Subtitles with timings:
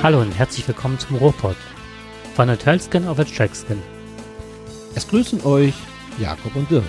[0.00, 1.56] Hallo und herzlich willkommen zum Ruhrpott.
[2.36, 3.82] Von der Tölskin auf der Trackskin.
[4.94, 5.74] Es grüßen euch
[6.20, 6.84] Jakob und Dirk.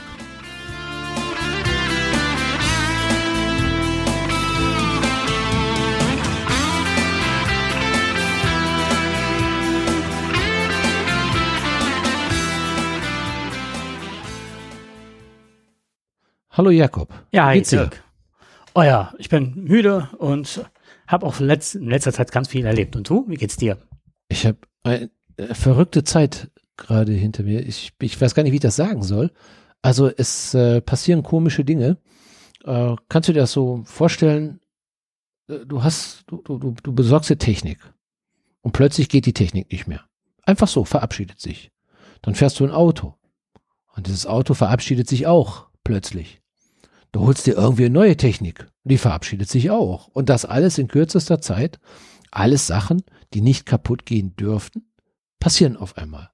[16.51, 17.11] Hallo Jakob.
[17.31, 17.63] Ja, hi?
[17.63, 18.03] Dirk.
[18.75, 20.63] Oh ja, ich bin müde und
[21.09, 22.95] habe auch letz in letzter Zeit ganz viel erlebt.
[22.95, 23.77] Und du, wie geht's dir?
[24.29, 27.67] Ich habe eine äh, verrückte Zeit gerade hinter mir.
[27.67, 29.31] Ich, ich weiß gar nicht, wie ich das sagen soll.
[29.81, 31.97] Also es äh, passieren komische Dinge.
[32.63, 34.61] Äh, kannst du dir das so vorstellen?
[35.49, 37.79] Äh, Du hast, du, du, du besorgst dir Technik
[38.61, 40.05] und plötzlich geht die Technik nicht mehr.
[40.43, 41.71] Einfach so, verabschiedet sich.
[42.21, 43.15] Dann fährst du ein Auto
[43.95, 46.41] und dieses Auto verabschiedet sich auch plötzlich.
[47.11, 50.07] Du holst dir irgendwie eine neue Technik die verabschiedet sich auch.
[50.07, 51.79] Und das alles in kürzester Zeit.
[52.31, 54.91] Alles Sachen, die nicht kaputt gehen dürften,
[55.39, 56.29] passieren auf einmal.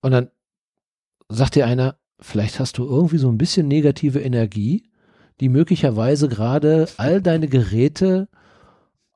[0.00, 0.30] Und dann
[1.28, 4.90] sagt dir einer, vielleicht hast du irgendwie so ein bisschen negative Energie,
[5.40, 8.28] die möglicherweise gerade all deine Geräte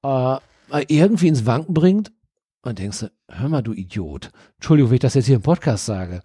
[0.02, 0.36] äh,
[0.88, 2.12] irgendwie ins Wanken bringt.
[2.62, 4.30] Und denkst du, hör mal, du Idiot.
[4.56, 6.22] Entschuldigung, wenn ich das jetzt hier im Podcast sage.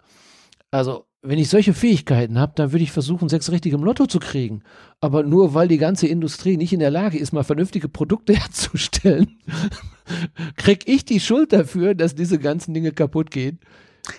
[0.71, 4.19] Also, wenn ich solche Fähigkeiten habe, dann würde ich versuchen, sechs richtige im Lotto zu
[4.19, 4.61] kriegen.
[4.99, 9.39] Aber nur weil die ganze Industrie nicht in der Lage ist, mal vernünftige Produkte herzustellen,
[10.57, 13.59] krieg ich die Schuld dafür, dass diese ganzen Dinge kaputt gehen.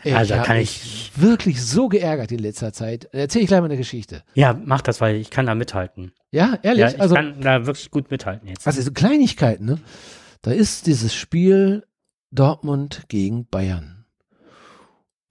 [0.03, 3.07] Also, hab kann mich wirklich so geärgert in letzter Zeit.
[3.13, 4.23] Erzähl ich gleich mal eine Geschichte.
[4.33, 6.13] Ja, mach das, weil ich kann da mithalten.
[6.31, 6.81] Ja, ehrlich?
[6.81, 8.67] Ja, ich also, kann da wirklich gut mithalten jetzt.
[8.67, 9.79] also so Kleinigkeiten, ne?
[10.41, 11.85] Da ist dieses Spiel
[12.31, 13.94] Dortmund gegen Bayern.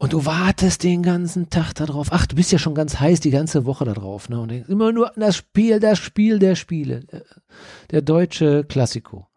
[0.04, 2.10] Und du wartest den ganzen Tag darauf.
[2.12, 4.38] Ach, du bist ja schon ganz heiß die ganze Woche darauf, ne?
[4.42, 7.06] Und denkst immer nur an das Spiel, das Spiel der Spiele.
[7.90, 9.30] Der, deutsche Klassiko.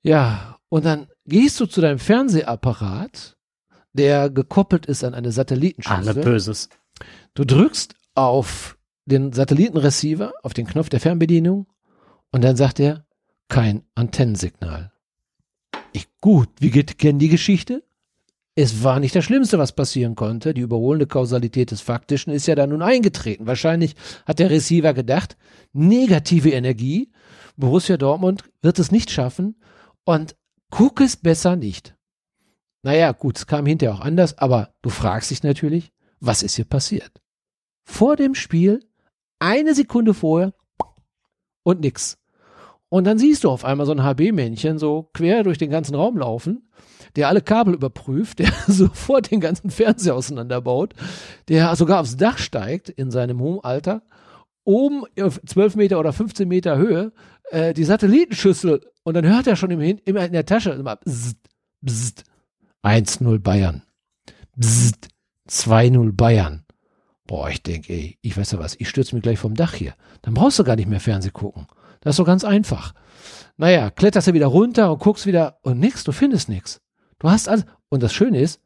[0.00, 3.36] Ja, und dann gehst du zu deinem Fernsehapparat,
[3.92, 6.14] der gekoppelt ist an eine ah, Satellitenschüssel.
[6.14, 6.70] ne Böses.
[7.34, 11.66] Du drückst auf den Satellitenreceiver, auf den Knopf der Fernbedienung
[12.32, 13.04] und dann sagt er,
[13.48, 14.90] kein Antennensignal.
[15.92, 17.82] Ich, gut, wie geht, kennen die Geschichte?
[18.58, 20.54] Es war nicht das Schlimmste, was passieren konnte.
[20.54, 23.46] Die überholende Kausalität des Faktischen ist ja da nun eingetreten.
[23.46, 23.94] Wahrscheinlich
[24.24, 25.36] hat der Receiver gedacht,
[25.74, 27.12] negative Energie,
[27.58, 29.56] Borussia Dortmund wird es nicht schaffen
[30.04, 30.36] und
[30.70, 31.96] guck es besser nicht.
[32.82, 36.64] Naja, gut, es kam hinterher auch anders, aber du fragst dich natürlich, was ist hier
[36.64, 37.20] passiert?
[37.84, 38.80] Vor dem Spiel,
[39.38, 40.54] eine Sekunde vorher
[41.62, 42.16] und nix.
[42.88, 46.16] Und dann siehst du auf einmal so ein HB-Männchen so quer durch den ganzen Raum
[46.16, 46.65] laufen,
[47.16, 50.94] der alle Kabel überprüft, der sofort den ganzen Fernseher auseinanderbaut,
[51.48, 54.02] der sogar aufs Dach steigt in seinem hohen Alter,
[54.64, 57.12] oben auf 12 Meter oder 15 Meter Höhe,
[57.50, 60.96] äh, die Satellitenschüssel und dann hört er schon im, Hin- immer in der Tasche immer
[60.96, 61.38] bzzt,
[61.80, 62.24] bzzt,
[62.82, 63.82] 1-0 Bayern.
[64.56, 65.08] Bzzt,
[65.48, 66.64] 2-0 Bayern.
[67.26, 69.94] Boah, ich denke, ey, ich weiß ja was, ich stürze mich gleich vom Dach hier.
[70.22, 71.66] Dann brauchst du gar nicht mehr Fernseh gucken.
[72.00, 72.94] Das ist so ganz einfach.
[73.56, 76.80] Naja, kletterst du wieder runter und guckst wieder und nix, du findest nix.
[77.18, 77.64] Du hast alles.
[77.88, 78.60] Und das Schöne ist,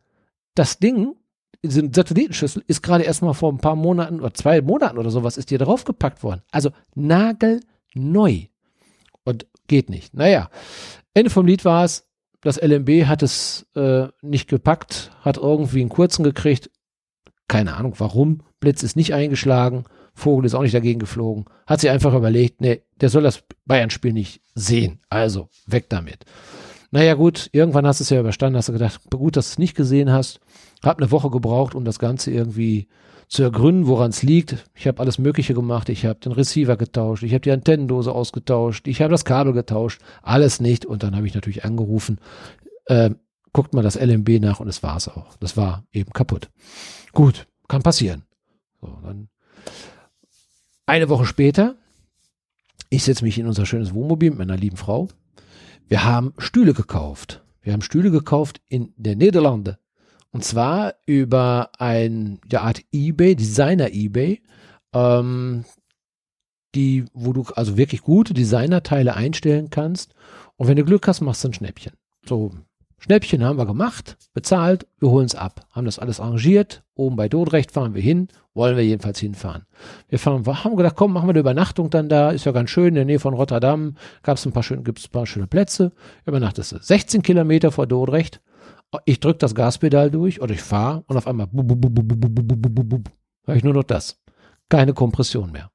[0.55, 1.15] das Ding,
[1.62, 5.37] diese Satellitenschüssel, ist gerade erst mal vor ein paar Monaten oder zwei Monaten oder sowas,
[5.37, 6.43] ist dir draufgepackt worden.
[6.50, 8.47] Also nagelneu.
[9.25, 10.15] Und geht nicht.
[10.15, 10.50] Naja,
[11.15, 12.06] Ende vom Lied war es,
[12.41, 16.71] das LMB hat es äh, nicht gepackt, hat irgendwie einen kurzen gekriegt.
[17.49, 18.43] Keine Ahnung warum.
[18.60, 19.84] Blitz ist nicht eingeschlagen.
[20.15, 21.44] Vogel ist auch nicht dagegen geflogen.
[21.66, 25.00] Hat sich einfach überlegt, nee, der soll das Bayern-Spiel nicht sehen.
[25.09, 26.25] Also, weg damit.
[26.91, 29.59] Naja, gut, irgendwann hast du es ja überstanden, hast du gedacht, gut, dass du es
[29.59, 30.41] nicht gesehen hast.
[30.83, 32.89] Hab eine Woche gebraucht, um das Ganze irgendwie
[33.28, 34.56] zu ergründen, woran es liegt.
[34.75, 35.89] Ich habe alles Mögliche gemacht.
[35.89, 40.01] Ich habe den Receiver getauscht, ich habe die Antennendose ausgetauscht, ich habe das Kabel getauscht,
[40.23, 40.84] alles nicht.
[40.84, 42.19] Und dann habe ich natürlich angerufen,
[42.87, 43.11] äh,
[43.53, 45.37] guckt mal das LMB nach und es war es auch.
[45.39, 46.51] Das war eben kaputt.
[47.12, 48.25] Gut, kann passieren.
[48.81, 49.28] So, dann
[50.87, 51.77] eine Woche später,
[52.89, 55.09] ich setze mich in unser schönes Wohnmobil mit meiner lieben Frau.
[55.91, 57.42] Wir haben Stühle gekauft.
[57.63, 59.81] Wir haben Stühle gekauft in der Niederlande.
[60.31, 64.41] Und zwar über ein ja, Art eBay, Designer-eBay,
[64.95, 65.65] ähm,
[66.77, 70.15] die, wo du also wirklich gute Designerteile einstellen kannst.
[70.54, 71.95] Und wenn du Glück hast, machst du ein Schnäppchen.
[72.25, 72.53] So,
[73.02, 75.66] Schnäppchen haben wir gemacht, bezahlt, wir holen es ab.
[75.72, 76.82] Haben das alles arrangiert.
[76.94, 79.64] Oben bei Dodrecht fahren wir hin, wollen wir jedenfalls hinfahren.
[80.10, 82.88] Wir fahren, haben gedacht, komm, machen wir eine Übernachtung dann da, ist ja ganz schön,
[82.88, 85.92] in der Nähe von Rotterdam gibt es ein paar schöne, ein paar schöne Plätze.
[86.26, 88.42] Übernachtest du 16 Kilometer vor Dodrecht.
[89.06, 91.48] Ich drücke das Gaspedal durch oder ich fahre und auf einmal
[93.47, 94.20] höre ich nur noch das.
[94.68, 95.70] Keine Kompression mehr.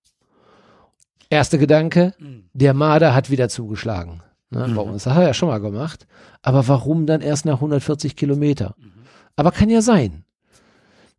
[1.31, 2.50] Erster Gedanke, mhm.
[2.54, 4.22] der Marder hat wieder zugeschlagen.
[4.50, 4.76] Ne, mhm.
[4.76, 6.08] Bei uns, das hat er ja schon mal gemacht.
[6.42, 8.76] Aber warum dann erst nach 140 Kilometer?
[8.78, 8.92] Mhm.
[9.36, 10.24] Aber kann ja sein.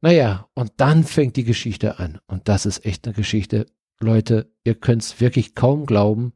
[0.01, 2.19] Naja, und dann fängt die Geschichte an.
[2.27, 3.67] Und das ist echt eine Geschichte.
[4.01, 6.33] Leute, ihr könnt es wirklich kaum glauben.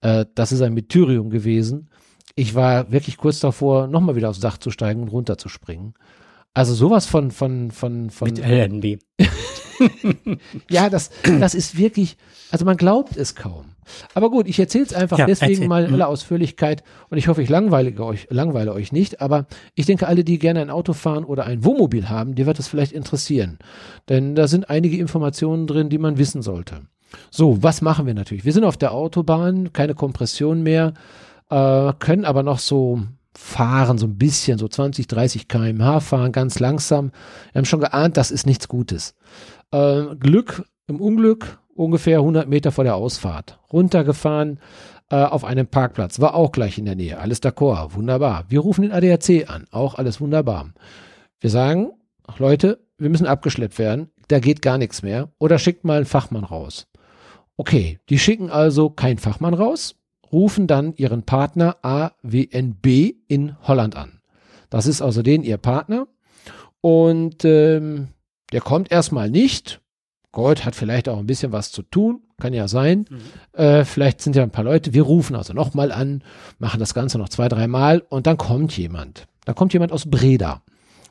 [0.00, 1.90] Äh, das ist ein Meteorium gewesen.
[2.36, 5.94] Ich war wirklich kurz davor, nochmal wieder aufs Dach zu steigen und runterzuspringen.
[6.54, 8.28] Also sowas von, von, von, von.
[8.28, 8.98] Mit LNB.
[10.70, 12.16] ja, das, das ist wirklich,
[12.50, 13.66] also man glaubt es kaum.
[14.14, 15.68] Aber gut, ich erzähle es einfach ja, deswegen erzähl.
[15.68, 16.12] mal in aller mhm.
[16.12, 19.20] Ausführlichkeit und ich hoffe, ich langweile euch, langweile euch nicht.
[19.20, 22.58] Aber ich denke, alle, die gerne ein Auto fahren oder ein Wohnmobil haben, die wird
[22.58, 23.58] das vielleicht interessieren.
[24.08, 26.82] Denn da sind einige Informationen drin, die man wissen sollte.
[27.30, 28.44] So, was machen wir natürlich?
[28.44, 30.94] Wir sind auf der Autobahn, keine Kompression mehr,
[31.50, 33.02] äh, können aber noch so
[33.36, 37.12] fahren, so ein bisschen, so 20, 30 km/h fahren, ganz langsam.
[37.52, 39.14] Wir haben schon geahnt, das ist nichts Gutes.
[39.70, 43.58] Äh, Glück im Unglück, ungefähr 100 Meter vor der Ausfahrt.
[43.72, 44.58] Runtergefahren
[45.10, 47.18] äh, auf einem Parkplatz, war auch gleich in der Nähe.
[47.18, 48.44] Alles d'accord, wunderbar.
[48.48, 50.70] Wir rufen den ADAC an, auch alles wunderbar.
[51.40, 51.92] Wir sagen,
[52.38, 55.30] Leute, wir müssen abgeschleppt werden, da geht gar nichts mehr.
[55.38, 56.86] Oder schickt mal einen Fachmann raus.
[57.56, 59.96] Okay, die schicken also keinen Fachmann raus,
[60.32, 62.86] rufen dann ihren Partner AWNB
[63.28, 64.20] in Holland an.
[64.70, 66.06] Das ist also den ihr Partner.
[66.80, 68.08] Und ähm,
[68.52, 69.80] der kommt erstmal nicht.
[70.32, 73.06] Gott hat vielleicht auch ein bisschen was zu tun, kann ja sein.
[73.10, 73.60] Mhm.
[73.60, 74.94] Äh, vielleicht sind ja ein paar Leute.
[74.94, 76.22] Wir rufen also nochmal an,
[76.58, 79.26] machen das Ganze noch zwei, dreimal und dann kommt jemand.
[79.44, 80.62] Da kommt jemand aus Breda,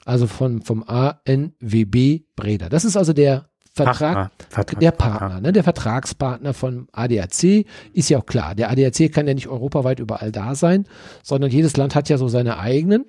[0.06, 2.70] also von, vom ANWB Breda.
[2.70, 4.80] Das ist also der Vertrag, Partner.
[4.80, 8.56] der Partner, ne, der Vertragspartner von ADAC ist ja auch klar.
[8.56, 10.86] Der ADAC kann ja nicht europaweit überall da sein,
[11.24, 13.06] sondern jedes Land hat ja so seine eigenen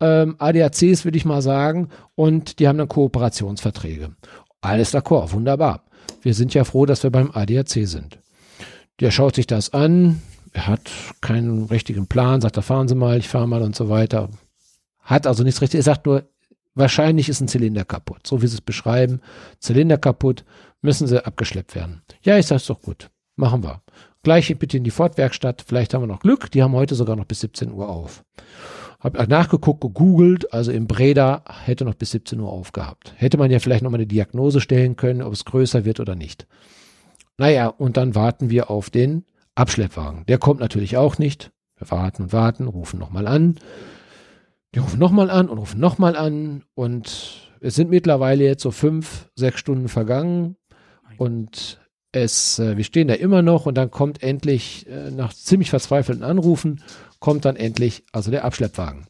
[0.00, 4.10] ähm, ADACs, würde ich mal sagen, und die haben dann Kooperationsverträge.
[4.60, 5.84] Alles d'accord, wunderbar.
[6.22, 8.18] Wir sind ja froh, dass wir beim ADAC sind.
[8.98, 10.20] Der schaut sich das an,
[10.52, 10.90] er hat
[11.20, 14.28] keinen richtigen Plan, sagt, da fahren Sie mal, ich fahre mal und so weiter.
[15.00, 16.24] Hat also nichts richtig, er sagt nur,
[16.74, 18.26] wahrscheinlich ist ein Zylinder kaputt.
[18.26, 19.20] So wie Sie es beschreiben,
[19.58, 20.44] Zylinder kaputt,
[20.82, 22.02] müssen Sie abgeschleppt werden.
[22.22, 23.82] Ja, ich sage, ist doch gut, machen wir.
[24.22, 27.24] Gleich bitte in die Fortwerkstatt, vielleicht haben wir noch Glück, die haben heute sogar noch
[27.24, 28.22] bis 17 Uhr auf.
[29.00, 33.14] Hab nachgeguckt, gegoogelt, also im Breda hätte noch bis 17 Uhr aufgehabt.
[33.16, 36.14] Hätte man ja vielleicht noch mal eine Diagnose stellen können, ob es größer wird oder
[36.14, 36.46] nicht.
[37.38, 39.24] Naja, und dann warten wir auf den
[39.54, 40.26] Abschleppwagen.
[40.26, 41.50] Der kommt natürlich auch nicht.
[41.78, 43.58] Wir warten und warten, rufen nochmal an.
[44.74, 46.64] Die rufen nochmal an und rufen nochmal an.
[46.74, 50.56] Und es sind mittlerweile jetzt so fünf, sechs Stunden vergangen.
[51.18, 51.80] Und
[52.12, 56.24] es, äh, wir stehen da immer noch und dann kommt endlich äh, nach ziemlich verzweifelten
[56.24, 56.82] Anrufen
[57.20, 59.06] kommt dann endlich also der Abschleppwagen.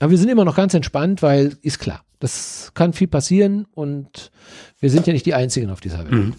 [0.00, 4.32] Aber wir sind immer noch ganz entspannt, weil ist klar, das kann viel passieren und
[4.80, 6.12] wir sind ja nicht die Einzigen auf dieser Welt.
[6.12, 6.34] Mhm.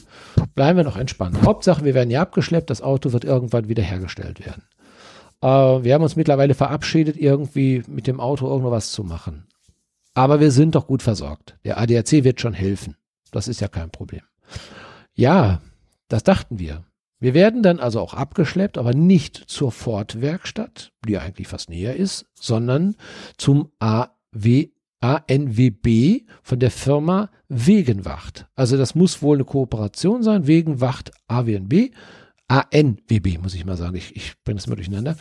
[0.56, 1.42] Bleiben wir noch entspannt.
[1.44, 4.64] Hauptsache, wir werden ja abgeschleppt, das Auto wird irgendwann wieder hergestellt werden.
[5.46, 9.46] Äh, wir haben uns mittlerweile verabschiedet, irgendwie mit dem Auto irgendwas zu machen.
[10.16, 11.56] Aber wir sind doch gut versorgt.
[11.64, 12.96] Der ADAC wird schon helfen.
[13.32, 14.22] Das ist ja kein Problem.
[15.14, 15.62] Ja,
[16.08, 16.84] das dachten wir.
[17.20, 22.26] Wir werden dann also auch abgeschleppt, aber nicht zur Ford-Werkstatt, die eigentlich fast näher ist,
[22.34, 22.96] sondern
[23.38, 24.70] zum AW,
[25.02, 28.48] ANWB von der Firma Wegenwacht.
[28.56, 31.92] Also das muss wohl eine Kooperation sein, Wegenwacht AWNB.
[32.48, 33.96] ANWB, muss ich mal sagen.
[33.96, 35.16] Ich, ich bringe das mal durcheinander.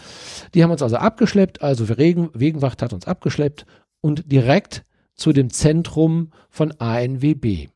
[0.55, 3.66] Die haben uns also abgeschleppt, also Regen, Wegenwacht hat uns abgeschleppt
[4.00, 7.69] und direkt zu dem Zentrum von ANWB.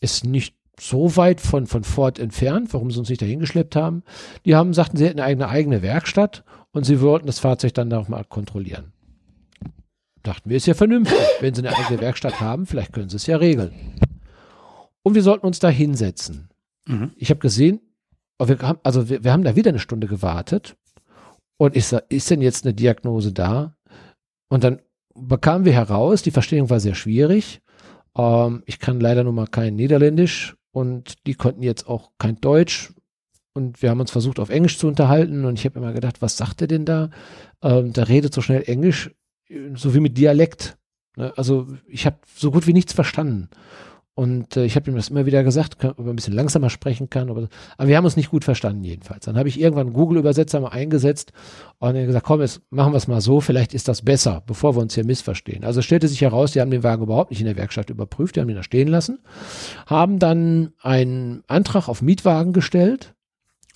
[0.00, 4.02] Ist nicht so weit von, von Ford entfernt, warum sie uns nicht dahin geschleppt haben.
[4.44, 8.24] Die haben, sagten, sie hätten eine eigene Werkstatt und sie wollten das Fahrzeug dann nochmal
[8.24, 8.92] kontrollilieren.
[10.22, 11.18] Dachten wir, ist ja vernünftig.
[11.40, 13.72] Wenn sie eine eigene Werkstatt haben, vielleicht können sie es ja regeln.
[15.02, 16.50] Und wir sollten uns da hinsetzen.
[16.86, 17.12] Mhm.
[17.16, 17.80] Ich habe gesehen,
[18.48, 20.76] wir haben, also wir, wir haben da wieder eine Stunde gewartet.
[21.58, 23.76] Und ich sag, ist denn jetzt eine Diagnose da?
[24.48, 24.80] Und dann
[25.14, 27.60] bekamen wir heraus, die Verstehung war sehr schwierig.
[28.16, 32.92] Ähm, ich kann leider nur mal kein Niederländisch und die konnten jetzt auch kein Deutsch
[33.52, 36.36] und wir haben uns versucht auf Englisch zu unterhalten und ich habe immer gedacht, was
[36.36, 37.10] sagt er denn da?
[37.62, 39.10] Ähm, da redet so schnell Englisch,
[39.74, 40.78] so wie mit Dialekt.
[41.16, 41.32] Ne?
[41.36, 43.48] Also ich habe so gut wie nichts verstanden.
[44.14, 47.08] Und äh, ich habe ihm das immer wieder gesagt, ob er ein bisschen langsamer sprechen
[47.08, 47.30] kann.
[47.30, 47.48] Aber,
[47.78, 49.24] aber wir haben uns nicht gut verstanden jedenfalls.
[49.24, 51.32] Dann habe ich irgendwann Google-Übersetzer mal eingesetzt
[51.78, 54.76] und er gesagt, komm, jetzt machen wir es mal so, vielleicht ist das besser, bevor
[54.76, 55.64] wir uns hier missverstehen.
[55.64, 58.40] Also stellte sich heraus, die haben den Wagen überhaupt nicht in der Werkstatt überprüft, die
[58.40, 59.20] haben ihn da stehen lassen,
[59.86, 63.14] haben dann einen Antrag auf Mietwagen gestellt,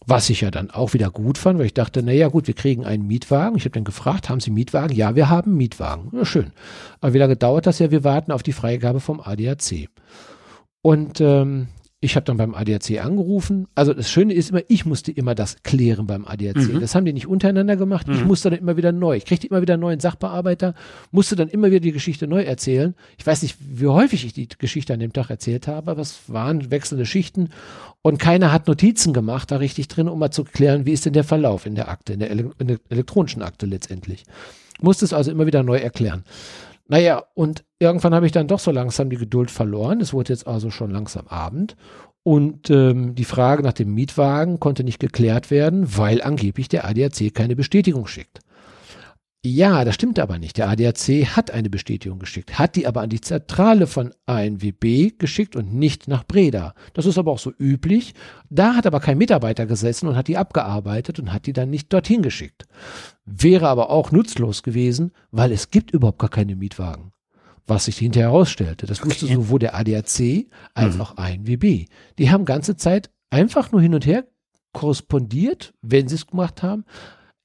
[0.07, 2.85] was ich ja dann auch wieder gut fand, weil ich dachte, naja gut, wir kriegen
[2.85, 3.57] einen Mietwagen.
[3.57, 4.95] Ich habe dann gefragt, haben Sie Mietwagen?
[4.95, 6.11] Ja, wir haben Mietwagen.
[6.13, 6.53] Ja, schön.
[7.01, 7.91] Aber wie lange dauert das ja?
[7.91, 9.89] Wir warten auf die Freigabe vom ADAC.
[10.83, 11.69] Und ähm,
[12.05, 13.67] Ich habe dann beim ADAC angerufen.
[13.75, 16.57] Also das Schöne ist immer, ich musste immer das klären beim ADAC.
[16.57, 16.81] Mhm.
[16.81, 18.07] Das haben die nicht untereinander gemacht.
[18.11, 18.27] Ich Mhm.
[18.27, 19.17] musste dann immer wieder neu.
[19.17, 20.75] Ich kriegte immer wieder einen neuen Sachbearbeiter,
[21.13, 22.95] musste dann immer wieder die Geschichte neu erzählen.
[23.17, 26.21] Ich weiß nicht, wie häufig ich die Geschichte an dem Tag erzählt habe, aber es
[26.29, 27.49] waren wechselnde Schichten
[28.03, 31.15] und keiner hat Notizen gemacht da richtig drin, um mal zu klären, wie ist denn
[31.15, 34.25] der Verlauf in der Akte, in der, ele in der elektronischen Akte letztendlich.
[34.83, 36.25] Musste es also immer wieder neu erklären.
[36.87, 40.01] Naja, und irgendwann habe ich dann doch so langsam die Geduld verloren.
[40.01, 41.77] Es wurde jetzt also schon langsam Abend.
[42.23, 47.35] Und ähm, die Frage nach dem Mietwagen konnte nicht geklärt werden, weil angeblich der ADAC
[47.35, 48.41] keine Bestätigung schickt.
[49.47, 50.57] Ja, das stimmt aber nicht.
[50.57, 55.55] Der ADAC hat eine Bestätigung geschickt, hat die aber an die Zentrale von ANWB geschickt
[55.55, 56.73] und nicht nach Breda.
[56.95, 58.15] Das ist aber auch so üblich.
[58.49, 61.93] Da hat aber kein Mitarbeiter gesessen und hat die abgearbeitet und hat die dann nicht
[61.93, 62.65] dorthin geschickt.
[63.27, 67.13] Wäre aber auch nutzlos gewesen, weil es gibt überhaupt gar keine Mietwagen.
[67.67, 68.87] Was sich hinterher herausstellte.
[68.87, 69.35] Das wusste Okay.
[69.35, 71.01] sowohl der ADAC als Mhm.
[71.03, 71.85] auch ANWB.
[72.19, 74.25] Die haben ganze Zeit einfach nur hin und her
[74.73, 76.85] korrespondiert, wenn sie es gemacht haben.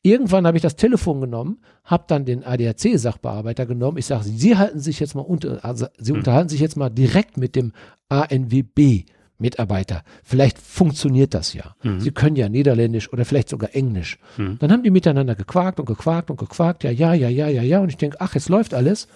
[0.01, 3.97] Irgendwann habe ich das Telefon genommen, habe dann den ADAC-Sachbearbeiter genommen.
[3.97, 6.19] Ich sage, Sie halten sich jetzt mal unter, also Sie Mhm.
[6.19, 7.73] unterhalten sich jetzt mal direkt mit dem
[8.07, 10.03] ANWB-Mitarbeiter.
[10.23, 11.75] Vielleicht funktioniert das ja.
[11.83, 11.99] Mhm.
[11.99, 14.17] Sie können ja Niederländisch oder vielleicht sogar Englisch.
[14.37, 14.57] Mhm.
[14.59, 16.83] Dann haben die miteinander gequakt und gequakt und gequakt.
[16.83, 17.79] Ja, ja, ja, ja, ja, ja.
[17.79, 19.07] Und ich denke, ach, jetzt läuft alles.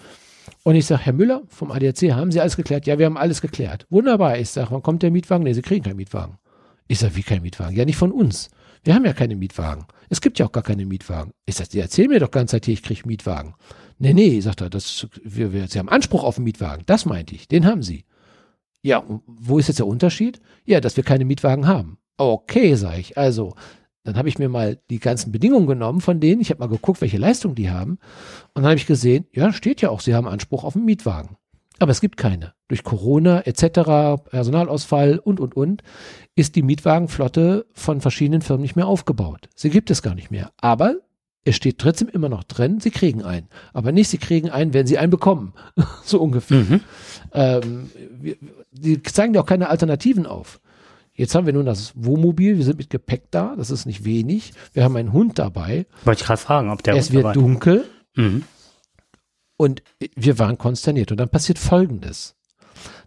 [0.62, 2.86] Und ich sage, Herr Müller vom ADAC, haben Sie alles geklärt?
[2.86, 3.86] Ja, wir haben alles geklärt.
[3.90, 4.38] Wunderbar.
[4.38, 5.44] Ich sage, wann kommt der Mietwagen?
[5.44, 6.36] Nee, Sie kriegen keinen Mietwagen.
[6.86, 7.74] Ich sage, wie kein Mietwagen?
[7.74, 8.50] Ja, nicht von uns.
[8.82, 9.86] Wir haben ja keine Mietwagen.
[10.08, 11.32] Es gibt ja auch gar keine Mietwagen.
[11.46, 13.54] Ich sage, Sie erzählen mir doch ganz Zeit hier, ich kriege Mietwagen.
[13.98, 16.84] Nee, nee, sagt er, das, wir, wir, Sie haben Anspruch auf einen Mietwagen.
[16.86, 17.48] Das meinte ich.
[17.48, 18.04] Den haben Sie.
[18.82, 20.40] Ja, wo ist jetzt der Unterschied?
[20.64, 21.98] Ja, dass wir keine Mietwagen haben.
[22.16, 23.16] Okay, sage ich.
[23.16, 23.54] Also,
[24.04, 26.42] dann habe ich mir mal die ganzen Bedingungen genommen von denen.
[26.42, 27.92] Ich habe mal geguckt, welche Leistung die haben.
[28.52, 31.36] Und dann habe ich gesehen, ja, steht ja auch, sie haben Anspruch auf einen Mietwagen.
[31.80, 32.54] Aber es gibt keine.
[32.68, 35.82] Durch Corona etc., Personalausfall und, und, und,
[36.36, 39.48] ist die Mietwagenflotte von verschiedenen Firmen nicht mehr aufgebaut.
[39.54, 40.52] Sie gibt es gar nicht mehr.
[40.60, 40.96] Aber
[41.44, 43.48] es steht trotzdem immer noch drin, sie kriegen einen.
[43.72, 45.52] Aber nicht, sie kriegen einen, wenn sie einen bekommen.
[46.04, 46.58] so ungefähr.
[46.62, 46.80] Mhm.
[47.32, 47.90] Ähm,
[48.20, 48.36] wir,
[48.72, 50.60] die zeigen dir auch keine Alternativen auf.
[51.16, 54.52] Jetzt haben wir nun das Wohnmobil, wir sind mit Gepäck da, das ist nicht wenig.
[54.72, 57.34] Wir haben einen Hund dabei, Wollte ich gerade fragen, ob der es Hund wird dabei-
[57.34, 57.84] dunkel
[58.16, 58.42] Mhm.
[59.56, 59.82] Und
[60.16, 61.10] wir waren konsterniert.
[61.10, 62.34] Und dann passiert Folgendes.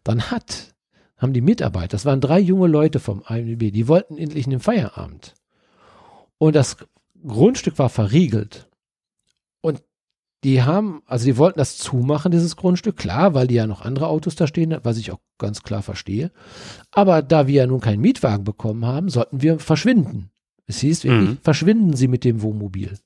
[0.04, 0.76] Dann hat,
[1.18, 4.60] haben die Mitarbeiter, das waren drei junge Leute vom IMDb, die wollten endlich in den
[4.60, 5.34] Feierabend.
[6.38, 6.78] Und das
[7.26, 8.70] Grundstück war verriegelt.
[9.62, 9.84] Und
[10.44, 14.08] die haben, also die wollten das zumachen, dieses Grundstück, klar, weil die ja noch andere
[14.08, 16.32] Autos da stehen, was ich auch ganz klar verstehe.
[16.92, 20.30] Aber da wir ja nun keinen Mietwagen bekommen haben, sollten wir verschwinden.
[20.68, 21.38] Es hieß wirklich, Mhm.
[21.42, 22.98] verschwinden Sie mit dem Wohnmobil.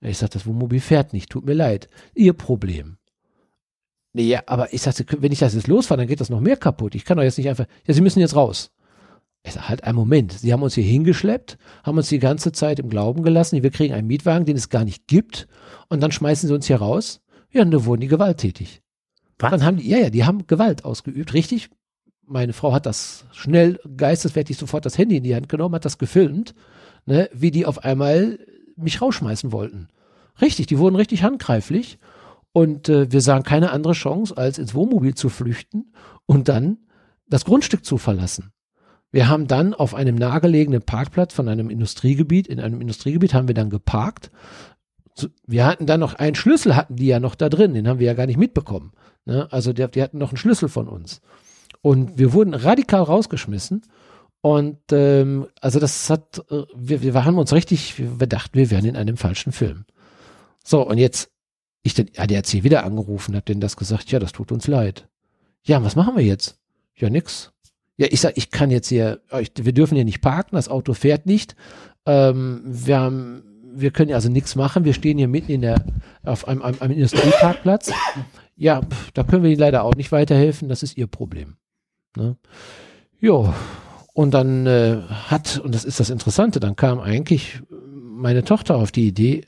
[0.00, 1.88] Ich sag, das Wohnmobil fährt nicht, tut mir leid.
[2.14, 2.98] Ihr Problem.
[4.12, 6.56] Nee, ja, aber ich sagte, wenn ich das jetzt losfahre, dann geht das noch mehr
[6.56, 6.94] kaputt.
[6.94, 8.70] Ich kann doch jetzt nicht einfach, ja, Sie müssen jetzt raus.
[9.44, 10.32] Ich sag, halt einen Moment.
[10.32, 13.94] Sie haben uns hier hingeschleppt, haben uns die ganze Zeit im Glauben gelassen, wir kriegen
[13.94, 15.46] einen Mietwagen, den es gar nicht gibt,
[15.88, 17.20] und dann schmeißen sie uns hier raus.
[17.50, 18.82] Ja, und da wurden die gewalttätig.
[19.38, 19.50] Was?
[19.50, 21.70] Dann haben die, ja, ja, die haben Gewalt ausgeübt, richtig.
[22.26, 25.96] Meine Frau hat das schnell, geisteswertig sofort das Handy in die Hand genommen, hat das
[25.96, 26.54] gefilmt,
[27.06, 28.38] ne, wie die auf einmal
[28.78, 29.88] mich rausschmeißen wollten.
[30.40, 31.98] Richtig, die wurden richtig handgreiflich.
[32.52, 35.92] Und äh, wir sahen keine andere Chance, als ins Wohnmobil zu flüchten
[36.26, 36.78] und dann
[37.28, 38.52] das Grundstück zu verlassen.
[39.10, 43.54] Wir haben dann auf einem nahegelegenen Parkplatz von einem Industriegebiet, in einem Industriegebiet haben wir
[43.54, 44.30] dann geparkt.
[45.46, 48.06] Wir hatten dann noch einen Schlüssel, hatten die ja noch da drin, den haben wir
[48.06, 48.92] ja gar nicht mitbekommen.
[49.24, 49.48] Ne?
[49.50, 51.20] Also der, die hatten noch einen Schlüssel von uns.
[51.80, 53.82] Und wir wurden radikal rausgeschmissen.
[54.48, 58.86] Und ähm, also das hat, äh, wir, wir haben uns richtig, wir dachten, wir wären
[58.86, 59.84] in einem falschen Film.
[60.64, 61.30] So, und jetzt,
[61.82, 65.06] ich den ADAC wieder angerufen, hab denen das gesagt, ja, das tut uns leid.
[65.64, 66.58] Ja, was machen wir jetzt?
[66.96, 67.52] Ja, nix.
[67.98, 70.94] Ja, ich sag, ich kann jetzt hier, äh, wir dürfen hier nicht parken, das Auto
[70.94, 71.54] fährt nicht.
[72.06, 73.42] Ähm, wir haben,
[73.74, 74.86] wir können also nichts machen.
[74.86, 75.84] Wir stehen hier mitten in der,
[76.24, 77.92] auf einem, einem, einem Industrieparkplatz.
[78.56, 78.80] Ja,
[79.12, 80.70] da können wir Ihnen leider auch nicht weiterhelfen.
[80.70, 81.58] Das ist Ihr Problem.
[82.16, 82.36] Ne?
[83.20, 83.52] Jo.
[84.18, 84.96] Und dann äh,
[85.30, 89.44] hat, und das ist das Interessante, dann kam eigentlich meine Tochter auf die Idee,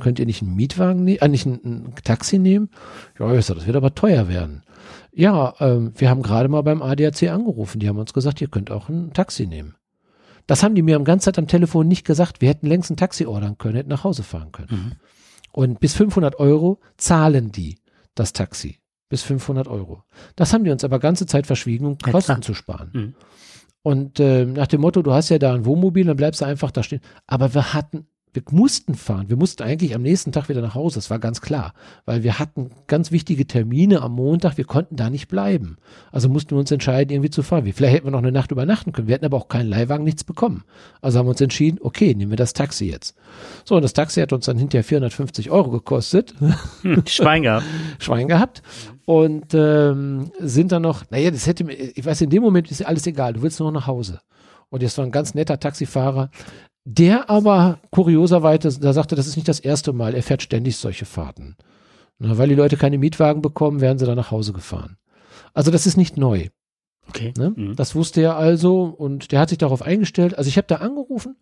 [0.00, 2.68] könnt ihr nicht einen Mietwagen nehmen, äh, nicht ein, ein Taxi nehmen?
[3.16, 4.64] Ja, das wird aber teuer werden.
[5.12, 7.78] Ja, ähm, wir haben gerade mal beim ADAC angerufen.
[7.78, 9.76] Die haben uns gesagt, ihr könnt auch ein Taxi nehmen.
[10.48, 12.40] Das haben die mir am ganzen Zeit am Telefon nicht gesagt.
[12.40, 14.68] Wir hätten längst ein Taxi ordern können, hätten nach Hause fahren können.
[14.72, 14.92] Mhm.
[15.52, 17.78] Und bis 500 Euro zahlen die
[18.16, 18.80] das Taxi.
[19.10, 20.02] Bis 500 Euro.
[20.34, 22.40] Das haben die uns aber ganze Zeit verschwiegen, um Ja, Kosten klar.
[22.42, 22.90] zu sparen.
[22.92, 23.14] Mhm.
[23.82, 26.70] Und ähm, nach dem Motto, du hast ja da ein Wohnmobil, dann bleibst du einfach
[26.70, 27.00] da stehen.
[27.26, 28.08] Aber wir hatten,
[28.38, 29.28] Wir mussten fahren.
[29.28, 30.96] Wir mussten eigentlich am nächsten Tag wieder nach Hause.
[30.96, 34.56] Das war ganz klar, weil wir hatten ganz wichtige Termine am Montag.
[34.56, 35.76] Wir konnten da nicht bleiben.
[36.12, 37.70] Also mussten wir uns entscheiden, irgendwie zu fahren.
[37.72, 39.08] Vielleicht hätten wir noch eine Nacht übernachten können.
[39.08, 40.62] Wir hätten aber auch keinen Leihwagen, nichts bekommen.
[41.00, 43.16] Also haben wir uns entschieden, okay, nehmen wir das Taxi jetzt.
[43.64, 46.34] So, und das Taxi hat uns dann hinterher 450 Euro gekostet.
[46.82, 47.66] Hm, Schwein gehabt.
[47.98, 48.62] Schwein gehabt.
[49.04, 52.86] Und ähm, sind dann noch, naja, das hätte mir, ich weiß, in dem Moment ist
[52.86, 53.32] alles egal.
[53.32, 54.20] Du willst nur nach Hause.
[54.70, 56.30] Und jetzt war ein ganz netter Taxifahrer,
[56.90, 61.04] der aber kurioserweise, da sagte, das ist nicht das erste Mal, er fährt ständig solche
[61.04, 61.54] Fahrten.
[62.18, 64.96] Na, weil die Leute keine Mietwagen bekommen, werden sie dann nach Hause gefahren.
[65.52, 66.48] Also das ist nicht neu.
[67.06, 67.34] Okay.
[67.36, 67.52] Ne?
[67.54, 67.76] Mhm.
[67.76, 70.38] Das wusste er also und der hat sich darauf eingestellt.
[70.38, 71.36] Also ich habe da angerufen,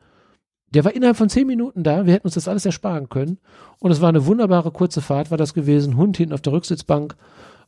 [0.70, 3.38] der war innerhalb von zehn Minuten da, wir hätten uns das alles ersparen können.
[3.78, 5.96] Und es war eine wunderbare kurze Fahrt, war das gewesen.
[5.96, 7.14] Hund hinten auf der Rücksitzbank.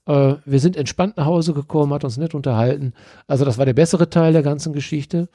[0.07, 2.93] Äh, wir sind entspannt nach Hause gekommen, hat uns nett unterhalten.
[3.29, 5.29] Also das war der bessere Teil der ganzen Geschichte.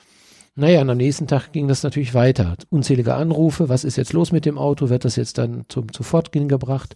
[0.56, 2.56] Naja, und am nächsten Tag ging das natürlich weiter.
[2.70, 4.90] Unzählige Anrufe, was ist jetzt los mit dem Auto?
[4.90, 6.96] Wird das jetzt dann zum, zu Fortgehen gebracht?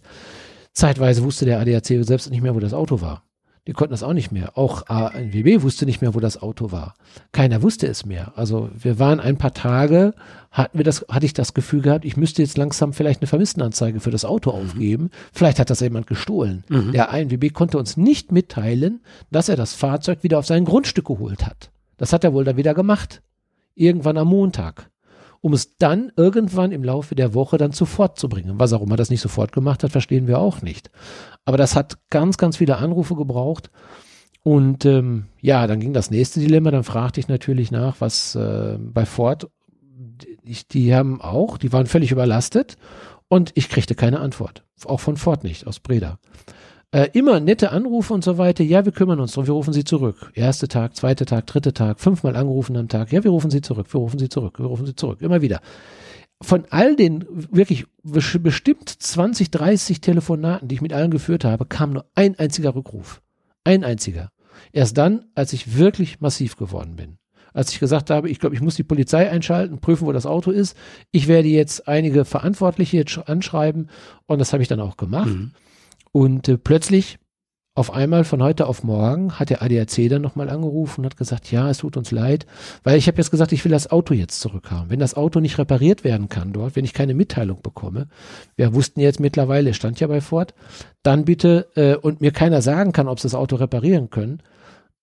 [0.72, 3.24] Zeitweise wusste der ADAC selbst nicht mehr, wo das Auto war.
[3.66, 4.56] Die konnten das auch nicht mehr.
[4.56, 6.94] Auch ANWB wusste nicht mehr, wo das Auto war.
[7.32, 8.32] Keiner wusste es mehr.
[8.34, 10.14] Also wir waren ein paar Tage,
[10.50, 14.00] hatten wir das, hatte ich das Gefühl gehabt, ich müsste jetzt langsam vielleicht eine Vermisstenanzeige
[14.00, 15.10] für das Auto aufgeben.
[15.34, 16.64] Vielleicht hat das jemand gestohlen.
[16.70, 16.92] Mhm.
[16.92, 21.44] Der ANWB konnte uns nicht mitteilen, dass er das Fahrzeug wieder auf sein Grundstück geholt
[21.44, 21.70] hat.
[21.98, 23.20] Das hat er wohl dann wieder gemacht.
[23.78, 24.90] Irgendwann am Montag.
[25.40, 28.58] Um es dann irgendwann im Laufe der Woche dann sofort zu bringen.
[28.58, 30.90] Was auch immer das nicht sofort gemacht hat, verstehen wir auch nicht.
[31.44, 33.70] Aber das hat ganz, ganz viele Anrufe gebraucht.
[34.42, 36.72] Und ähm, ja, dann ging das nächste Dilemma.
[36.72, 39.48] Dann fragte ich natürlich nach, was äh, bei Ford,
[40.42, 42.76] ich, die haben auch, die waren völlig überlastet
[43.28, 44.64] und ich kriegte keine Antwort.
[44.84, 46.18] Auch von Ford nicht, aus Breda.
[46.90, 48.64] Äh, immer nette Anrufe und so weiter.
[48.64, 50.30] Ja, wir kümmern uns drum, wir rufen Sie zurück.
[50.34, 53.12] Erster Tag, zweiter Tag, dritter Tag, fünfmal angerufen am Tag.
[53.12, 55.20] Ja, wir rufen Sie zurück, wir rufen Sie zurück, wir rufen Sie zurück.
[55.20, 55.60] Immer wieder.
[56.40, 61.92] Von all den wirklich bestimmt 20, 30 Telefonaten, die ich mit allen geführt habe, kam
[61.92, 63.20] nur ein einziger Rückruf.
[63.64, 64.30] Ein einziger.
[64.72, 67.18] Erst dann, als ich wirklich massiv geworden bin.
[67.52, 70.50] Als ich gesagt habe, ich glaube, ich muss die Polizei einschalten, prüfen, wo das Auto
[70.52, 70.76] ist.
[71.10, 73.90] Ich werde jetzt einige Verantwortliche jetzt sch- anschreiben
[74.26, 75.28] und das habe ich dann auch gemacht.
[75.28, 75.52] Mhm.
[76.18, 77.20] Und äh, plötzlich,
[77.76, 81.52] auf einmal von heute auf morgen, hat der ADAC dann nochmal angerufen und hat gesagt,
[81.52, 82.44] ja, es tut uns leid,
[82.82, 84.90] weil ich habe jetzt gesagt, ich will das Auto jetzt zurückhaben.
[84.90, 88.08] Wenn das Auto nicht repariert werden kann dort, wenn ich keine Mitteilung bekomme,
[88.56, 90.54] wir wussten jetzt mittlerweile, stand ja bei Ford,
[91.04, 94.42] dann bitte, äh, und mir keiner sagen kann, ob sie das Auto reparieren können,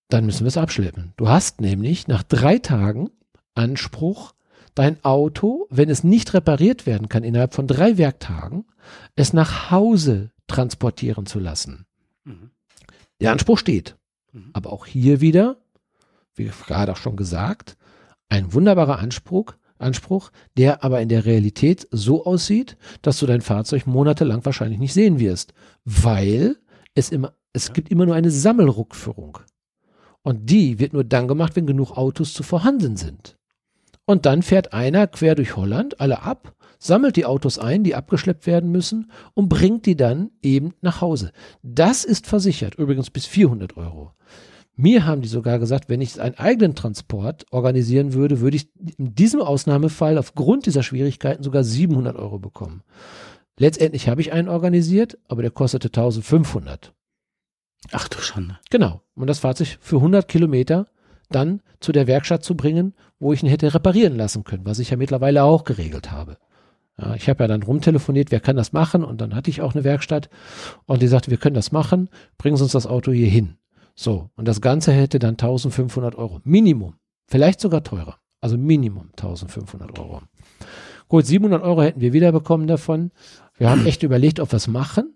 [0.09, 1.13] dann müssen wir es abschleppen.
[1.15, 3.09] Du hast nämlich nach drei Tagen
[3.53, 4.33] Anspruch,
[4.73, 8.65] dein Auto, wenn es nicht repariert werden kann, innerhalb von drei Werktagen,
[9.15, 11.85] es nach Hause transportieren zu lassen.
[12.23, 12.51] Mhm.
[13.19, 13.95] Der Anspruch steht.
[14.31, 14.49] Mhm.
[14.53, 15.57] Aber auch hier wieder,
[16.35, 17.77] wie gerade auch schon gesagt,
[18.29, 23.87] ein wunderbarer Anspruch, Anspruch, der aber in der Realität so aussieht, dass du dein Fahrzeug
[23.87, 25.53] monatelang wahrscheinlich nicht sehen wirst,
[25.83, 26.57] weil
[26.93, 29.39] es immer, es gibt immer nur eine Sammelrückführung.
[30.21, 33.37] Und die wird nur dann gemacht, wenn genug Autos zu vorhanden sind.
[34.05, 38.47] Und dann fährt einer quer durch Holland, alle ab, sammelt die Autos ein, die abgeschleppt
[38.47, 41.31] werden müssen und bringt die dann eben nach Hause.
[41.63, 44.11] Das ist versichert, übrigens bis 400 Euro.
[44.77, 49.15] Mir haben die sogar gesagt, wenn ich einen eigenen Transport organisieren würde, würde ich in
[49.15, 52.83] diesem Ausnahmefall aufgrund dieser Schwierigkeiten sogar 700 Euro bekommen.
[53.57, 56.93] Letztendlich habe ich einen organisiert, aber der kostete 1500.
[57.91, 58.59] Ach du Schande.
[58.69, 59.01] Genau.
[59.15, 60.87] Und das Fahrzeug für 100 Kilometer
[61.29, 64.89] dann zu der Werkstatt zu bringen, wo ich ihn hätte reparieren lassen können, was ich
[64.89, 66.37] ja mittlerweile auch geregelt habe.
[66.97, 69.03] Ja, ich habe ja dann rumtelefoniert, wer kann das machen?
[69.03, 70.29] Und dann hatte ich auch eine Werkstatt
[70.85, 73.57] und die sagte, wir können das machen, bringen Sie uns das Auto hier hin.
[73.95, 76.39] So, und das Ganze hätte dann 1500 Euro.
[76.43, 76.95] Minimum.
[77.27, 78.17] Vielleicht sogar teurer.
[78.41, 80.21] Also Minimum 1500 Euro.
[81.07, 83.11] Gut, 700 Euro hätten wir wiederbekommen davon.
[83.57, 85.15] Wir haben echt überlegt, ob wir es machen.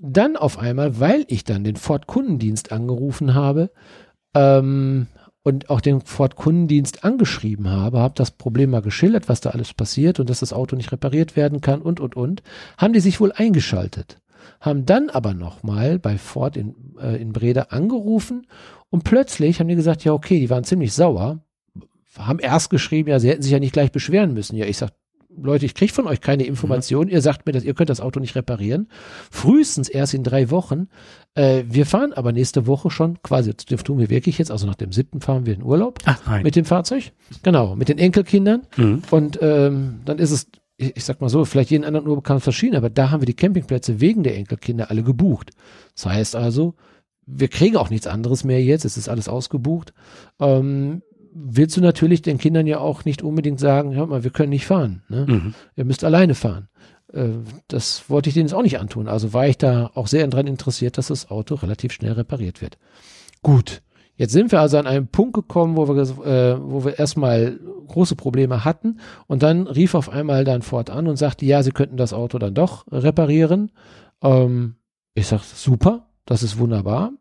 [0.00, 3.70] Dann auf einmal, weil ich dann den Ford Kundendienst angerufen habe
[4.34, 5.06] ähm,
[5.42, 9.74] und auch den Ford Kundendienst angeschrieben habe, habe das Problem mal geschildert, was da alles
[9.74, 12.42] passiert und dass das Auto nicht repariert werden kann und und und,
[12.78, 14.18] haben die sich wohl eingeschaltet,
[14.60, 18.46] haben dann aber nochmal bei Ford in, äh, in Breda angerufen
[18.90, 21.44] und plötzlich haben die gesagt, ja okay, die waren ziemlich sauer,
[22.18, 24.56] haben erst geschrieben, ja, sie hätten sich ja nicht gleich beschweren müssen.
[24.56, 24.90] Ja, ich sag,
[25.36, 27.08] Leute, ich kriege von euch keine Informationen.
[27.08, 28.88] Ihr sagt mir, dass ihr könnt das Auto nicht reparieren.
[29.30, 30.88] Frühestens erst in drei Wochen.
[31.34, 34.74] Äh, wir fahren aber nächste Woche schon, quasi, das tun wir wirklich jetzt, also nach
[34.74, 37.12] dem siebten fahren wir in Urlaub Ach mit dem Fahrzeug.
[37.42, 38.62] Genau, mit den Enkelkindern.
[38.76, 39.02] Mhm.
[39.10, 42.36] Und ähm, dann ist es, ich, ich sag mal so, vielleicht jeden anderen Urlaub kann
[42.38, 45.50] es verschieden, aber da haben wir die Campingplätze wegen der Enkelkinder alle gebucht.
[45.94, 46.74] Das heißt also,
[47.26, 49.94] wir kriegen auch nichts anderes mehr jetzt, es ist alles ausgebucht.
[50.40, 51.02] Ähm,
[51.34, 54.66] willst du natürlich den Kindern ja auch nicht unbedingt sagen, hör mal, wir können nicht
[54.66, 55.02] fahren.
[55.08, 55.26] Ne?
[55.28, 55.54] Mhm.
[55.76, 56.68] Ihr müsst alleine fahren.
[57.12, 57.28] Äh,
[57.68, 59.08] das wollte ich denen jetzt auch nicht antun.
[59.08, 62.78] Also war ich da auch sehr daran interessiert, dass das Auto relativ schnell repariert wird.
[63.42, 63.82] Gut.
[64.14, 68.14] Jetzt sind wir also an einem Punkt gekommen, wo wir, äh, wo wir erstmal große
[68.14, 71.96] Probleme hatten und dann rief auf einmal dann Ford an und sagte, ja, sie könnten
[71.96, 73.72] das Auto dann doch reparieren.
[74.22, 74.76] Ähm,
[75.14, 77.12] ich sag, super, das ist wunderbar.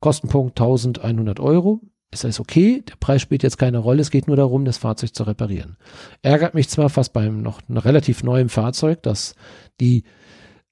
[0.00, 1.80] Kostenpunkt 1100 Euro.
[2.12, 2.82] Ist alles okay?
[2.88, 4.00] Der Preis spielt jetzt keine Rolle.
[4.00, 5.76] Es geht nur darum, das Fahrzeug zu reparieren.
[6.22, 9.36] Ärgert mich zwar fast beim noch relativ neuen Fahrzeug, dass
[9.80, 10.02] die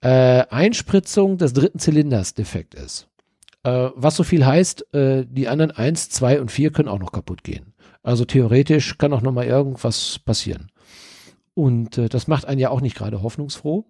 [0.01, 3.09] äh, Einspritzung des dritten Zylinders defekt ist.
[3.62, 7.12] Äh, was so viel heißt, äh, die anderen 1, 2 und 4 können auch noch
[7.12, 7.72] kaputt gehen.
[8.03, 10.70] Also theoretisch kann auch noch mal irgendwas passieren.
[11.55, 13.85] Und äh, das macht einen ja auch nicht gerade hoffnungsfroh.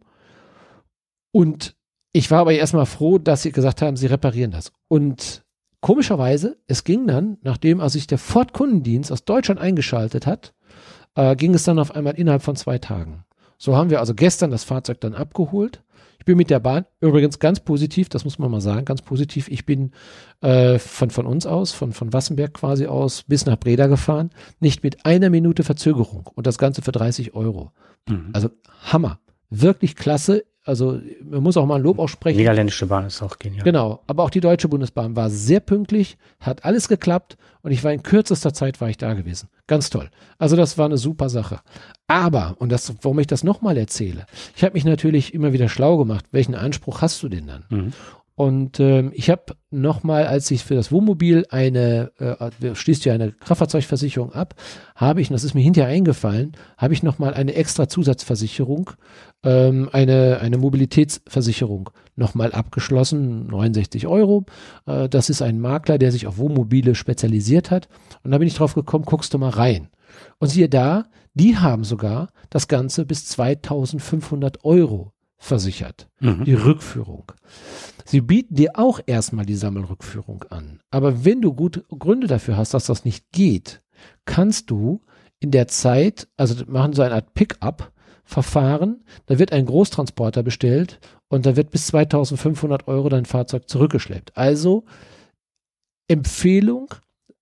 [1.32, 1.76] Und
[2.12, 4.72] ich war aber erstmal froh, dass sie gesagt haben, sie reparieren das.
[4.88, 5.44] Und
[5.80, 10.54] komischerweise, es ging dann, nachdem also sich der Ford-Kundendienst aus Deutschland eingeschaltet hat,
[11.14, 13.24] äh, ging es dann auf einmal innerhalb von zwei Tagen.
[13.58, 15.82] So haben wir also gestern das Fahrzeug dann abgeholt.
[16.20, 19.48] Ich bin mit der Bahn übrigens ganz positiv, das muss man mal sagen, ganz positiv.
[19.48, 19.92] Ich bin
[20.40, 24.82] äh, von, von uns aus, von, von Wassenberg quasi aus, bis nach Breda gefahren, nicht
[24.82, 27.72] mit einer Minute Verzögerung und das Ganze für 30 Euro.
[28.08, 28.30] Mhm.
[28.32, 28.50] Also
[28.82, 29.20] Hammer.
[29.50, 30.44] Wirklich klasse.
[30.68, 32.36] Also man muss auch mal ein Lob Die aussprechen.
[32.36, 33.64] niederländische Bahn ist auch genial.
[33.64, 37.92] Genau, aber auch die Deutsche Bundesbahn war sehr pünktlich, hat alles geklappt und ich war
[37.92, 39.48] in kürzester Zeit war ich da gewesen.
[39.66, 40.10] Ganz toll.
[40.36, 41.60] Also das war eine super Sache.
[42.06, 44.26] Aber, und das, warum ich das nochmal erzähle,
[44.56, 47.64] ich habe mich natürlich immer wieder schlau gemacht, welchen Anspruch hast du denn dann?
[47.70, 47.92] Mhm.
[48.38, 53.32] Und ähm, ich habe nochmal, als ich für das Wohnmobil eine, äh, schließt ja eine
[53.32, 54.54] Kraftfahrzeugversicherung ab,
[54.94, 58.92] habe ich, und das ist mir hinterher eingefallen, habe ich nochmal eine extra Zusatzversicherung,
[59.42, 64.44] ähm, eine, eine Mobilitätsversicherung nochmal abgeschlossen, 69 Euro.
[64.86, 67.88] Äh, das ist ein Makler, der sich auf Wohnmobile spezialisiert hat.
[68.22, 69.88] Und da bin ich drauf gekommen, guckst du mal rein.
[70.38, 76.44] Und siehe da, die haben sogar das Ganze bis 2500 Euro versichert Mhm.
[76.44, 77.32] die Rückführung.
[78.04, 80.80] Sie bieten dir auch erstmal die Sammelrückführung an.
[80.90, 83.82] Aber wenn du gute Gründe dafür hast, dass das nicht geht,
[84.24, 85.02] kannst du
[85.40, 90.98] in der Zeit, also machen so eine Art Pick-up-Verfahren, da wird ein Großtransporter bestellt
[91.28, 94.36] und da wird bis 2500 Euro dein Fahrzeug zurückgeschleppt.
[94.36, 94.84] Also
[96.08, 96.94] Empfehlung,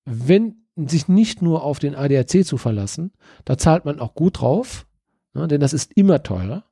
[0.05, 3.13] wenn sich nicht nur auf den ADAC zu verlassen,
[3.47, 4.87] da zahlt man auch gut drauf,
[5.33, 6.65] ne, denn das ist immer teurer.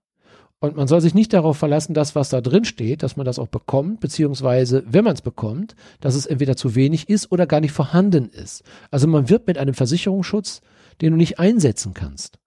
[0.64, 3.38] Und man soll sich nicht darauf verlassen, dass was da drin steht, dass man das
[3.38, 7.60] auch bekommt, beziehungsweise wenn man es bekommt, dass es entweder zu wenig ist oder gar
[7.60, 8.62] nicht vorhanden ist.
[8.90, 10.62] Also man wird mit einem Versicherungsschutz,
[11.02, 12.38] den du nicht einsetzen kannst.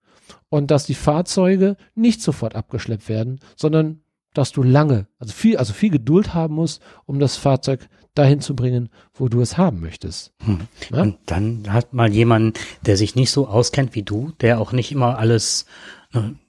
[0.48, 4.00] Und dass die Fahrzeuge nicht sofort abgeschleppt werden, sondern
[4.34, 8.56] dass du lange, also viel, also viel Geduld haben musst, um das Fahrzeug dahin zu
[8.56, 10.32] bringen, wo du es haben möchtest.
[10.44, 10.60] Hm.
[10.90, 11.02] Ja?
[11.02, 12.54] Und dann hat mal jemanden,
[12.84, 15.66] der sich nicht so auskennt wie du, der auch nicht immer alles,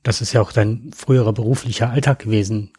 [0.03, 2.71] das ist ja auch dein früherer beruflicher Alltag gewesen,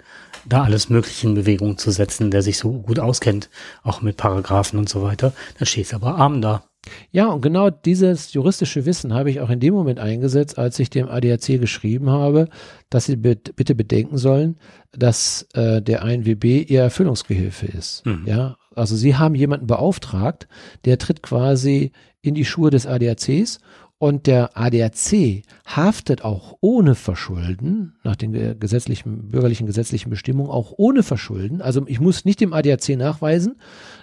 [0.48, 3.50] da alles Mögliche in Bewegung zu setzen, der sich so gut auskennt,
[3.82, 6.64] auch mit Paragraphen und so weiter, dann stehst aber arm da.
[7.12, 10.88] Ja, und genau dieses juristische Wissen habe ich auch in dem Moment eingesetzt, als ich
[10.88, 12.48] dem ADAC geschrieben habe,
[12.88, 14.56] dass sie bitte bedenken sollen,
[14.92, 18.06] dass äh, der ANWB ihr Erfüllungsgehilfe ist.
[18.06, 18.22] Mhm.
[18.24, 20.48] Ja, also sie haben jemanden beauftragt,
[20.86, 23.60] der tritt quasi in die Schuhe des ADACs
[24.00, 30.72] und der ADAC haftet auch ohne Verschulden, nach den ge- gesetzlichen, bürgerlichen gesetzlichen Bestimmungen, auch
[30.78, 31.60] ohne Verschulden.
[31.60, 33.56] Also ich muss nicht dem ADAC nachweisen,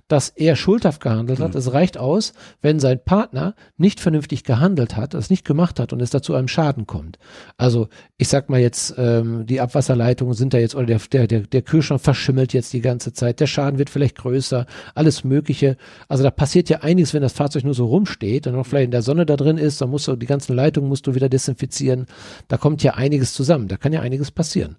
[0.07, 1.55] dass er schuldhaft gehandelt hat.
[1.55, 6.01] Es reicht aus, wenn sein Partner nicht vernünftig gehandelt hat, es nicht gemacht hat und
[6.01, 7.19] es dazu einem Schaden kommt.
[7.57, 11.39] Also ich sag mal jetzt, ähm, die Abwasserleitungen sind da jetzt, oder der, der, der,
[11.41, 14.65] der Kühlschrank verschimmelt jetzt die ganze Zeit, der Schaden wird vielleicht größer,
[14.95, 15.75] alles Mögliche.
[16.07, 18.91] Also da passiert ja einiges, wenn das Fahrzeug nur so rumsteht und noch vielleicht in
[18.91, 22.05] der Sonne da drin ist, dann musst du die ganzen Leitungen musst du wieder desinfizieren.
[22.47, 24.77] Da kommt ja einiges zusammen, da kann ja einiges passieren.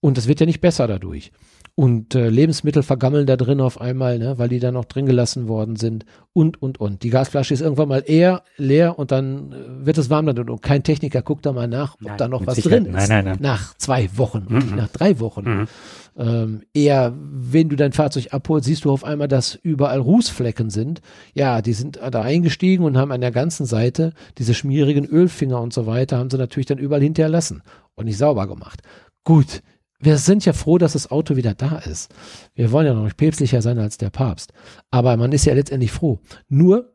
[0.00, 1.30] Und es wird ja nicht besser dadurch.
[1.74, 5.48] Und äh, Lebensmittel vergammeln da drin auf einmal, ne, weil die da noch drin gelassen
[5.48, 6.04] worden sind
[6.34, 7.02] und, und, und.
[7.02, 10.50] Die Gasflasche ist irgendwann mal eher leer und dann äh, wird es warm da drin
[10.50, 12.84] und kein Techniker guckt da mal nach, ob Nein, da noch was Sicherheit.
[12.84, 13.08] drin Nein, ist.
[13.08, 13.38] nein, nein.
[13.40, 14.58] Nach zwei Wochen, Mhm.
[14.58, 15.44] nicht nach drei Wochen.
[15.44, 15.68] Mhm.
[16.14, 21.00] Ähm, eher, wenn du dein Fahrzeug abholst, siehst du auf einmal, dass überall Rußflecken sind.
[21.32, 25.72] Ja, die sind da eingestiegen und haben an der ganzen Seite diese schmierigen Ölfinger und
[25.72, 27.62] so weiter, haben sie natürlich dann überall hinterlassen
[27.94, 28.82] und nicht sauber gemacht.
[29.24, 29.62] Gut,
[30.02, 32.12] wir sind ja froh, dass das Auto wieder da ist.
[32.54, 34.52] Wir wollen ja noch nicht päpstlicher sein als der Papst.
[34.90, 36.18] Aber man ist ja letztendlich froh.
[36.48, 36.92] Nur,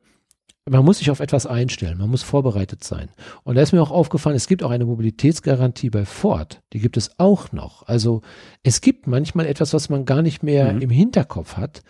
[0.69, 3.09] man muss sich auf etwas einstellen, man muss vorbereitet sein.
[3.45, 6.97] Und da ist mir auch aufgefallen, es gibt auch eine Mobilitätsgarantie bei Ford, die gibt
[6.97, 7.87] es auch noch.
[7.87, 8.21] Also
[8.63, 10.81] es gibt manchmal etwas, was man gar nicht mehr mhm.
[10.81, 11.83] im Hinterkopf hat,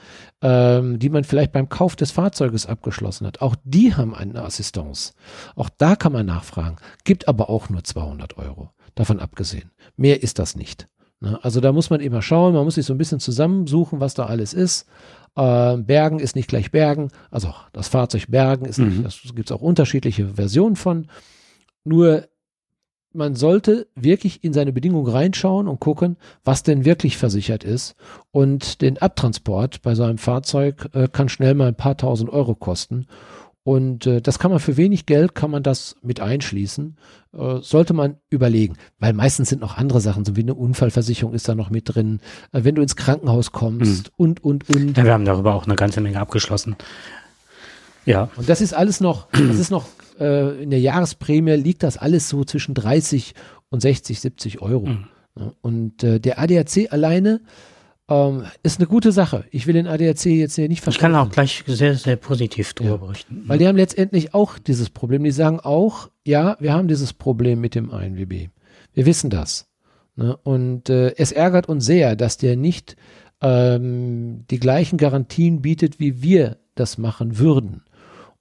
[0.44, 3.42] ähm, die man vielleicht beim Kauf des Fahrzeuges abgeschlossen hat.
[3.42, 5.14] Auch die haben eine Assistance.
[5.56, 9.72] Auch da kann man nachfragen, gibt aber auch nur 200 Euro, davon abgesehen.
[9.96, 10.88] Mehr ist das nicht.
[11.20, 11.40] Ne?
[11.44, 14.26] Also da muss man immer schauen, man muss sich so ein bisschen zusammensuchen, was da
[14.26, 14.88] alles ist.
[15.36, 19.04] Äh, Bergen ist nicht gleich Bergen, also das Fahrzeug Bergen ist nicht, mhm.
[19.04, 21.08] das gibt es auch unterschiedliche Versionen von.
[21.84, 22.28] Nur
[23.14, 27.96] man sollte wirklich in seine Bedingungen reinschauen und gucken, was denn wirklich versichert ist.
[28.32, 32.54] Und den Abtransport bei so einem Fahrzeug äh, kann schnell mal ein paar tausend Euro
[32.54, 33.08] kosten.
[33.68, 36.96] Und äh, das kann man für wenig Geld, kann man das mit einschließen.
[37.34, 41.50] Äh, sollte man überlegen, weil meistens sind noch andere Sachen, so wie eine Unfallversicherung ist
[41.50, 42.22] da noch mit drin,
[42.54, 44.14] äh, wenn du ins Krankenhaus kommst mhm.
[44.16, 44.96] und, und, und.
[44.98, 46.78] Ja, wir haben darüber auch eine ganze Menge abgeschlossen.
[48.06, 48.30] Ja.
[48.38, 52.30] Und das ist alles noch, das ist noch, äh, in der Jahresprämie liegt das alles
[52.30, 53.36] so zwischen 30
[53.68, 54.86] und 60, 70 Euro.
[54.86, 55.08] Mhm.
[55.60, 57.42] Und äh, der ADAC alleine
[58.10, 59.46] ähm, ist eine gute Sache.
[59.52, 61.08] Ich will den ADAC jetzt hier nicht verstehen.
[61.08, 62.98] Ich kann auch gleich sehr, sehr positiv darüber ja.
[62.98, 63.44] berichten.
[63.48, 65.24] Weil die haben letztendlich auch dieses Problem.
[65.24, 68.50] Die sagen auch, ja, wir haben dieses Problem mit dem INWB.
[68.94, 69.68] Wir wissen das.
[70.16, 70.38] Ne?
[70.44, 72.96] Und äh, es ärgert uns sehr, dass der nicht
[73.42, 77.84] ähm, die gleichen Garantien bietet, wie wir das machen würden.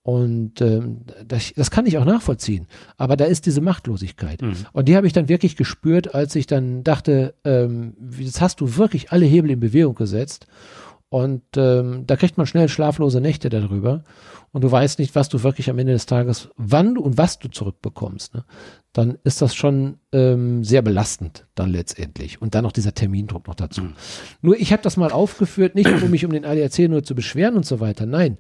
[0.07, 2.69] Und ähm, das, das kann ich auch nachvollziehen.
[2.97, 4.40] Aber da ist diese Machtlosigkeit.
[4.40, 4.55] Mhm.
[4.73, 8.77] Und die habe ich dann wirklich gespürt, als ich dann dachte, ähm, jetzt hast du
[8.77, 10.47] wirklich alle Hebel in Bewegung gesetzt.
[11.09, 14.05] Und ähm, da kriegt man schnell schlaflose Nächte darüber.
[14.53, 17.40] Und du weißt nicht, was du wirklich am Ende des Tages, wann du und was
[17.40, 18.33] du zurückbekommst.
[18.33, 18.45] Ne?
[18.92, 22.40] Dann ist das schon ähm, sehr belastend dann letztendlich.
[22.40, 23.83] Und dann noch dieser Termindruck noch dazu.
[23.83, 23.95] Mhm.
[24.40, 27.57] Nur ich habe das mal aufgeführt, nicht um mich um den ADAC nur zu beschweren
[27.57, 28.07] und so weiter.
[28.07, 28.38] Nein,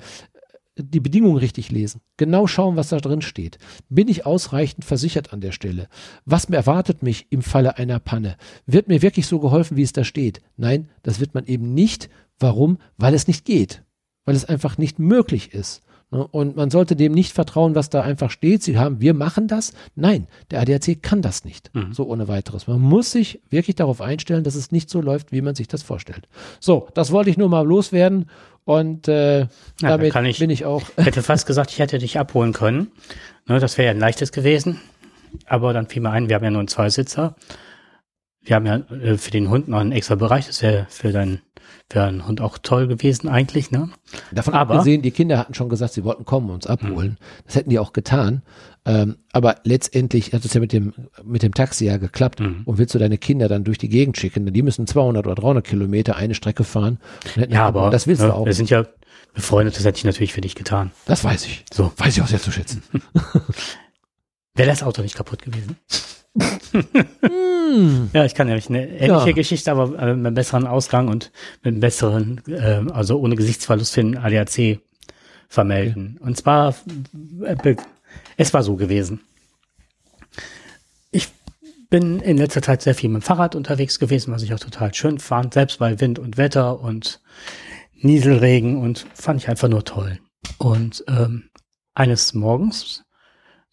[0.78, 3.58] die Bedingungen richtig lesen, genau schauen, was da drin steht.
[3.88, 5.88] Bin ich ausreichend versichert an der Stelle?
[6.24, 8.36] Was erwartet mich im Falle einer Panne?
[8.66, 10.42] Wird mir wirklich so geholfen, wie es da steht?
[10.56, 12.10] Nein, das wird man eben nicht.
[12.38, 12.78] Warum?
[12.98, 13.82] Weil es nicht geht.
[14.24, 15.82] Weil es einfach nicht möglich ist.
[16.10, 16.26] Ne?
[16.26, 18.62] Und man sollte dem nicht vertrauen, was da einfach steht.
[18.62, 19.72] Sie haben, wir machen das.
[19.94, 21.74] Nein, der ADAC kann das nicht.
[21.74, 21.92] Mhm.
[21.92, 22.66] So ohne weiteres.
[22.66, 25.82] Man muss sich wirklich darauf einstellen, dass es nicht so läuft, wie man sich das
[25.82, 26.28] vorstellt.
[26.60, 28.26] So, das wollte ich nur mal loswerden.
[28.64, 29.48] Und äh, ja,
[29.80, 30.82] damit ich, bin ich auch.
[30.96, 32.90] Ich hätte fast gesagt, ich hätte dich abholen können.
[33.46, 34.80] Ne, das wäre ja ein leichtes gewesen.
[35.46, 37.36] Aber dann fiel mir ein, wir haben ja nur einen Zweisitzer.
[38.42, 40.46] Wir haben ja äh, für den Hund noch einen extra Bereich.
[40.46, 41.42] Das wäre für deinen
[41.90, 43.90] wäre ein Hund auch toll gewesen eigentlich, ne?
[44.32, 47.12] Davon aber, abgesehen, die Kinder hatten schon gesagt, sie wollten kommen und uns abholen.
[47.12, 47.44] Mhm.
[47.44, 48.42] Das hätten die auch getan.
[48.84, 52.40] Ähm, aber letztendlich hat es ja mit dem, mit dem Taxi ja geklappt.
[52.40, 52.62] Mhm.
[52.64, 54.52] Und willst du deine Kinder dann durch die Gegend schicken?
[54.52, 56.98] Die müssen 200 oder 300 Kilometer eine Strecke fahren.
[57.48, 58.46] Ja, aber das willst ne, du auch.
[58.46, 58.86] Wir sind ja
[59.34, 60.92] befreundet, das hätte ich natürlich für dich getan.
[61.04, 61.64] Das weiß ich.
[61.72, 61.92] So.
[61.96, 62.82] Weiß ich auch sehr zu schätzen.
[64.54, 65.76] Wäre das Auto nicht kaputt gewesen?
[67.22, 68.10] Hm.
[68.12, 69.32] Ja, ich kann nämlich eine ähnliche ja.
[69.32, 73.94] Geschichte, aber äh, mit einem besseren Ausgang und mit einem besseren, äh, also ohne Gesichtsverlust
[73.94, 74.80] für den ADAC
[75.48, 76.18] vermelden.
[76.20, 76.74] Und zwar,
[77.44, 77.76] äh,
[78.36, 79.20] es war so gewesen.
[81.10, 81.28] Ich
[81.88, 84.92] bin in letzter Zeit sehr viel mit dem Fahrrad unterwegs gewesen, was ich auch total
[84.92, 87.20] schön fand, selbst bei Wind und Wetter und
[87.94, 90.18] Nieselregen und fand ich einfach nur toll.
[90.58, 91.44] Und ähm,
[91.94, 93.05] eines Morgens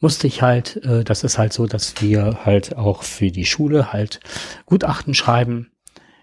[0.04, 3.94] musste ich halt, äh, das ist halt so, dass wir halt auch für die Schule
[3.94, 4.20] halt
[4.66, 5.72] Gutachten schreiben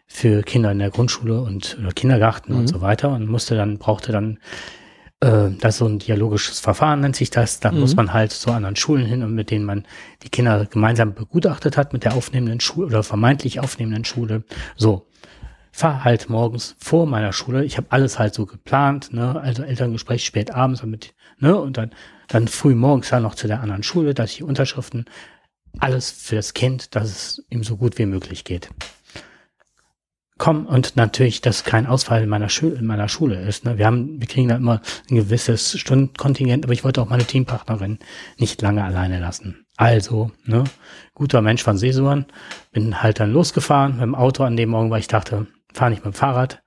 [0.07, 2.59] für Kinder in der Grundschule und oder Kindergarten mhm.
[2.61, 4.39] und so weiter und musste dann, brauchte dann
[5.21, 7.61] äh, das ist so ein dialogisches Verfahren nennt sich das.
[7.61, 7.81] Da mhm.
[7.81, 9.87] muss man halt zu anderen Schulen hin und mit denen man
[10.23, 14.45] die Kinder gemeinsam begutachtet hat mit der aufnehmenden Schule oder vermeintlich aufnehmenden Schule.
[14.77, 15.07] So,
[15.73, 17.65] fahr halt morgens vor meiner Schule.
[17.65, 21.93] Ich habe alles halt so geplant, ne, also Elterngespräch spät abends mit, ne, und dann
[22.31, 25.05] dann früh morgens dann noch zu der anderen Schule, dass ich Unterschriften,
[25.79, 28.71] alles für das Kind, dass es ihm so gut wie möglich geht.
[30.39, 33.67] Komm, und natürlich, dass kein Ausfall in meiner, Schule, in meiner Schule ist.
[33.67, 33.77] Ne?
[33.77, 37.99] Wir haben, wir kriegen da immer ein gewisses Stundenkontingent, aber ich wollte auch meine Teampartnerin
[38.39, 39.67] nicht lange alleine lassen.
[39.77, 40.65] Also, ne,
[41.15, 42.27] guter Mensch von Sesuan,
[42.73, 46.05] bin halt dann losgefahren mit dem Auto an dem Morgen, weil ich dachte, fahre nicht
[46.05, 46.63] mit dem Fahrrad.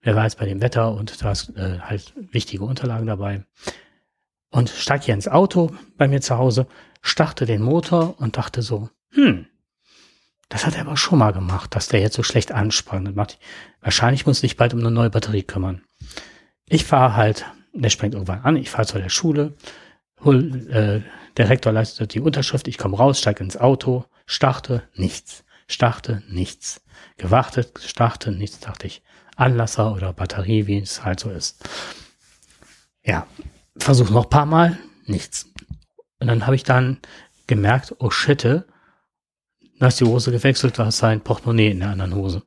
[0.00, 3.44] Wer weiß bei dem Wetter und da ist äh, halt wichtige Unterlagen dabei
[4.50, 6.66] und steig hier ins Auto bei mir zu Hause,
[7.02, 9.46] starte den Motor und dachte so, hm,
[10.48, 13.16] das hat er aber schon mal gemacht, dass der jetzt so schlecht ansprang.
[13.80, 15.82] wahrscheinlich muss ich bald um eine neue Batterie kümmern.
[16.68, 19.54] Ich fahre halt, der springt irgendwann an, ich fahre zu der Schule,
[20.22, 21.02] hol, äh,
[21.36, 25.44] der Rektor leistet die Unterschrift, ich komme raus, steige ins Auto, starte, nichts.
[25.68, 26.80] Starte, nichts.
[27.16, 29.02] Gewartet, starte, nichts, dachte ich.
[29.34, 31.68] Anlasser oder Batterie, wie es halt so ist.
[33.04, 33.26] Ja,
[33.78, 35.52] Versuch noch ein paar Mal, nichts.
[36.20, 36.98] Und dann habe ich dann
[37.46, 38.64] gemerkt, oh shit, du
[39.80, 42.42] hast die Hose gewechselt, du hast sein Portemonnaie in der anderen Hose.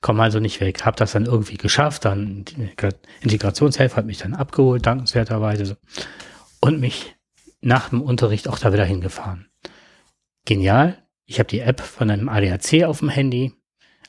[0.00, 0.84] Komm also nicht weg.
[0.84, 2.44] Hab das dann irgendwie geschafft, dann
[3.20, 5.76] Integrationshelfer hat mich dann abgeholt, dankenswerterweise.
[6.60, 7.16] Und mich
[7.60, 9.50] nach dem Unterricht auch da wieder hingefahren.
[10.46, 11.06] Genial.
[11.26, 13.52] Ich habe die App von einem ADAC auf dem Handy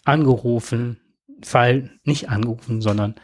[0.05, 0.99] angerufen,
[1.43, 3.15] Fall nicht angerufen, sondern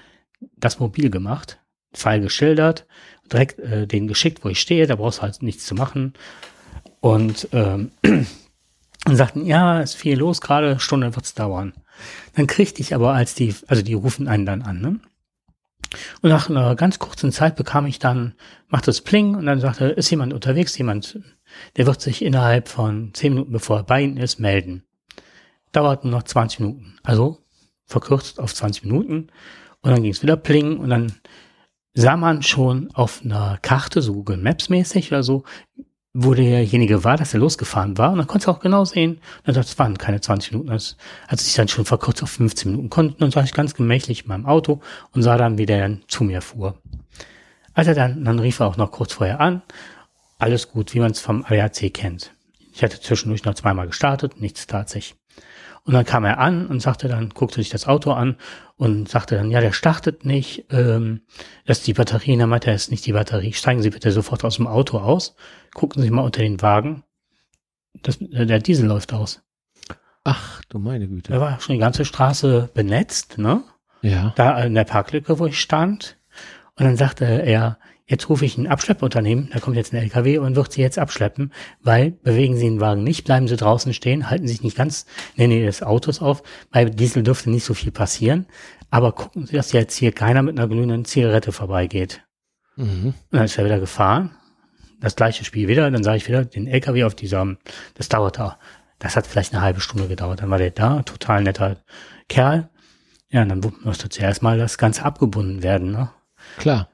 [0.56, 1.60] das mobil gemacht,
[1.98, 2.86] Fall geschildert,
[3.32, 6.14] direkt äh, den geschickt, wo ich stehe, da brauchst du halt nichts zu machen.
[7.00, 7.92] Und ähm,
[9.06, 11.74] und sagten, ja, ist viel los, gerade Stunde wird's dauern.
[12.36, 15.00] Dann kriegte ich aber als die, also die rufen einen dann an, ne?
[16.22, 18.34] Und nach einer ganz kurzen Zeit bekam ich dann,
[18.68, 21.20] macht das Pling und dann sagte, ist jemand unterwegs, jemand,
[21.78, 24.84] der wird sich innerhalb von zehn Minuten, bevor er bei Ihnen ist, melden.
[25.72, 27.00] Dauert nur noch 20 Minuten.
[27.04, 27.40] Also
[27.86, 29.30] verkürzt auf 20 Minuten
[29.82, 31.14] und dann ging es wieder Pling und dann
[31.98, 35.44] sah man schon auf einer Karte, so Google Maps mäßig oder so,
[36.14, 38.12] wo derjenige war, dass er losgefahren war.
[38.12, 40.96] Und dann konntest du auch genau sehen, das waren keine 20 Minuten, das
[41.28, 42.92] hat sich dann schon verkürzt auf 15 Minuten.
[42.92, 44.80] Konnten, dann saß ich ganz gemächlich in meinem Auto
[45.14, 46.80] und sah dann, wie der dann zu mir fuhr.
[47.74, 49.64] Also dann, dann rief er auch noch kurz vorher an.
[50.38, 52.32] Alles gut, wie man es vom ADAC kennt.
[52.74, 55.16] Ich hatte zwischendurch noch zweimal gestartet, nichts tat sich.
[55.88, 58.36] Und dann kam er an und sagte dann, guckte sich das Auto an
[58.76, 61.22] und sagte dann, ja, der startet nicht, ähm,
[61.66, 62.34] das ist die Batterie.
[62.34, 63.54] Und er meinte, das ist nicht die Batterie.
[63.54, 65.38] Steigen Sie bitte sofort aus dem Auto aus,
[65.74, 67.04] gucken Sie mal unter den Wagen.
[68.04, 69.42] Das, äh, der Diesel läuft aus.
[70.26, 71.32] Ach, du meine Güte.
[71.32, 73.64] Da war schon die ganze Straße benetzt, ne?
[74.02, 74.34] Ja.
[74.36, 76.18] Da in der Parklücke, wo ich stand.
[76.76, 80.56] Und dann sagte er, jetzt rufe ich ein Abschleppunternehmen, da kommt jetzt ein LKW und
[80.56, 84.48] wird sie jetzt abschleppen, weil bewegen Sie den Wagen nicht, bleiben Sie draußen stehen, halten
[84.48, 86.42] sich nicht ganz in der Nähe des Autos auf,
[86.72, 88.48] bei Diesel dürfte nicht so viel passieren,
[88.90, 92.22] aber gucken Sie, dass jetzt hier keiner mit einer glühenden Zigarette vorbeigeht.
[92.78, 93.08] Mhm.
[93.08, 94.32] Und dann ist er wieder gefahren,
[95.02, 97.58] das gleiche Spiel wieder, dann sah ich wieder den LKW auf dieser,
[97.96, 98.56] das dauerte,
[99.00, 101.78] das hat vielleicht eine halbe Stunde gedauert, dann war der da, total netter
[102.30, 102.70] Kerl,
[103.30, 106.10] ja, und dann musste zuerst mal das Ganze abgebunden werden, ne?
[106.58, 106.90] Klar.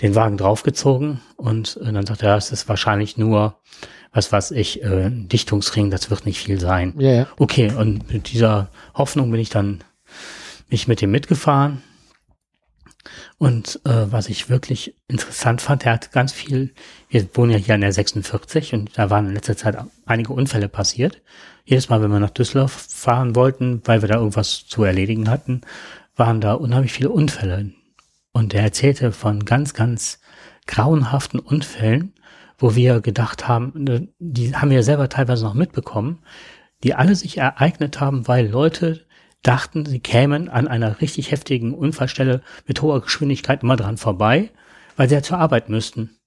[0.00, 3.56] Den Wagen draufgezogen und äh, dann sagte er, ja, es ist wahrscheinlich nur,
[4.12, 6.94] was weiß ich, äh, ein Dichtungsring, das wird nicht viel sein.
[6.98, 7.26] Ja, ja.
[7.38, 9.82] Okay, und mit dieser Hoffnung bin ich dann
[10.70, 11.82] nicht mit ihm mitgefahren.
[13.38, 16.74] Und äh, was ich wirklich interessant fand, er hat ganz viel,
[17.08, 20.68] wir wohnen ja hier an der 46 und da waren in letzter Zeit einige Unfälle
[20.68, 21.22] passiert.
[21.64, 25.60] Jedes Mal, wenn wir nach Düsseldorf fahren wollten, weil wir da irgendwas zu erledigen hatten,
[26.16, 27.70] waren da unheimlich viele Unfälle.
[28.32, 30.20] Und er erzählte von ganz, ganz
[30.66, 32.14] grauenhaften Unfällen,
[32.58, 36.22] wo wir gedacht haben, ne, die haben wir selber teilweise noch mitbekommen,
[36.82, 39.06] die alle sich ereignet haben, weil Leute
[39.42, 44.50] dachten, sie kämen an einer richtig heftigen Unfallstelle mit hoher Geschwindigkeit immer dran vorbei,
[44.96, 46.18] weil sie ja zur Arbeit müssten.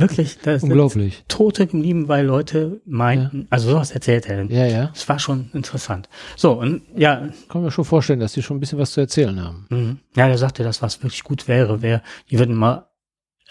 [0.00, 1.24] Wirklich, das sind Unglaublich.
[1.28, 4.44] Tote geblieben, weil Leute meinten, also sowas erzählt er.
[4.44, 4.86] Ja, ja.
[4.86, 6.08] Das war schon interessant.
[6.36, 9.42] So, und ja, Kann mir schon vorstellen, dass die schon ein bisschen was zu erzählen
[9.42, 9.66] haben.
[9.70, 9.98] Mhm.
[10.16, 12.86] Ja, der sagte, dass was wirklich gut wäre, wäre, die würden mal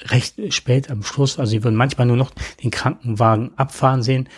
[0.05, 2.31] recht spät am Schluss, also sie würden manchmal nur noch
[2.63, 4.29] den Krankenwagen abfahren sehen,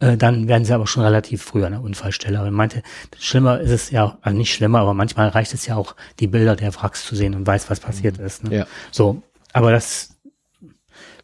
[0.00, 2.38] äh, dann werden sie aber schon relativ früh an der Unfallstelle.
[2.38, 2.82] Aber er meinte,
[3.18, 6.56] schlimmer ist es ja, also nicht schlimmer, aber manchmal reicht es ja auch, die Bilder
[6.56, 8.44] der Wracks zu sehen und weiß, was passiert ist.
[8.44, 8.56] Ne?
[8.58, 8.66] Ja.
[8.90, 10.13] So, aber das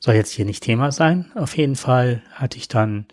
[0.00, 1.30] soll jetzt hier nicht Thema sein.
[1.34, 3.06] Auf jeden Fall hatte ich dann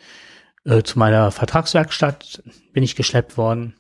[0.66, 2.42] äh, zu meiner Vertragswerkstatt
[2.74, 3.76] bin ich geschleppt worden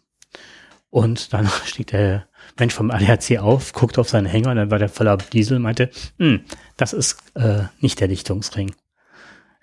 [0.89, 2.27] und dann stieg der
[2.59, 5.63] Mensch vom ADAC auf, guckte auf seinen Hänger und dann war der voller Diesel und
[5.63, 6.41] meinte, hm,
[6.75, 8.73] das ist äh, nicht der Dichtungsring.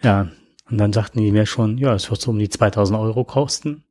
[0.02, 0.28] Ja,
[0.70, 3.84] und dann sagten die mir schon, ja, es wird so um die 2000 Euro kosten.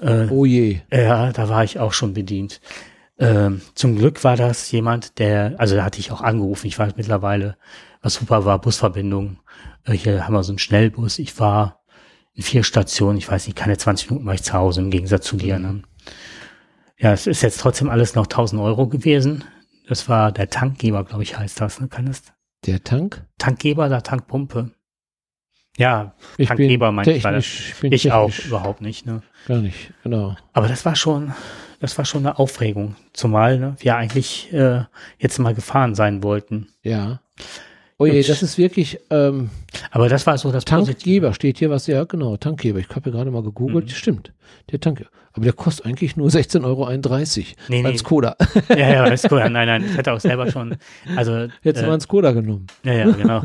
[0.00, 0.80] Äh, Oh je.
[0.92, 2.60] ja, da war ich auch schon bedient.
[3.18, 6.88] Ähm, zum Glück war das jemand, der, also da hatte ich auch angerufen, ich war
[6.96, 7.56] mittlerweile,
[8.02, 9.38] was super war, Busverbindung.
[9.84, 11.18] Äh, hier haben wir so einen Schnellbus.
[11.18, 11.80] Ich war
[12.34, 15.26] in vier Stationen, ich weiß nicht, keine 20 Minuten war ich zu Hause, im Gegensatz
[15.26, 15.58] zu dir.
[15.58, 15.82] Ne?
[16.98, 19.44] Ja, es ist jetzt trotzdem alles noch 1000 Euro gewesen.
[19.88, 21.80] Das war der Tankgeber, glaube ich, heißt das.
[21.80, 21.88] Ne?
[21.88, 22.22] Kann das?
[22.66, 23.26] Der Tank?
[23.38, 24.70] Tankgeber oder Tankpumpe?
[25.76, 27.14] Ja, Ich Tankgeber manchmal.
[27.20, 29.06] technisch, ich bin Ich auch überhaupt nicht.
[29.06, 29.22] Ne?
[29.46, 30.36] Gar nicht, genau.
[30.52, 31.32] Aber das war schon,
[31.80, 32.96] das war schon eine Aufregung.
[33.12, 34.84] Zumal ne, wir eigentlich äh,
[35.18, 36.68] jetzt mal gefahren sein wollten.
[36.82, 37.20] Ja.
[38.00, 39.50] Oh je, das ist wirklich ähm,
[39.90, 40.94] Aber das war so das Positive.
[40.96, 42.78] Tankgeber steht hier was, ja genau, Tankgeber.
[42.78, 43.90] Ich habe ja gerade mal gegoogelt, Mhm.
[43.90, 44.32] stimmt,
[44.72, 45.06] der Tank.
[45.32, 46.90] Aber der kostet eigentlich nur 16,31 Euro
[47.68, 47.96] Nee, nee.
[47.98, 48.36] Skoda.
[48.70, 49.48] Ja, ja, ist cool.
[49.50, 50.76] Nein, nein, ich hätte auch selber schon.
[51.14, 52.66] Also du äh, mal einen Skoda genommen.
[52.82, 53.42] ja, ja, genau.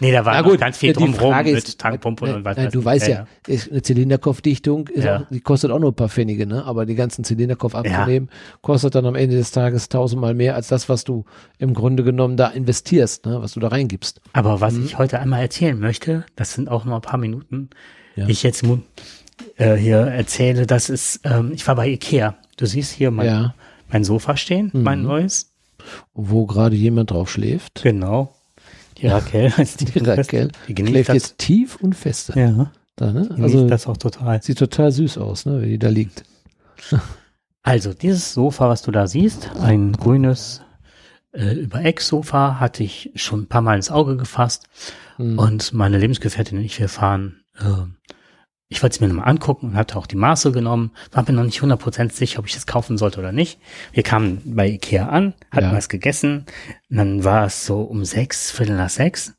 [0.00, 2.44] Nee, da war Na gut, ganz viel die drumherum Frage mit ist, Tankpumpe nein, und
[2.44, 5.18] was nein, Du weißt ja, ist eine Zylinderkopfdichtung, Ja.
[5.18, 6.64] auch, die kostet auch nur ein paar Pfennige, ne?
[6.64, 8.28] Aber die ganzen Zylinderkopf abzunehmen,
[8.62, 11.24] kostet dann am Ende des Tages tausendmal mehr als das, was du
[11.58, 13.40] im Grunde genommen da investierst, ne?
[13.42, 14.20] Was du da reingibst.
[14.32, 14.84] Aber was Mhm.
[14.86, 17.70] ich heute einmal erzählen möchte, das sind auch nur ein paar Minuten,
[18.16, 18.26] Ja.
[18.28, 18.64] ich jetzt
[19.56, 22.36] äh, hier erzähle, das ist, ähm, ich war bei Ikea.
[22.56, 23.54] Du siehst hier mein, Ja.
[23.90, 25.06] mein Sofa stehen, mein Mhm.
[25.06, 25.52] neues.
[26.14, 27.82] Wo gerade jemand drauf schläft.
[27.82, 28.34] Genau.
[29.02, 29.84] Die Raquel heißt die.
[29.86, 31.14] Die Raquel Die genießt schläft das.
[31.16, 32.38] jetzt tief und feste.
[32.38, 33.28] ja, Da, ne?
[33.40, 34.42] Also das auch total.
[34.42, 35.60] sieht total süß aus, ne?
[35.62, 36.24] Wie die da liegt.
[37.64, 40.62] Also, dieses Sofa, was du da siehst, ein grünes
[41.32, 44.66] äh, Übereck-Sofa, hatte ich schon ein paar Mal ins Auge gefasst.
[45.16, 45.38] Hm.
[45.38, 47.62] Und meine Lebensgefährtin und ich, wir fahren, äh,
[48.72, 51.44] ich wollte es mir nochmal angucken und hatte auch die Maße genommen, war mir noch
[51.44, 53.58] nicht 100% sicher, ob ich das kaufen sollte oder nicht.
[53.92, 55.72] Wir kamen bei Ikea an, hatten Ja.
[55.72, 56.46] was gegessen,
[56.90, 59.34] und dann war es so um sechs, Viertel nach sechs,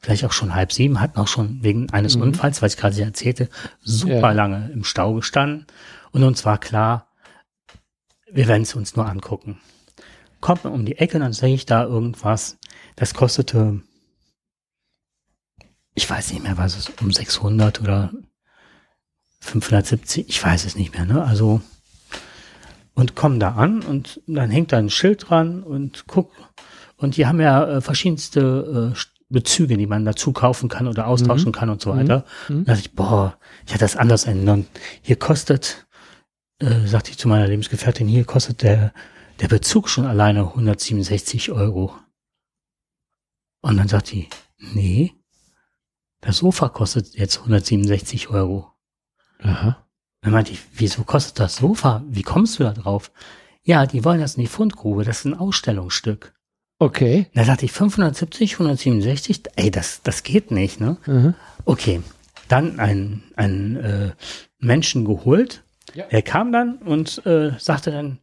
[0.00, 2.22] vielleicht auch schon halb sieben, hatten auch schon wegen eines Mhm.
[2.22, 3.48] Unfalls, was ich gerade erzählte,
[3.82, 4.30] super Ja.
[4.32, 5.66] lange im Stau gestanden
[6.12, 7.08] und uns war klar,
[8.32, 9.60] wir werden es uns nur angucken.
[10.40, 12.56] Kommt man um die Ecke, dann sehe ich da irgendwas,
[12.94, 13.80] das kostete
[15.98, 18.12] ich weiß nicht mehr, was es um 600 oder
[19.46, 21.24] 570, ich weiß es nicht mehr, ne?
[21.24, 21.60] Also
[22.94, 26.30] und kommen da an und dann hängt da ein Schild dran und guck
[26.96, 31.52] und die haben ja äh, verschiedenste äh, Bezüge, die man dazu kaufen kann oder austauschen
[31.52, 32.24] kann und so weiter.
[32.48, 32.64] Mhm.
[32.64, 34.66] Da dachte ich, boah, ich hätte das anders ändern.
[35.02, 35.86] Hier kostet,
[36.60, 38.92] äh, sagte ich zu meiner Lebensgefährtin, hier kostet der,
[39.40, 41.92] der Bezug schon alleine 167 Euro.
[43.62, 44.28] Und dann sagt die,
[44.58, 45.12] nee,
[46.20, 48.72] das Sofa kostet jetzt 167 Euro.
[49.40, 49.84] Aha.
[50.22, 52.02] Dann meinte ich, wieso kostet das Sofa?
[52.08, 53.12] Wie kommst du da drauf?
[53.62, 56.34] Ja, die wollen das in die Fundgrube, das ist ein Ausstellungsstück.
[56.78, 57.26] Okay.
[57.34, 60.98] Da dachte ich, 570, 167, ey, das, das geht nicht, ne?
[61.06, 61.34] Mhm.
[61.64, 62.02] Okay,
[62.48, 64.12] dann einen, einen äh,
[64.58, 65.62] Menschen geholt.
[65.94, 66.04] Ja.
[66.06, 68.18] Der kam dann und äh, sagte dann,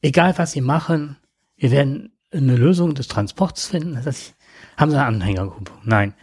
[0.00, 1.16] egal was Sie machen,
[1.56, 3.94] wir werden eine Lösung des Transports finden.
[3.94, 4.34] Das heißt,
[4.76, 5.72] haben Sie eine Anhängergruppe?
[5.84, 6.14] Nein.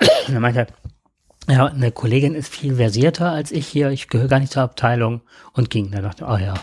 [0.00, 0.66] Und dann meinte er,
[1.48, 5.22] ja, eine Kollegin ist viel versierter als ich hier, ich gehöre gar nicht zur Abteilung
[5.52, 5.90] und ging.
[5.90, 6.54] Da dachte ich, oh ja,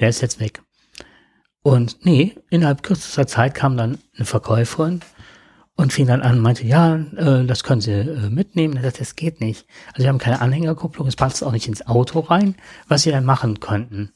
[0.00, 0.62] der ist jetzt weg.
[1.62, 5.00] Und nee, innerhalb kürzester Zeit kam dann eine Verkäuferin
[5.74, 8.76] und fing dann an und meinte, ja, äh, das können Sie äh, mitnehmen.
[8.76, 9.66] Er sagte, das geht nicht.
[9.88, 12.54] Also wir haben keine Anhängerkupplung, es passt auch nicht ins Auto rein,
[12.88, 14.12] was Sie dann machen könnten.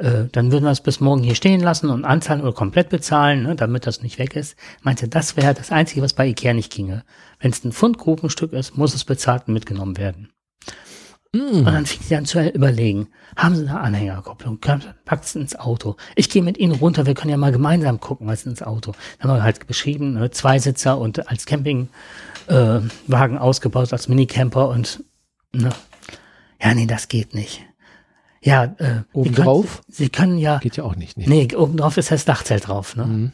[0.00, 3.42] Äh, dann würden wir es bis morgen hier stehen lassen und anzahlen oder komplett bezahlen,
[3.42, 4.56] ne, damit das nicht weg ist.
[4.82, 7.04] Meinte, das wäre das Einzige, was bei Ikea nicht ginge.
[7.38, 10.30] Wenn es ein Pfundgrubenstück ist, muss es bezahlt und mitgenommen werden.
[11.32, 15.94] Und dann fing sie an zu überlegen, haben Sie eine Anhängerkupplung, packt es ins Auto.
[16.16, 18.94] Ich gehe mit Ihnen runter, wir können ja mal gemeinsam gucken, was ins Auto.
[19.18, 21.88] Dann haben wir halt beschrieben, ne, Zweisitzer und als Campingwagen
[22.48, 25.04] äh, ausgebaut, als Minicamper und
[25.52, 25.70] ne.
[26.60, 27.64] ja, nee, das geht nicht.
[28.42, 29.66] Ja, äh, Sie Obendrauf?
[29.82, 31.16] können, Sie können ja, Geht ja auch nicht.
[31.18, 31.28] nicht.
[31.28, 33.04] nee, obendrauf ist das Dachzelt drauf, ne?
[33.04, 33.32] Mhm.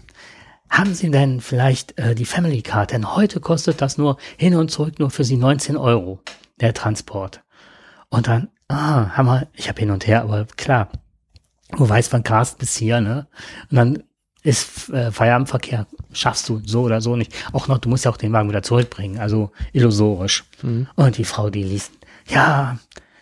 [0.69, 2.91] Haben Sie denn vielleicht äh, die Family Card?
[2.91, 6.21] Denn heute kostet das nur hin und zurück nur für Sie 19 Euro,
[6.61, 7.43] der Transport.
[8.09, 10.89] Und dann, ah, haben wir, ich habe hin und her, aber klar,
[11.77, 13.29] du weißt von Carsten bis hier, ne?
[13.71, 14.03] Und dann
[14.43, 17.33] ist äh, Feierabendverkehr, schaffst du so oder so nicht.
[17.53, 20.45] Auch noch, du musst ja auch den Wagen wieder zurückbringen, also illusorisch.
[20.63, 20.89] Mhm.
[20.97, 21.93] Und die Frau, die liest,
[22.29, 22.79] ja,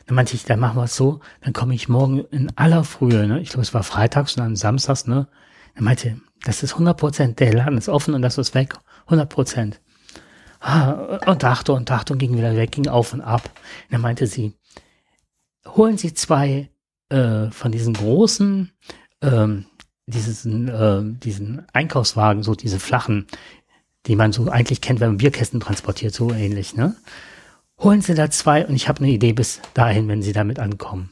[0.06, 3.26] dann meinte ich, dann machen wir es so, dann komme ich morgen in aller Frühe,
[3.26, 3.40] ne?
[3.40, 5.28] Ich glaube, es war freitags und dann samstags, ne?
[5.74, 8.74] Dann meinte, das ist 100 Prozent, der Laden ist offen und das ist weg.
[9.06, 9.80] 100 Prozent.
[10.60, 13.50] Ah, und dachte und dachte und ging wieder weg, ging auf und ab.
[13.90, 14.54] dann meinte sie,
[15.66, 16.70] holen Sie zwei
[17.10, 18.72] äh, von diesen großen,
[19.22, 19.66] ähm,
[20.06, 23.26] diesen, äh, diesen Einkaufswagen, so diese flachen,
[24.06, 26.96] die man so eigentlich kennt, wenn man Bierkästen transportiert, so ähnlich, ne?
[27.80, 31.10] Holen Sie da zwei und ich habe eine Idee bis dahin, wenn Sie damit ankommen.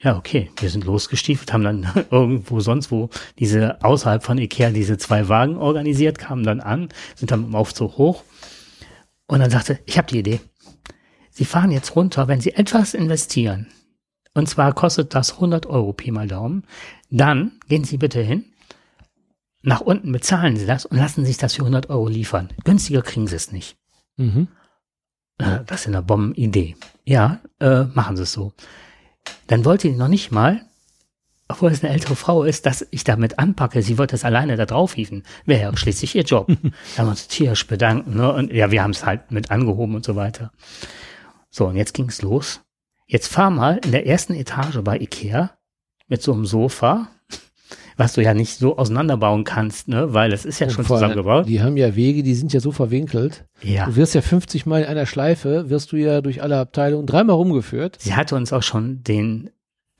[0.00, 3.08] Ja, okay, wir sind losgestiefelt, haben dann irgendwo sonst wo
[3.38, 7.98] diese außerhalb von Ikea diese zwei Wagen organisiert, kamen dann an, sind dann im Aufzug
[7.98, 8.24] hoch
[9.28, 10.40] und dann sagte, ich habe die Idee.
[11.30, 13.68] Sie fahren jetzt runter, wenn Sie etwas investieren,
[14.34, 16.64] und zwar kostet das 100 Euro Pi mal Daumen,
[17.10, 18.44] dann gehen Sie bitte hin,
[19.62, 22.48] nach unten bezahlen Sie das und lassen sich das für 100 Euro liefern.
[22.64, 23.76] Günstiger kriegen Sie es nicht.
[24.16, 24.48] Mhm.
[25.42, 26.76] Äh, das ist eine Bombenidee.
[27.04, 28.52] Ja, äh, machen Sie es so.
[29.46, 30.64] Dann wollte die noch nicht mal,
[31.48, 33.82] obwohl es eine ältere Frau ist, dass ich damit anpacke.
[33.82, 35.22] Sie wollte es alleine da drauf hieven.
[35.44, 36.46] Wäre ja schließlich ihr Job.
[36.48, 38.16] da haben wir uns tierisch bedanken.
[38.16, 38.32] Ne?
[38.32, 40.52] Und ja, wir haben es halt mit angehoben und so weiter.
[41.50, 42.60] So, und jetzt ging's los.
[43.06, 45.50] Jetzt fahr mal in der ersten Etage bei Ikea
[46.08, 47.08] mit so einem Sofa
[47.96, 51.48] was du ja nicht so auseinanderbauen kannst, ne, weil es ist ja Und schon zusammengebaut.
[51.48, 53.44] Die haben ja Wege, die sind ja so verwinkelt.
[53.62, 53.86] Ja.
[53.86, 57.36] Du wirst ja 50 Mal in einer Schleife, wirst du ja durch alle Abteilungen dreimal
[57.36, 57.96] rumgeführt.
[58.00, 59.50] Sie hatte uns auch schon den,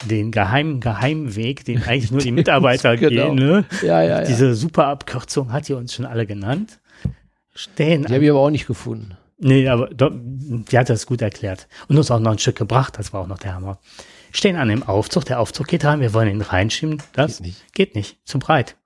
[0.06, 3.26] den geheimen Geheimweg, den eigentlich nur die Mitarbeiter Genau.
[3.26, 3.64] gehen, ne?
[3.82, 4.24] Ja, ja, ja.
[4.26, 6.80] Diese super Abkürzung hat sie uns schon alle genannt.
[7.54, 8.04] Stehen.
[8.06, 9.16] die habe ich aber auch nicht gefunden.
[9.38, 11.68] nee, aber die hat das gut erklärt.
[11.88, 13.78] Und uns auch noch ein Stück gebracht, das war auch noch der Hammer.
[14.32, 17.02] Stehen an dem Aufzug, der Aufzug geht rein, wir wollen ihn reinschieben.
[17.12, 17.74] Das Geht nicht.
[17.74, 18.76] geht nicht, zu breit.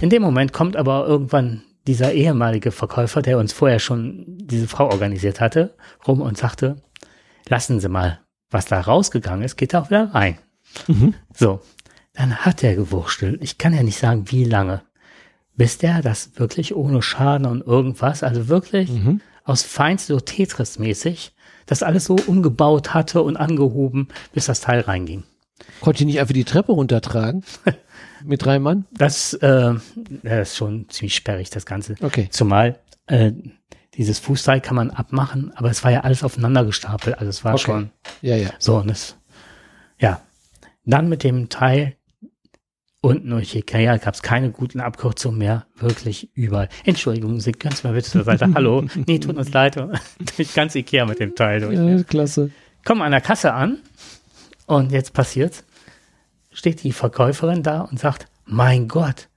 [0.00, 4.90] In dem Moment kommt aber irgendwann dieser ehemalige Verkäufer, der uns vorher schon diese Frau
[4.90, 5.74] organisiert hatte,
[6.06, 6.76] rum und sagte,
[7.48, 10.38] lassen Sie mal, was da rausgegangen ist, geht auch wieder rein.
[10.88, 11.14] Mhm.
[11.34, 11.60] So,
[12.14, 13.42] dann hat er gewurschtelt.
[13.42, 14.82] Ich kann ja nicht sagen, wie lange.
[15.56, 19.20] Bis der das wirklich ohne Schaden und irgendwas, also wirklich Mhm.
[19.44, 21.32] aus feinst so Tetris-mäßig,
[21.70, 25.22] das alles so umgebaut hatte und angehoben, bis das Teil reinging.
[25.80, 27.44] Konnte ich nicht einfach die Treppe runtertragen?
[28.24, 28.86] Mit drei Mann?
[28.92, 29.74] Das, äh,
[30.22, 31.94] das ist schon ziemlich sperrig, das Ganze.
[32.02, 32.28] Okay.
[32.30, 33.32] Zumal äh,
[33.94, 37.18] dieses Fußteil kann man abmachen, aber es war ja alles aufeinander gestapelt.
[37.18, 37.62] Also es war Okay.
[37.62, 37.90] schon
[38.20, 38.50] Ja, ja.
[38.58, 38.76] so.
[38.78, 39.16] Und es,
[39.98, 40.20] ja.
[40.84, 41.96] Dann mit dem Teil
[43.00, 45.66] unten durch Ikea gab es keine guten Abkürzungen mehr.
[45.76, 46.68] Wirklich überall.
[46.84, 48.50] Entschuldigung, Sie können es mal bitte zur Seite.
[48.54, 48.84] Hallo.
[49.06, 49.76] Nee, tut uns leid.
[50.36, 51.78] Durch ganz Ikea mit dem Teil durch.
[51.78, 52.50] ja klasse.
[52.84, 53.78] Kommen an der Kasse an
[54.66, 55.64] und jetzt passiert's.
[56.52, 59.28] Steht die Verkäuferin da und sagt, mein Gott,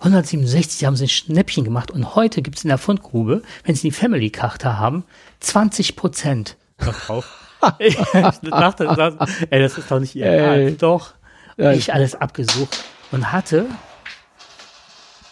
[0.00, 3.92] 167 haben sie ein Schnäppchen gemacht und heute gibt's in der Fundgrube, wenn sie die
[3.92, 5.04] Family-Karte haben,
[5.40, 6.56] 20 Prozent
[7.78, 7.96] ich
[8.42, 9.14] dachte, das,
[9.50, 10.26] ey, das ist doch nicht ihr.
[10.26, 10.82] Ernst.
[10.82, 11.14] Doch.
[11.56, 13.66] Ja, ich alles abgesucht und hatte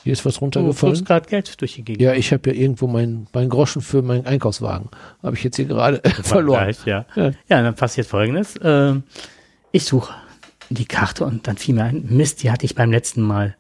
[0.05, 1.05] Hier ist was du runtergefallen.
[1.05, 2.03] gerade Geld durch die Gegend.
[2.03, 4.89] Ja, ich habe ja irgendwo mein, mein Groschen für meinen Einkaufswagen.
[5.23, 6.65] Habe ich jetzt hier gerade verloren.
[6.65, 7.07] Gleich, ja.
[7.15, 7.31] Ja.
[7.49, 7.63] ja.
[7.63, 8.55] dann passiert folgendes.
[8.63, 9.03] Ähm,
[9.73, 10.15] ich suche
[10.69, 13.57] die Karte und dann fiel mir ein, Mist, die hatte ich beim letzten Mal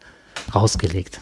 [0.54, 1.20] rausgelegt.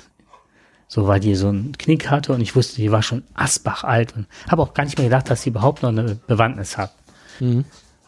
[0.86, 4.16] So war die so ein Knick hatte und ich wusste, die war schon Asbach alt
[4.16, 6.95] und habe auch gar nicht mehr gedacht, dass sie überhaupt noch eine Bewandtnis hat.
[7.41, 7.64] Mhm.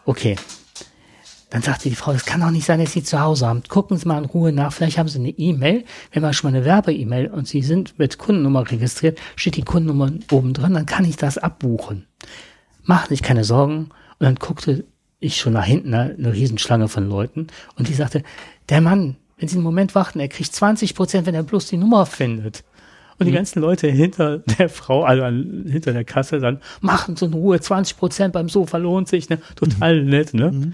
[0.07, 0.37] Okay.
[1.51, 3.63] Dann sagte die Frau, das kann doch nicht sein, dass Sie zu Hause haben.
[3.69, 4.73] Gucken Sie mal in Ruhe nach.
[4.73, 5.85] Vielleicht haben Sie eine E-Mail.
[6.13, 10.13] Wenn man schon mal eine Werbe-E-Mail und Sie sind mit Kundennummer registriert, steht die Kundennummer
[10.31, 12.07] oben drin, dann kann ich das abbuchen.
[12.85, 13.91] Mach sich keine Sorgen.
[14.19, 14.85] Und dann guckte
[15.19, 17.49] ich schon nach hinten, ne, eine Riesenschlange von Leuten.
[17.77, 18.23] Und die sagte,
[18.69, 21.79] der Mann, wenn Sie einen Moment warten, er kriegt 20 Prozent, wenn er bloß die
[21.79, 22.63] Nummer findet.
[23.19, 27.35] Und die ganzen Leute hinter der Frau, also hinter der Kasse, dann machen Sie in
[27.35, 29.39] Ruhe, 20 Prozent beim Sofa lohnt sich, ne?
[29.57, 30.73] Total nett, ne?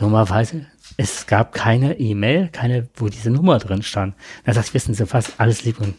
[0.00, 4.14] Dummerweise, es gab keine E-Mail, keine, wo diese Nummer drin stand.
[4.46, 5.94] Sagte ich, wissen Sie was, alles lieb und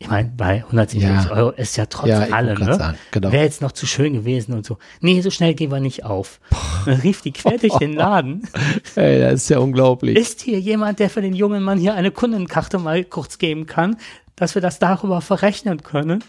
[0.00, 1.36] ich meine, bei 177 Ja.
[1.36, 2.94] Euro ist ja trotz Ja, allem, ne?
[3.10, 3.32] genau.
[3.32, 4.78] Wäre jetzt noch zu schön gewesen und so.
[5.00, 6.38] Nee, so schnell gehen wir nicht auf.
[6.86, 8.48] Dann rief die quer durch den Laden.
[8.94, 10.16] Ey, das ist ja unglaublich.
[10.16, 13.96] Ist hier jemand, der für den jungen Mann hier eine Kundenkarte mal kurz geben kann,
[14.36, 16.22] dass wir das darüber verrechnen können?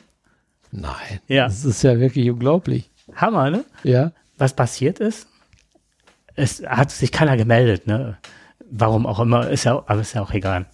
[0.71, 1.19] Nein.
[1.27, 1.43] Ja.
[1.45, 2.89] Das ist ja wirklich unglaublich.
[3.15, 3.65] Hammer, ne?
[3.83, 4.11] Ja.
[4.39, 5.27] was passiert ist,
[6.39, 8.17] es hat sich keiner gemeldet, ne?
[8.71, 10.65] Warum auch immer, ist ja, aber ist ja auch egal.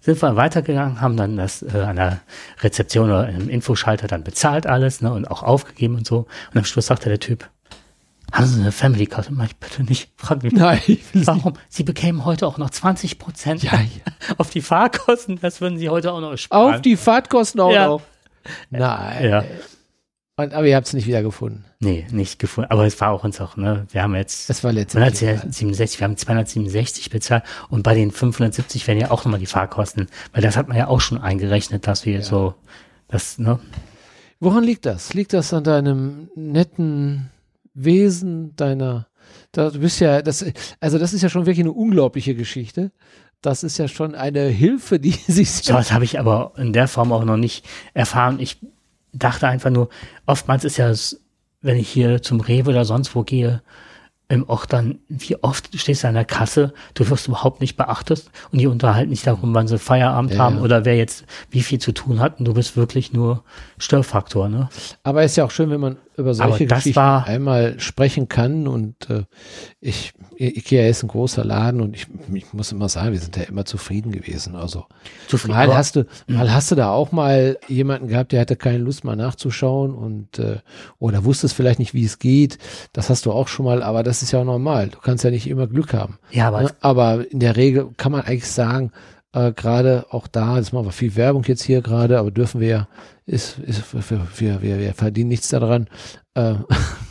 [0.00, 2.20] Sind wir weitergegangen, haben dann das äh, an der
[2.60, 5.12] Rezeption oder im Infoschalter dann bezahlt alles, ne?
[5.12, 6.26] Und auch aufgegeben und so.
[6.52, 7.48] Und am Schluss sagte der Typ,
[8.30, 9.30] haben Sie eine Family Card?
[9.30, 10.10] Mach ich bitte nicht.
[10.16, 10.52] Frag mich.
[10.52, 10.80] Nein,
[11.14, 11.54] Warum?
[11.70, 14.12] Sie bekämen heute auch noch 20 Prozent Ja, ja.
[14.38, 15.38] auf die Fahrkosten.
[15.40, 16.74] Das würden Sie heute auch noch sparen.
[16.74, 17.86] Auf die Fahrtkosten auch Ja.
[17.86, 18.02] noch.
[18.70, 19.24] Nein.
[19.30, 19.44] Ja.
[20.38, 21.64] Und, aber ihr habt es nicht wieder gefunden.
[21.80, 22.70] Nee, nicht gefunden.
[22.70, 23.88] Aber es war auch uns auch, ne?
[23.90, 25.20] Wir haben jetzt Das war letztendlich.
[25.20, 30.06] 167, wir haben 267 bezahlt und bei den 570 werden ja auch nochmal die Fahrkosten,
[30.32, 32.54] weil das hat man ja auch schon eingerechnet, dass wir so,
[33.08, 33.58] das, ne?
[34.38, 35.12] Woran liegt das?
[35.12, 37.30] Liegt das an deinem netten
[37.74, 39.08] Wesen, deiner,
[39.50, 40.44] da, du bist ja, das,
[40.78, 42.92] also das ist ja schon wirklich eine unglaubliche Geschichte.
[43.42, 46.86] Das ist ja schon eine Hilfe, die sich So was habe ich aber in der
[46.86, 48.38] Form auch noch nicht erfahren.
[48.38, 48.60] Ich
[49.12, 49.88] dachte einfach nur,
[50.26, 50.92] oftmals ist ja,
[51.62, 53.62] wenn ich hier zum Rewe oder sonst wo gehe,
[54.30, 58.30] im Ort dann, wie oft stehst du an der Kasse, du wirst überhaupt nicht beachtet
[58.52, 60.62] und die unterhalten nicht darum, wann sie Feierabend Ja, haben ja.
[60.62, 63.42] oder wer jetzt wie viel zu tun hat und du bist wirklich nur
[63.78, 64.68] Störfaktor, ne?
[65.02, 68.68] Aber ist ja auch schön, wenn man über solche Geschichten einmal sprechen kann.
[68.68, 69.24] Und äh,
[69.80, 73.44] ich, Ikea ist ein großer Laden und ich, ich muss immer sagen, wir sind ja
[73.44, 74.54] immer zufrieden gewesen.
[74.54, 74.86] Also
[75.26, 75.56] Zufrieden.
[75.56, 79.04] mal hast du, mal hast du da auch mal jemanden gehabt, der hatte keine Lust
[79.04, 80.58] mal nachzuschauen und äh,
[80.98, 82.58] oder wusste es vielleicht nicht, wie es geht.
[82.92, 84.88] Das hast du auch schon mal, aber das ist ja auch normal.
[84.88, 86.18] Du kannst ja nicht immer Glück haben.
[86.30, 86.76] Ja, aber Ne?
[86.80, 88.92] Aber in der Regel kann man eigentlich sagen,
[89.32, 92.68] Äh, gerade auch da, das machen wir viel Werbung jetzt hier gerade, aber dürfen wir
[92.68, 92.88] ja,
[93.26, 95.86] ist, ist, wir, wir, wir, wir verdienen nichts daran.
[96.34, 96.54] Äh,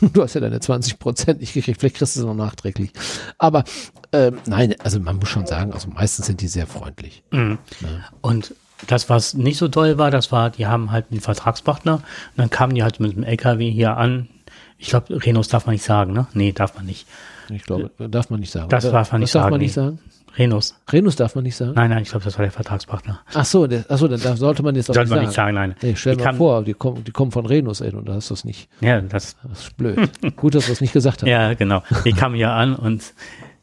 [0.12, 2.90] du hast ja deine 20 Prozent nicht gekriegt, vielleicht kriegst du es noch nachträglich.
[3.38, 3.62] Aber
[4.10, 7.22] äh, nein, also man muss schon sagen, also meistens sind die sehr freundlich.
[7.30, 7.58] Mhm.
[7.80, 7.88] Ja.
[8.20, 8.54] Und
[8.88, 12.02] das, was nicht so toll war, das war, die haben halt einen Vertragspartner und
[12.36, 14.28] dann kamen die halt mit dem LKW hier an.
[14.76, 16.26] Ich glaube, Renos darf man nicht sagen, ne?
[16.34, 17.06] Nee, darf man nicht.
[17.50, 18.68] Ich glaube, darf man nicht sagen.
[18.68, 19.42] Das darf man nicht Was sagen.
[19.44, 19.66] darf man nee.
[19.66, 19.98] nicht sagen?
[20.38, 20.74] Renus.
[20.92, 21.72] Renus darf man nicht sagen?
[21.74, 23.20] Nein, nein, ich glaube, das war der Vertragspartner.
[23.34, 25.54] Ach so, der, ach so, dann darf, sollte man jetzt auch Sollte nicht man sagen.
[25.54, 25.90] nicht sagen, nein.
[25.90, 28.14] Nee, stell Ich dir mal vor, die kommen, die kommen von Renus, ey, und da
[28.14, 28.68] hast du es nicht.
[28.80, 29.98] Ja, das, Das ist blöd.
[30.36, 31.28] Gut, dass du es nicht gesagt hast.
[31.28, 31.82] ja, genau.
[32.04, 33.12] Die kamen hier an und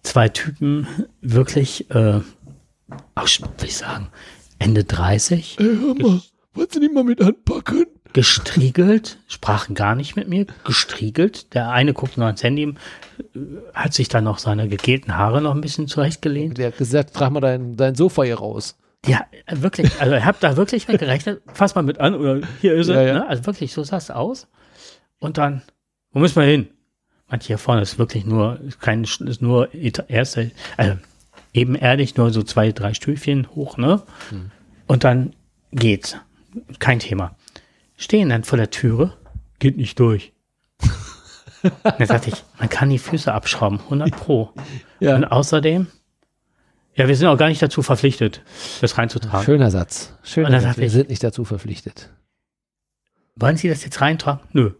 [0.03, 0.87] zwei Typen
[1.21, 2.19] wirklich, äh,
[3.15, 4.09] auch, würde ich sagen,
[4.59, 6.21] Ende 30, Ey, hör mal,
[6.53, 7.85] wolltest du nicht mal mit anpacken?
[8.15, 11.53] Gestriegelt, sprachen gar nicht mit mir, gestriegelt.
[11.53, 12.73] Der eine guckt nur ans Handy, äh,
[13.73, 16.57] hat sich dann noch seine gegelten Haare noch ein bisschen zurechtgelehnt.
[16.57, 18.77] Der hat gesagt, frag mal dein, dein Sofa hier raus.
[19.05, 22.75] Ja, wirklich, also ich habe da wirklich mit gerechnet, fass mal mit an oder hier
[22.75, 23.01] ist er.
[23.01, 23.13] Ja, ja.
[23.15, 23.27] Ne?
[23.27, 24.47] Also wirklich, so sah es aus.
[25.19, 25.61] Und dann,
[26.13, 26.69] wo müssen wir hin?
[27.27, 30.97] Manche hier vorne ist wirklich nur, kein, ist nur erste, also
[31.51, 34.03] ebenerdig, nur so zwei, drei Stühlchen hoch, ne?
[34.87, 35.33] Und dann
[35.73, 36.15] geht's.
[36.79, 37.35] Kein Thema.
[37.97, 39.13] Stehen dann vor der Türe,
[39.59, 40.33] geht nicht durch.
[41.83, 44.51] dann sagte ich, man kann die Füße abschrauben, 100 pro.
[44.99, 45.15] Ja.
[45.15, 45.87] Und außerdem,
[46.95, 48.41] ja, wir sind auch gar nicht dazu verpflichtet,
[48.81, 49.43] das reinzutragen.
[49.45, 50.13] Schöner Satz.
[50.23, 50.77] Schöner Und dann Satz.
[50.77, 52.11] Wir ich- sind nicht dazu verpflichtet.
[53.37, 54.41] Wollen Sie das jetzt reintragen?
[54.53, 54.71] Nö.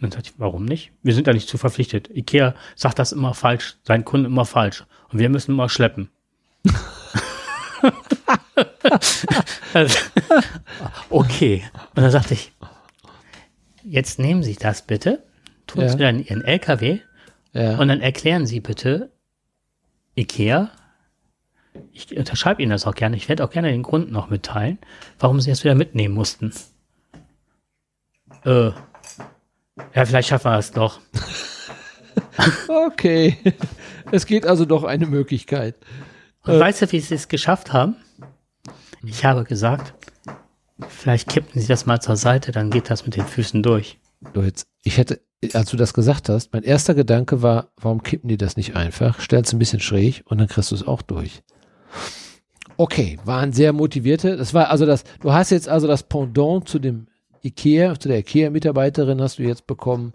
[0.00, 0.92] Dann sagte ich, warum nicht?
[1.02, 2.10] Wir sind da nicht zu verpflichtet.
[2.14, 4.84] Ikea sagt das immer falsch, seinen Kunden immer falsch.
[5.10, 6.10] Und wir müssen immer schleppen.
[11.10, 11.64] okay.
[11.94, 12.52] Und dann sagte ich,
[13.84, 15.22] jetzt nehmen Sie das bitte,
[15.66, 15.98] tun es Ja.
[15.98, 17.00] wieder in Ihren LKW
[17.52, 17.78] Ja.
[17.78, 19.10] und dann erklären Sie bitte
[20.16, 20.70] Ikea,
[21.92, 24.78] ich unterschreibe Ihnen das auch gerne, ich werde auch gerne den Grund noch mitteilen,
[25.18, 26.52] warum Sie es wieder mitnehmen mussten.
[28.44, 28.70] Äh,
[29.94, 31.00] ja, vielleicht schaffen wir es doch.
[32.68, 33.36] Okay.
[34.10, 35.74] Es geht also doch eine Möglichkeit.
[36.44, 37.96] Und weißt du, wie sie es geschafft haben?
[39.06, 39.94] Ich habe gesagt,
[40.88, 43.98] vielleicht kippen Sie das mal zur Seite, dann geht das mit den Füßen durch.
[44.32, 45.20] Du jetzt, ich hätte,
[45.52, 49.20] als du das gesagt hast, mein erster Gedanke war, warum kippen die das nicht einfach?
[49.20, 51.42] Stellen es ein bisschen schräg und dann kriegst du es auch durch.
[52.76, 54.36] Okay, waren sehr motivierte.
[54.36, 57.06] Das war also das, du hast jetzt also das Pendant zu dem
[57.42, 60.12] IKEA, zu der IKEA-Mitarbeiterin hast du jetzt bekommen.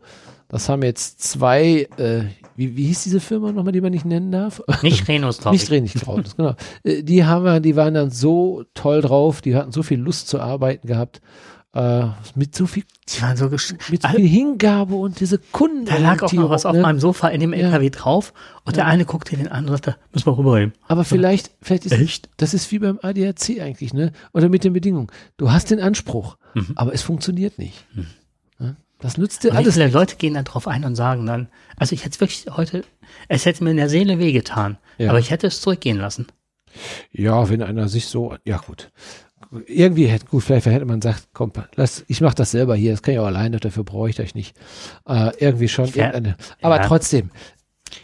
[0.51, 2.23] Das haben jetzt zwei, äh,
[2.57, 4.61] wie, wie hieß diese Firma nochmal, die man nicht nennen darf?
[4.83, 5.53] Nicht Renus drauf.
[5.53, 6.55] Nicht trauen, das, genau.
[6.83, 10.27] Äh, Die haben wir, die waren dann so toll drauf, die hatten so viel Lust
[10.27, 11.21] zu arbeiten gehabt,
[11.73, 12.03] äh,
[12.35, 15.85] mit so viel, Sie waren so mit so viel Hingabe und diese Kunden.
[15.85, 16.81] Da lag auch noch was auf ne?
[16.81, 17.67] meinem Sofa in dem Ja.
[17.67, 18.33] LKW drauf
[18.65, 20.73] und der eine guckte den an und sagte, müssen wir rüberheben.
[20.89, 22.29] Aber vielleicht, vielleicht ist Echt?
[22.35, 24.11] das ist wie beim ADAC eigentlich, ne?
[24.33, 25.07] Oder mit den Bedingungen.
[25.37, 26.73] Du hast den Anspruch, Mhm.
[26.75, 27.85] aber es funktioniert nicht.
[27.95, 28.05] Ne?
[29.01, 29.73] Das nützt dir alles.
[29.73, 32.83] viele Leute gehen dann drauf ein und sagen dann, also ich hätte es wirklich heute,
[33.27, 35.09] es hätte mir in der Seele wehgetan, Ja.
[35.09, 36.27] aber ich hätte es zurückgehen lassen.
[37.11, 38.91] Ja, wenn einer sich so, ja gut.
[39.67, 43.01] Irgendwie hätte, gut, vielleicht hätte man gesagt, komm, lass, ich mache das selber hier, das
[43.01, 44.55] kann ich auch alleine, dafür brauche ich euch nicht.
[45.05, 45.85] Äh, irgendwie schon.
[45.87, 46.87] Irgendeine- aber ja.
[46.87, 47.31] trotzdem,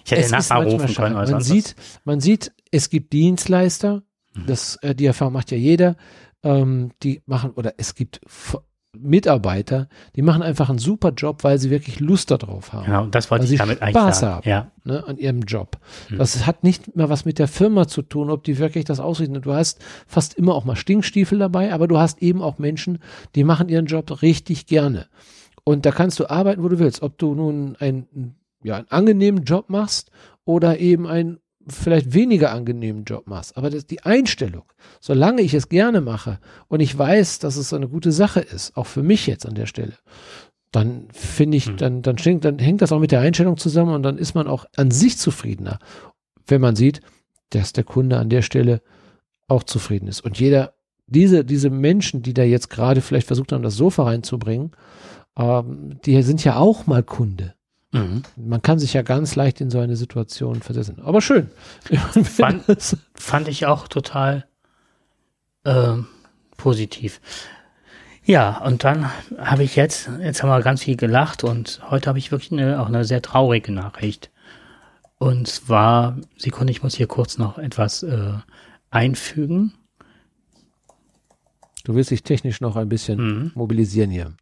[0.03, 3.13] Ich hätte es ist nachher manchmal rufen können Man sonst sieht, man sieht, es gibt
[3.13, 4.45] Dienstleister, Mhm.
[4.47, 5.95] das, äh, die Erfahrung macht ja jeder,
[6.43, 8.19] ähm, die machen, oder es gibt
[8.93, 12.85] Mitarbeiter, die machen einfach einen super Job, weil sie wirklich Lust darauf haben.
[12.85, 14.35] Genau, und das wollte Weil ich damit eigentlich Spaß sagen.
[14.35, 14.49] haben.
[14.49, 14.71] Ja.
[14.83, 15.77] ne, an ihrem Job.
[16.07, 16.17] Hm.
[16.17, 19.41] Das hat nicht mehr was mit der Firma zu tun, ob die wirklich das ausrichten.
[19.41, 22.99] Du hast fast immer auch mal Stinkstiefel dabei, aber du hast eben auch Menschen,
[23.35, 25.07] die machen ihren Job richtig gerne.
[25.63, 27.01] Und da kannst du arbeiten, wo du willst.
[27.01, 30.11] Ob du nun einen, ja, einen angenehmen Job machst
[30.45, 33.57] oder eben einen vielleicht weniger angenehmen Job machst.
[33.57, 34.63] Aber das, die Einstellung,
[34.99, 38.87] solange ich es gerne mache und ich weiß, dass es eine gute Sache ist, auch
[38.87, 39.93] für mich jetzt an der Stelle,
[40.71, 41.77] dann finde ich, Hm.
[41.77, 44.47] dann, dann, stinkt, dann hängt das auch mit der Einstellung zusammen und dann ist man
[44.47, 45.79] auch an sich zufriedener,
[46.45, 47.01] wenn man sieht,
[47.49, 48.81] dass der Kunde an der Stelle
[49.47, 50.21] auch zufrieden ist.
[50.21, 50.73] Und jeder,
[51.07, 54.71] diese, diese Menschen, die da jetzt gerade vielleicht versucht haben, das Sofa reinzubringen,
[55.37, 57.53] ähm, die sind ja auch mal Kunde.
[57.91, 58.23] Mhm.
[58.35, 60.99] Man kann sich ja ganz leicht in so eine Situation versetzen.
[61.03, 61.49] Aber schön.
[62.23, 62.63] Fand-
[63.13, 64.45] Fand ich auch total
[65.65, 66.07] ähm,
[66.57, 67.21] positiv.
[68.25, 72.19] Ja, und dann habe ich jetzt, jetzt haben wir ganz viel gelacht und heute habe
[72.19, 74.31] ich wirklich eine, auch eine sehr traurige Nachricht.
[75.17, 78.33] Und zwar, Sekunde, ich muss hier kurz noch etwas äh,
[78.91, 79.73] einfügen.
[81.85, 83.51] Du willst dich technisch noch ein bisschen Mhm.
[83.55, 84.33] mobilisieren hier.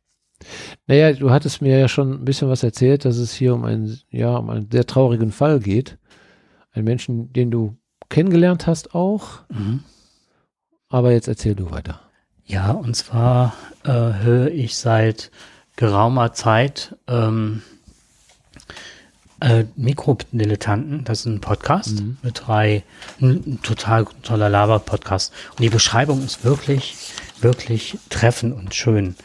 [0.88, 4.00] Naja, du hattest mir ja schon ein bisschen was erzählt, dass es hier um einen,
[4.10, 5.98] ja, um einen sehr traurigen Fall geht.
[6.72, 7.78] Einen Menschen, den du
[8.10, 9.40] kennengelernt hast auch.
[9.50, 9.84] Mhm.
[10.90, 12.02] Aber jetzt erzähl du weiter.
[12.46, 15.32] Ja, und zwar äh, höre ich seit
[15.78, 17.64] geraumer Zeit ähm,
[19.42, 22.18] äh, Mikrodilettanten, das ist ein Podcast Mhm.
[22.22, 22.84] mit drei,
[23.20, 25.34] ein, ein total toller Laber-Podcast.
[25.52, 26.96] Und die Beschreibung ist wirklich,
[27.42, 29.16] wirklich treffend und schön.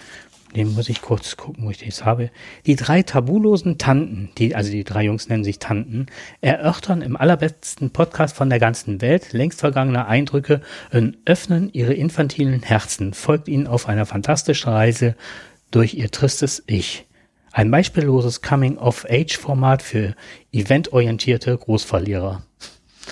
[0.54, 2.30] Den muss ich kurz gucken, wo ich das habe.
[2.66, 6.06] Die drei tabulosen Tanten, die, also die drei Jungs nennen sich Tanten,
[6.40, 10.60] erörtern im allerbesten Podcast von der ganzen Welt längst vergangene Eindrücke
[10.92, 15.14] und öffnen ihre infantilen Herzen, folgt ihnen auf einer fantastischen Reise
[15.70, 17.06] durch ihr tristes Ich.
[17.52, 20.14] Ein beispielloses Coming-of-Age-Format für
[20.52, 22.42] eventorientierte Großverlierer.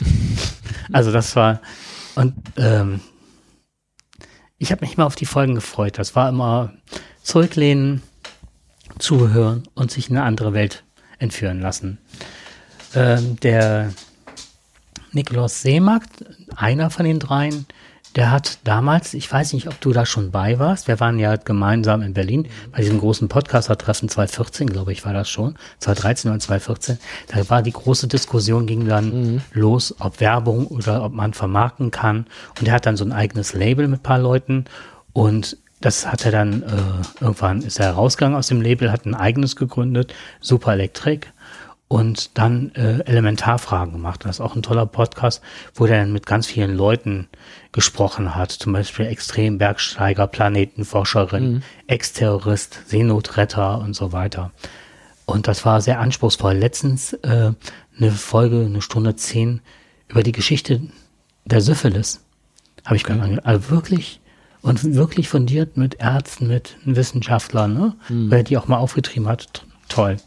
[0.92, 1.60] also das war,
[2.16, 3.00] und ähm,
[4.58, 5.98] ich habe mich immer auf die Folgen gefreut.
[5.98, 6.72] Das war immer
[7.22, 8.02] zurücklehnen,
[8.98, 10.84] zuhören und sich in eine andere Welt
[11.18, 11.98] entführen lassen.
[12.94, 13.92] Ähm, der
[15.12, 16.24] Nikolaus Seemarkt,
[16.56, 17.66] einer von den dreien,
[18.16, 21.36] der hat damals, ich weiß nicht, ob du da schon bei warst, wir waren ja
[21.36, 26.40] gemeinsam in Berlin bei diesem großen Podcaster-Treffen 2014, glaube ich, war das schon, 2013 oder
[26.40, 26.98] 2014.
[27.28, 32.26] Da war die große Diskussion, ging dann los, ob Werbung oder ob man vermarkten kann.
[32.58, 34.64] Und er hat dann so ein eigenes Label mit paar Leuten
[35.12, 39.14] und das hat er dann, äh, irgendwann ist er rausgegangen aus dem Label, hat ein
[39.14, 41.28] eigenes gegründet, Super Electric
[41.88, 44.24] und dann äh, Elementarfragen gemacht.
[44.24, 45.42] Das ist auch ein toller Podcast,
[45.74, 47.28] wo der dann mit ganz vielen Leuten
[47.72, 48.52] gesprochen hat.
[48.52, 54.52] Zum Beispiel Extrembergsteiger, Planetenforscherin, Ex-Terrorist, Seenotretter und so weiter.
[55.24, 56.54] Und das war sehr anspruchsvoll.
[56.54, 57.52] Letztens äh,
[57.96, 59.60] eine Folge, eine Stunde zehn,
[60.08, 60.80] über die Geschichte
[61.44, 62.20] der Syphilis.
[62.84, 63.20] Habe ich okay.
[63.20, 64.20] ange Also wirklich
[64.68, 67.96] und wirklich fundiert mit Ärzten, mit Wissenschaftlern, ne?
[68.30, 69.64] Wer die auch mal aufgetrieben hat.
[69.88, 70.18] Toll.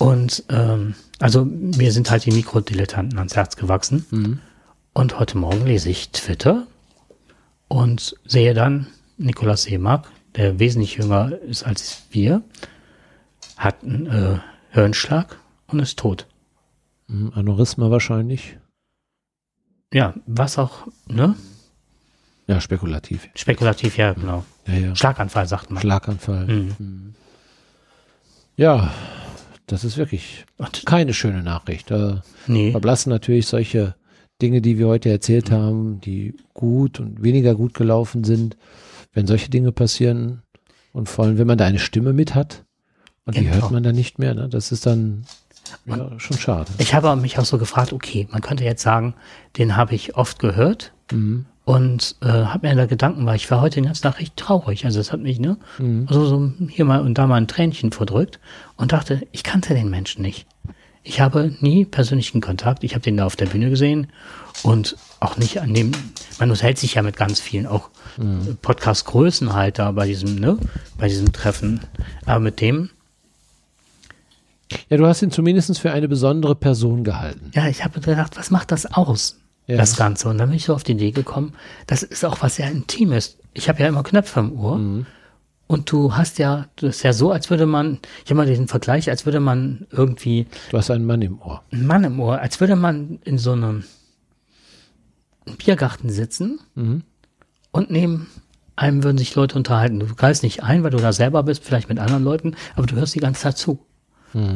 [0.00, 4.04] Und ähm, also mir sind halt die Mikrodilettanten ans Herz gewachsen.
[4.92, 6.66] Und heute Morgen lese ich Twitter
[7.68, 12.42] und sehe dann Nikolaus Seemark, der wesentlich jünger ist als wir,
[13.56, 14.38] hat einen äh,
[14.70, 15.38] Hirnschlag
[15.68, 16.26] und ist tot.
[17.08, 18.58] Hm, Aneurysma wahrscheinlich.
[19.92, 21.36] Ja, was auch, ne?
[22.46, 23.28] Ja, spekulativ.
[23.34, 24.44] Spekulativ, ja, genau.
[24.66, 24.96] Ja, ja.
[24.96, 25.80] Schlaganfall, sagt man.
[25.80, 26.46] Schlaganfall.
[26.46, 27.14] Mhm.
[28.56, 28.92] Ja,
[29.66, 30.44] das ist wirklich
[30.84, 31.90] keine schöne Nachricht.
[31.90, 33.94] Da nee, verblassen natürlich solche
[34.42, 38.56] Dinge, die wir heute erzählt haben, die gut und weniger gut gelaufen sind,
[39.12, 40.42] wenn solche Dinge passieren
[40.92, 42.64] und vor allem, wenn man da eine Stimme mit hat
[43.24, 43.54] und die Genau.
[43.54, 44.48] hört man dann nicht mehr, ne?
[44.48, 45.24] das ist dann
[45.86, 46.70] ja, schon schade.
[46.78, 49.14] ich habe mich auch so gefragt, okay, man könnte jetzt sagen,
[49.56, 51.46] den habe ich oft gehört Mhm.
[51.64, 54.84] Und äh, habe mir da Gedanken, weil ich war heute den ganzen Tag recht traurig.
[54.84, 56.06] Also es hat mich, ne, Mhm.
[56.08, 58.38] also so hier mal und da mal ein Tränchen verdrückt
[58.76, 60.46] und dachte, ich kannte den Menschen nicht.
[61.06, 62.82] Ich habe nie persönlichen Kontakt.
[62.84, 64.06] Ich habe den da auf der Bühne gesehen
[64.62, 65.92] und auch nicht an dem,
[66.38, 68.58] man unterhält sich ja mit ganz vielen, auch Mhm.
[68.62, 70.56] Podcast-Größen halt da bei diesem, ne,
[70.98, 71.80] bei diesem Treffen.
[72.26, 72.90] Aber mit dem,
[74.88, 77.50] Ja, du hast ihn zumindest für eine besondere Person gehalten.
[77.54, 79.38] ja, ich habe gedacht, was macht das aus?
[79.66, 79.76] Ja.
[79.78, 80.28] Das Ganze.
[80.28, 81.54] Und dann bin ich so auf die Idee gekommen,
[81.86, 83.38] das ist auch was sehr Intimes.
[83.54, 84.76] Ich habe ja immer Knöpfe im Ohr.
[84.78, 85.06] Mhm.
[85.66, 88.68] Und du hast ja, das ist ja so, als würde man, ich habe mal diesen
[88.68, 91.62] Vergleich, als würde man irgendwie Du hast einen Mann im Ohr.
[91.72, 93.84] einen Mann im Ohr, als würde man in so einem
[95.58, 97.02] Biergarten sitzen Mhm.
[97.70, 98.28] und neben
[98.76, 100.00] einem würden sich Leute unterhalten.
[100.00, 102.96] Du greifst nicht ein, weil du da selber bist, vielleicht mit anderen Leuten, aber du
[102.96, 103.78] hörst die ganze Zeit zu.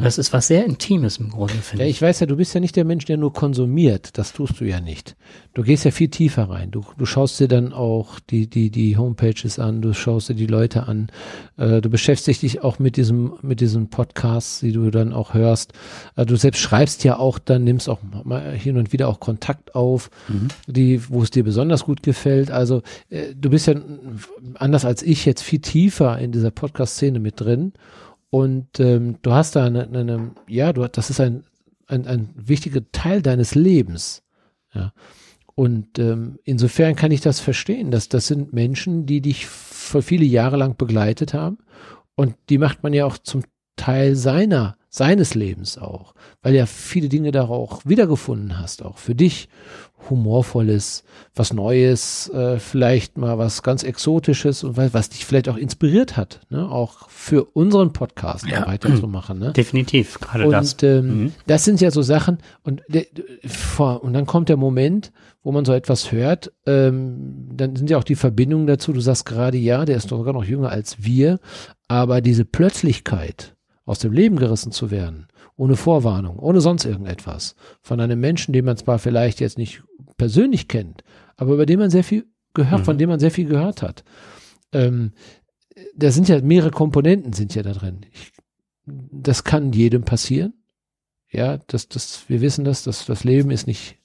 [0.02, 1.58] Das ist was sehr Intimes im Grunde, Mhm.
[1.58, 1.90] Ja, finde ich.
[1.90, 4.18] ich weiß ja, du bist ja nicht der Mensch, der nur konsumiert.
[4.18, 5.16] Das tust du ja nicht.
[5.54, 6.70] Du gehst ja viel tiefer rein.
[6.70, 10.46] Du, du schaust dir dann auch die, die, die Homepages an, du schaust dir die
[10.46, 11.08] Leute an.
[11.56, 15.72] Äh, du beschäftigst dich auch mit diesem, mit diesen Podcasts, die du dann auch hörst.
[16.16, 19.74] Äh, du selbst schreibst ja auch dann, nimmst auch mal hin und wieder auch Kontakt
[19.74, 20.10] auf,
[20.66, 22.50] die, wo es dir besonders gut gefällt.
[22.50, 23.74] Also, äh, du bist ja
[24.54, 27.72] anders als ich jetzt viel tiefer in dieser Podcast-Szene mit drin.
[28.30, 31.44] Und ähm, du hast da eine, eine ja, du, das ist ein,
[31.86, 34.22] ein, ein wichtiger Teil deines Lebens.
[34.74, 34.92] Ja.
[35.54, 40.24] Und ähm, insofern kann ich das verstehen, dass das sind Menschen, die dich für viele
[40.24, 41.58] Jahre lang begleitet haben.
[42.14, 43.42] Und die macht man ja auch zum
[43.76, 49.14] Teil seiner, seines Lebens auch, weil ja viele Dinge da auch wiedergefunden hast, auch für
[49.14, 49.48] dich.
[50.10, 51.02] Humorvolles,
[51.34, 56.16] was Neues, äh, vielleicht mal was ganz Exotisches und was, was dich vielleicht auch inspiriert
[56.16, 56.70] hat, ne?
[56.70, 58.66] auch für unseren Podcast Ja.
[58.66, 59.38] weiterzumachen.
[59.38, 59.52] Ne?
[59.52, 60.72] Definitiv, gerade das.
[60.74, 61.32] Und ähm, Mhm.
[61.46, 62.82] das sind ja so Sachen und,
[63.46, 65.12] vor, und dann kommt der Moment,
[65.42, 69.26] wo man so etwas hört, ähm, dann sind ja auch die Verbindungen dazu, du sagst
[69.26, 71.40] gerade, ja, der ist sogar noch jünger als wir,
[71.88, 73.56] aber diese Plötzlichkeit,
[73.88, 78.64] aus dem Leben gerissen zu werden, ohne Vorwarnung, ohne sonst irgendetwas, von einem Menschen, den
[78.66, 79.82] man zwar vielleicht jetzt nicht
[80.18, 81.02] persönlich kennt,
[81.36, 82.84] aber über den man sehr viel gehört, Mhm.
[82.84, 84.04] von dem man sehr viel gehört hat.
[84.72, 85.12] Ähm,
[85.96, 88.00] da sind ja mehrere Komponenten sind ja da drin.
[88.12, 88.32] Ich,
[88.84, 90.52] das kann jedem passieren.
[91.30, 93.96] Ja, das, das, wir wissen das, dass das Leben ist nicht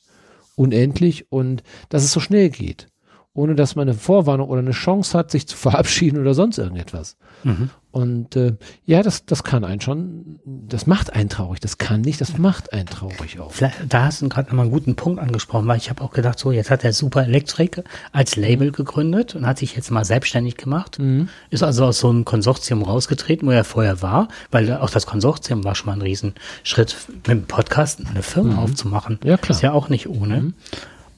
[0.56, 2.88] unendlich und dass es so schnell geht,
[3.34, 7.18] ohne dass man eine Vorwarnung oder eine Chance hat, sich zu verabschieden oder sonst irgendetwas.
[7.44, 7.70] Mhm.
[7.94, 8.56] Und äh,
[8.88, 11.60] ja, das, das kann einen schon, das macht einen traurig.
[11.60, 13.54] Das kann nicht, das macht einen traurig auch.
[13.88, 16.52] Da hast du gerade nochmal einen guten Punkt angesprochen, weil ich habe auch gedacht, so
[16.52, 20.98] jetzt hat der Super Electric als Label gegründet und hat sich jetzt mal selbstständig gemacht.
[20.98, 21.30] Mhm.
[21.52, 25.64] Ist also aus so einem Konsortium rausgetreten, wo er vorher war, weil auch das Konsortium
[25.64, 29.20] war schon mal ein Riesenschritt, mit dem Podcast eine Firma aufzumachen.
[29.24, 29.56] Ja, klar.
[29.56, 30.54] Ist ja auch nicht ohne.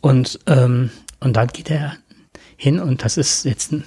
[0.02, 0.90] Und, ähm,
[1.22, 1.94] und dann geht er
[2.58, 3.86] hin und das ist jetzt ein,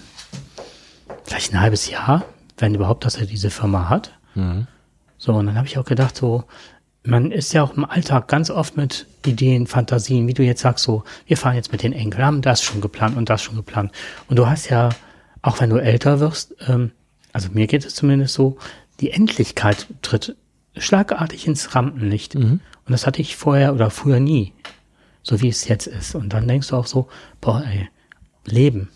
[1.25, 2.25] vielleicht ein halbes Jahr,
[2.59, 4.19] wenn überhaupt, dass er diese Firma hat.
[5.19, 6.45] So, und dann habe ich auch gedacht, so,
[7.05, 10.85] man ist ja auch im Alltag ganz oft mit Ideen, Fantasien, wie du jetzt sagst,
[10.85, 13.93] so, wir fahren jetzt mit den Enkeln, haben das schon geplant und das schon geplant.
[14.29, 14.91] Und du hast ja,
[15.43, 16.93] auch wenn du älter wirst, ähm,
[17.33, 18.59] also mir geht es zumindest so,
[19.01, 20.37] die Endlichkeit tritt
[20.77, 22.35] schlagartig ins Rampenlicht.
[22.85, 24.53] Und das hatte ich vorher oder früher nie,
[25.23, 26.15] so wie es jetzt ist.
[26.15, 27.09] Und dann denkst du auch so,
[27.41, 27.89] boah, ey,
[28.45, 28.89] Leben.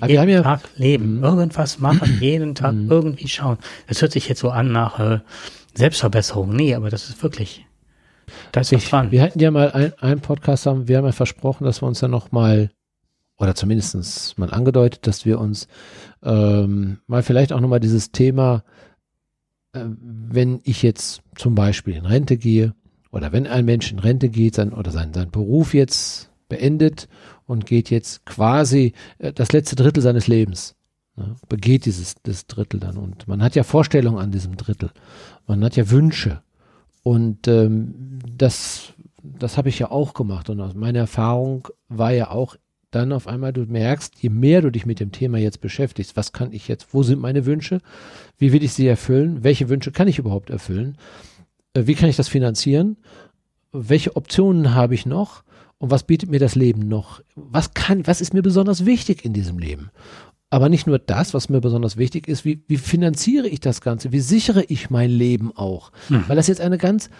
[0.00, 3.58] Aber wir haben jeden ja, Tag leben, irgendwas machen, jeden Tag irgendwie schauen.
[3.86, 5.20] Das hört sich jetzt so an nach äh,
[5.74, 6.54] Selbstverbesserung.
[6.54, 7.66] Nee, aber das ist wirklich,
[8.52, 9.10] da ist was dran.
[9.10, 12.00] wir hatten ja mal ein, einen Podcast haben, wir haben ja versprochen, dass wir uns
[12.00, 12.70] dann noch mal
[13.36, 15.68] oder zumindest mal angedeutet, dass wir uns
[16.22, 18.62] ähm, mal vielleicht auch nochmal dieses Thema,
[19.72, 22.74] äh, wenn ich jetzt zum Beispiel in Rente gehe
[23.10, 27.08] oder wenn ein Mensch in Rente geht sein, oder sein, sein Beruf jetzt beendet
[27.46, 30.74] und geht jetzt quasi äh, das letzte Drittel seines Lebens,
[31.16, 32.96] ne, begeht dieses das Drittel dann.
[32.96, 34.90] Und man hat ja Vorstellungen an diesem Drittel,
[35.46, 36.42] man hat ja Wünsche.
[37.02, 40.50] Und ähm, das das habe ich ja auch gemacht.
[40.50, 42.56] Und aus meiner Erfahrung war ja auch
[42.90, 46.32] dann auf einmal du merkst, je mehr du dich mit dem Thema jetzt beschäftigst, was
[46.32, 47.80] kann ich jetzt, wo sind meine Wünsche,
[48.38, 50.96] wie will ich sie erfüllen, welche Wünsche kann ich überhaupt erfüllen,
[51.72, 52.96] äh, wie kann ich das finanzieren,
[53.72, 55.42] welche Optionen habe ich noch
[55.78, 59.32] und was bietet mir das Leben noch, was kann, was ist mir besonders wichtig in
[59.32, 59.90] diesem Leben.
[60.50, 64.12] Aber nicht nur das, was mir besonders wichtig ist, wie, wie finanziere ich das Ganze,
[64.12, 65.90] wie sichere ich mein Leben auch,
[66.28, 67.10] weil das jetzt eine ganz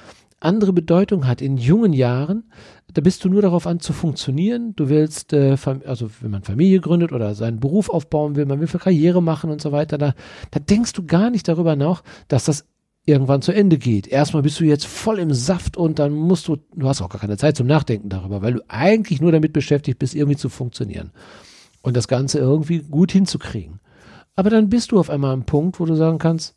[0.45, 1.41] andere Bedeutung hat.
[1.41, 2.45] In jungen Jahren,
[2.93, 4.77] da bist du nur darauf an zu funktionieren.
[4.77, 8.67] Du willst, äh, also wenn man Familie gründet oder seinen Beruf aufbauen will, man will
[8.67, 10.15] für Karriere machen und so weiter, da,
[10.51, 12.67] da denkst du gar nicht darüber nach, dass das
[13.07, 14.07] irgendwann zu Ende geht.
[14.07, 17.21] Erstmal bist du jetzt voll im Saft und dann musst du, du hast auch gar
[17.21, 21.13] keine Zeit zum Nachdenken darüber, weil du eigentlich nur damit beschäftigt bist, irgendwie zu funktionieren
[21.83, 23.81] und das Ganze irgendwie gut hinzukriegen.
[24.37, 26.57] Aber dann bist du auf einmal am Punkt, wo du sagen kannst,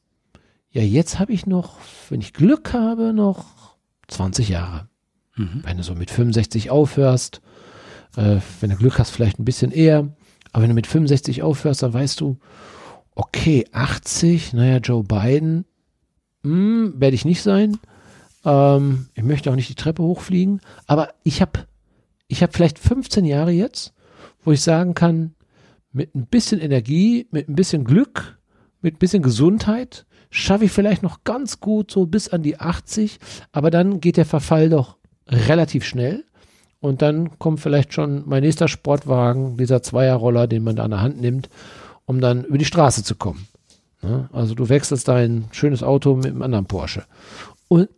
[0.72, 1.78] ja, jetzt habe ich noch,
[2.10, 3.76] wenn ich Glück habe, noch
[4.08, 4.88] 20 Jahre.
[5.36, 5.62] Mhm.
[5.64, 7.42] Wenn du so mit 65 aufhörst,
[8.16, 10.10] äh, wenn du Glück hast, vielleicht ein bisschen eher,
[10.54, 12.38] aber wenn du mit 65 aufhörst, dann weißt du,
[13.16, 15.66] okay, 80, naja, Joe Biden,
[16.44, 17.78] hm, werde ich nicht sein.
[18.46, 21.68] Ähm, ich möchte auch nicht die Treppe hochfliegen, aber ich habe
[22.28, 23.94] ich hab vielleicht 15 Jahre jetzt,
[24.44, 25.34] wo ich sagen kann,
[25.92, 28.38] mit ein bisschen Energie, mit ein bisschen Glück,
[28.82, 33.20] mit ein bisschen Gesundheit, schaffe ich vielleicht noch ganz gut so bis an die 80,
[33.52, 36.26] aber dann geht der Verfall doch relativ schnell
[36.80, 41.02] und dann kommt vielleicht schon mein nächster Sportwagen, dieser Zweierroller, den man da an der
[41.02, 41.50] Hand nimmt,
[42.06, 43.48] um dann über die Straße zu kommen.
[44.08, 44.30] Ne?
[44.32, 47.04] Also du wechselst dein schönes Auto mit einem anderen Porsche.
[47.68, 47.90] Und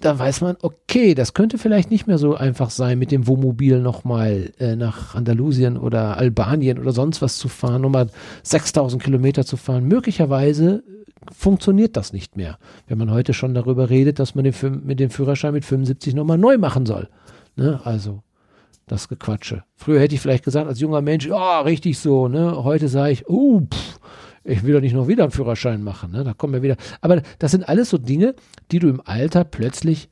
[0.00, 3.80] da weiß man, okay, das könnte vielleicht nicht mehr so einfach sein, mit dem Wohnmobil
[3.80, 8.08] nochmal äh, nach Andalusien oder Albanien oder sonst was zu fahren, nochmal
[8.42, 9.84] 6000 Kilometer zu fahren.
[9.84, 10.82] Möglicherweise
[11.32, 15.10] funktioniert das nicht mehr, wenn man heute schon darüber redet, dass man den, mit dem
[15.10, 17.08] Führerschein mit 75 nochmal neu machen soll.
[17.56, 17.80] Ne?
[17.84, 18.22] Also
[18.86, 19.64] das Gequatsche.
[19.76, 22.28] Früher hätte ich vielleicht gesagt, als junger Mensch, ja, richtig so.
[22.28, 22.64] Ne?
[22.64, 23.98] Heute sage ich, oh, pff,
[24.44, 26.12] ich will doch nicht noch wieder einen Führerschein machen.
[26.12, 26.24] Ne?
[26.24, 26.76] Da kommen wir wieder.
[27.00, 28.34] Aber das sind alles so Dinge,
[28.70, 30.08] die du im Alter plötzlich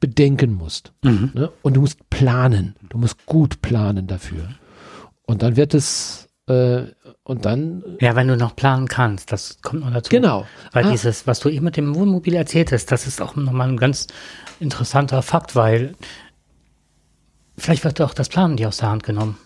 [0.00, 0.92] bedenken musst.
[1.02, 1.30] Mhm.
[1.34, 1.50] Ne?
[1.62, 2.76] Und du musst planen.
[2.88, 4.48] Du musst gut planen dafür.
[5.26, 6.82] Und dann wird es, äh,
[7.24, 10.08] und dann, Ja, wenn du noch planen kannst, das kommt noch dazu.
[10.10, 10.46] genau.
[10.72, 13.68] Weil Ah, dieses, was du eben mit dem Wohnmobil erzählt hast, das ist auch nochmal
[13.68, 14.06] ein ganz
[14.60, 15.94] interessanter Fakt, weil
[17.56, 19.36] vielleicht wird auch das Planen dir aus der Hand genommen,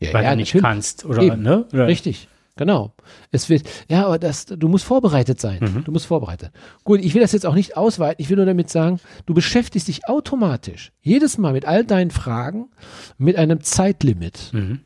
[0.00, 0.62] ja, weil ja, du nicht natürlich.
[0.64, 1.04] kannst.
[1.04, 1.42] Oder, Eben.
[1.42, 1.66] ne?
[1.72, 2.94] Oder, Richtig, genau.
[3.30, 5.58] Es wird, ja, aber das, du musst vorbereitet sein.
[5.60, 5.84] Mhm.
[5.84, 6.50] Du musst vorbereitet.
[6.84, 8.22] Gut, ich will das jetzt auch nicht ausweiten.
[8.22, 12.68] Ich will nur damit sagen, du beschäftigst dich automatisch jedes Mal mit all deinen Fragen
[13.18, 14.80] mit einem Zeitlimit, Mhm.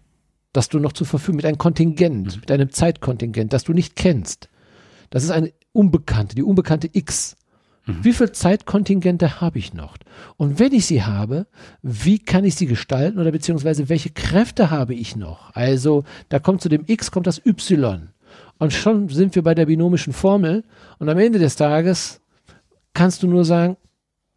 [0.52, 4.48] das du noch zur Verfügung, mit einem Kontingent, mit einem Zeitkontingent, das du nicht kennst.
[5.10, 7.36] Das ist eine Unbekannte, die Unbekannte X.
[7.87, 9.97] Wie viel Zeitkontingente habe ich noch?
[10.39, 11.47] Und wenn ich sie habe,
[11.82, 15.55] wie kann ich sie gestalten oder beziehungsweise welche Kräfte habe ich noch?
[15.55, 18.09] Also da kommt zu dem X kommt das Y.
[18.59, 20.64] Und schon sind wir bei der binomischen Formel.
[20.99, 22.20] Und am Ende des Tages
[22.95, 23.76] kannst du nur sagen,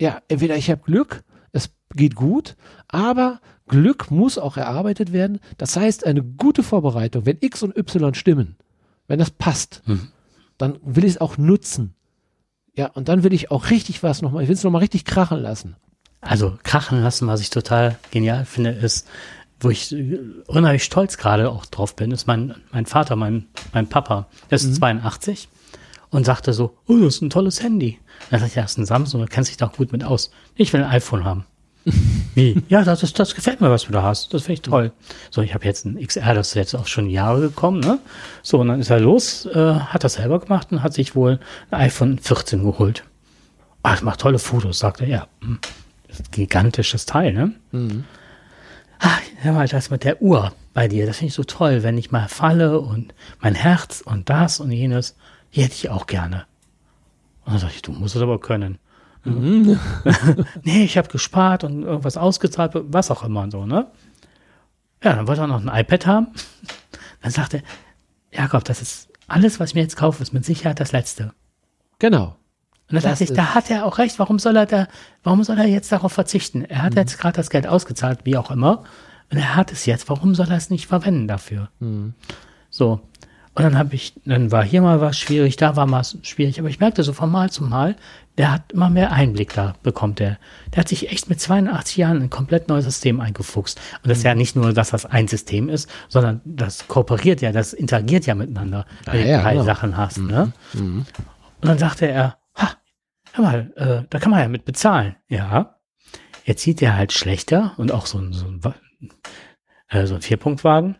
[0.02, 1.24] ja, entweder ich habe Glück,
[1.54, 2.58] es geht gut,
[2.90, 5.40] aber Glück muss auch erarbeitet werden.
[5.58, 8.58] Das heißt, eine gute Vorbereitung, wenn X und Y stimmen,
[9.08, 10.10] wenn das passt, Mhm.
[10.58, 11.94] dann will ich es auch nutzen.
[12.78, 15.42] Ja, und dann will ich auch richtig was nochmal, ich will es nochmal richtig krachen
[15.42, 15.76] lassen.
[16.22, 19.08] Also krachen lassen, was ich total genial finde, ist,
[19.60, 19.96] wo ich
[20.46, 24.76] unheimlich stolz gerade auch drauf bin, ist mein, mein Vater, mein, mein Papa, der ist
[24.76, 25.50] 82
[26.12, 28.00] und sagte so, oh, das ist ein tolles Handy.
[28.30, 30.30] Dann sagte ich, ja, das ist ein Samsung, du kennst dich doch gut mit aus.
[30.56, 31.46] Ich will ein iPhone haben.
[32.36, 32.62] Wie?
[32.70, 34.34] Ja, das, ist, das gefällt mir, was du da hast.
[34.34, 34.92] Das finde ich toll.
[35.32, 38.00] So, ich habe jetzt ein XR, das ist jetzt auch schon Jahre gekommen, ne?
[38.44, 41.40] So, und dann ist er los, äh, hat das selber gemacht und hat sich wohl
[41.72, 43.04] ein iPhone 14 geholt.
[43.84, 45.28] Ah, das macht tolle Fotos, sagt er, ja.
[45.42, 45.60] hm,
[46.08, 47.54] Das ist ein gigantisches Teil, ne?
[49.00, 51.98] Ah, hör mal, das mit der Uhr bei dir, das finde ich so toll, wenn
[51.98, 55.16] ich mal falle und mein Herz und das und jenes,
[55.56, 56.46] die hätte ich auch gerne.
[57.46, 58.78] Und dann sag ich, du musst es aber können.
[60.64, 63.88] nee, ich habe gespart und irgendwas ausgezahlt, was auch immer und so, ne?
[65.04, 66.28] Ja, dann wollte er noch ein iPad haben.
[67.22, 67.64] Dann sagte
[68.32, 71.34] er, Jakob, das ist alles, was ich mir jetzt kaufe, ist mit Sicherheit das letzte.
[72.00, 72.36] Genau.
[72.90, 74.18] Und da dachte ich, da hat er auch recht.
[74.20, 74.88] Warum soll er da,
[75.24, 76.64] warum soll er jetzt darauf verzichten?
[76.64, 78.84] Er hat jetzt gerade das Geld ausgezahlt, wie auch immer.
[79.30, 80.08] Und er hat es jetzt.
[80.10, 81.70] Warum soll er es nicht verwenden dafür?
[82.70, 83.02] So.
[83.58, 86.60] Und dann habe ich, dann war hier mal was schwierig, da war mal schwierig.
[86.60, 87.96] Aber ich merkte so von Mal zu Mal,
[88.38, 90.38] der hat immer mehr Einblick da bekommt er.
[90.72, 93.82] Der hat sich echt mit 82 Jahren in ein komplett neues System eingefuchst.
[94.04, 97.52] Und das ist ja nicht nur, dass das ein System ist, sondern das kooperiert ja,
[97.52, 99.64] das interagiert ja miteinander, wenn du ja, drei genau.
[99.64, 100.20] Sachen hast.
[100.20, 100.54] Ne?
[100.76, 101.08] Und
[101.62, 102.74] dann sagte er, ha,
[103.34, 105.16] hör mal, äh, da kann man ja mit bezahlen.
[105.30, 105.80] Ja.
[106.44, 108.62] Jetzt sieht er halt schlechter und auch so ein, so ein,
[109.88, 110.98] äh, so ein Vierpunktwagen.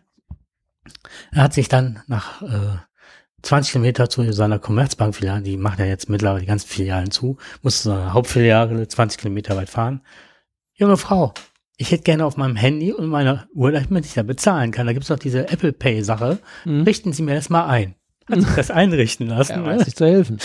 [1.32, 2.78] Er hat sich dann nach äh,
[3.42, 7.82] 20 Kilometer zu seiner Commerzbank-Filiale, die macht ja jetzt mittlerweile die ganzen Filialen zu, musste
[7.82, 10.02] zu seiner Hauptfiliale 20 Kilometer weit fahren.
[10.74, 11.34] Junge Frau,
[11.76, 14.86] ich hätte gerne auf meinem Handy und meiner Uhr, damit ich da bezahlen kann.
[14.86, 16.38] Da gibt's doch diese Apple Pay-Sache.
[16.66, 17.94] Richten Sie mir das mal ein.
[18.28, 19.52] Hat sich das einrichten lassen.
[19.52, 19.66] Er ne?
[19.66, 20.38] weiß sich zu helfen.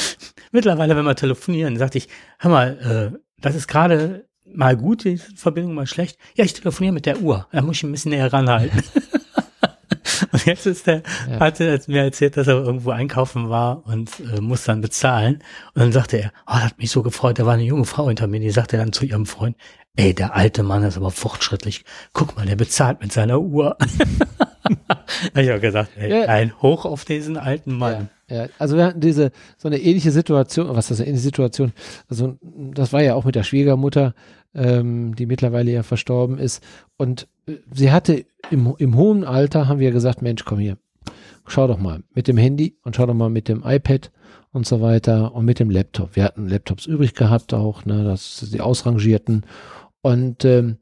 [0.51, 5.17] Mittlerweile, wenn wir telefonieren, sagte ich, hör mal, äh, das ist gerade mal gut, die
[5.17, 6.17] Verbindung mal schlecht.
[6.35, 7.47] Ja, ich telefoniere mit der Uhr.
[7.51, 8.83] Da muss ich ein bisschen näher ranhalten.
[10.31, 11.39] und jetzt ist der, Ja.
[11.39, 15.35] hatte er mir erzählt, dass er irgendwo einkaufen war und äh, muss dann bezahlen.
[15.73, 18.07] Und dann sagte er, oh, das hat mich so gefreut, da war eine junge Frau
[18.07, 19.55] hinter mir, die sagte dann zu ihrem Freund,
[19.95, 21.83] ey, der alte Mann ist aber fortschrittlich.
[22.13, 23.77] Guck mal, der bezahlt mit seiner Uhr.
[25.35, 26.25] Ich auch gesagt, ey, Ja.
[26.27, 28.09] ein Hoch auf diesen alten Mann.
[28.29, 31.73] Ja, also wir hatten diese, so eine ähnliche Situation, was ist das, eine ähnliche Situation,
[32.09, 32.37] also
[32.73, 34.15] das war ja auch mit der Schwiegermutter,
[34.53, 36.63] ähm, die mittlerweile ja verstorben ist
[36.97, 40.77] und äh, sie hatte im, im hohen Alter, haben wir gesagt, Mensch, komm hier,
[41.47, 44.11] schau doch mal mit dem Handy und schau doch mal mit dem iPad
[44.51, 46.15] und so weiter und mit dem Laptop.
[46.15, 49.45] Wir hatten Laptops übrig gehabt auch, ne, das die ausrangierten
[50.01, 50.77] und ähm,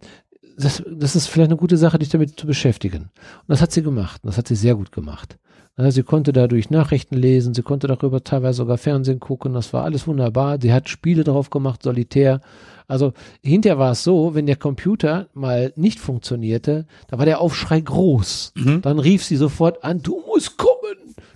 [0.58, 3.04] das, das ist vielleicht eine gute Sache, dich damit zu beschäftigen.
[3.04, 4.24] Und das hat sie gemacht.
[4.24, 5.38] Und das hat sie sehr gut gemacht.
[5.78, 9.84] Ja, sie konnte dadurch Nachrichten lesen, sie konnte darüber teilweise sogar Fernsehen gucken, das war
[9.84, 10.60] alles wunderbar.
[10.62, 12.42] Sie hat Spiele drauf gemacht, solitär.
[12.88, 13.14] Also
[13.44, 18.54] hinterher war es so, wenn der Computer mal nicht funktionierte, da war der Aufschrei groß.
[18.82, 20.72] Dann rief sie sofort an, du musst kommen.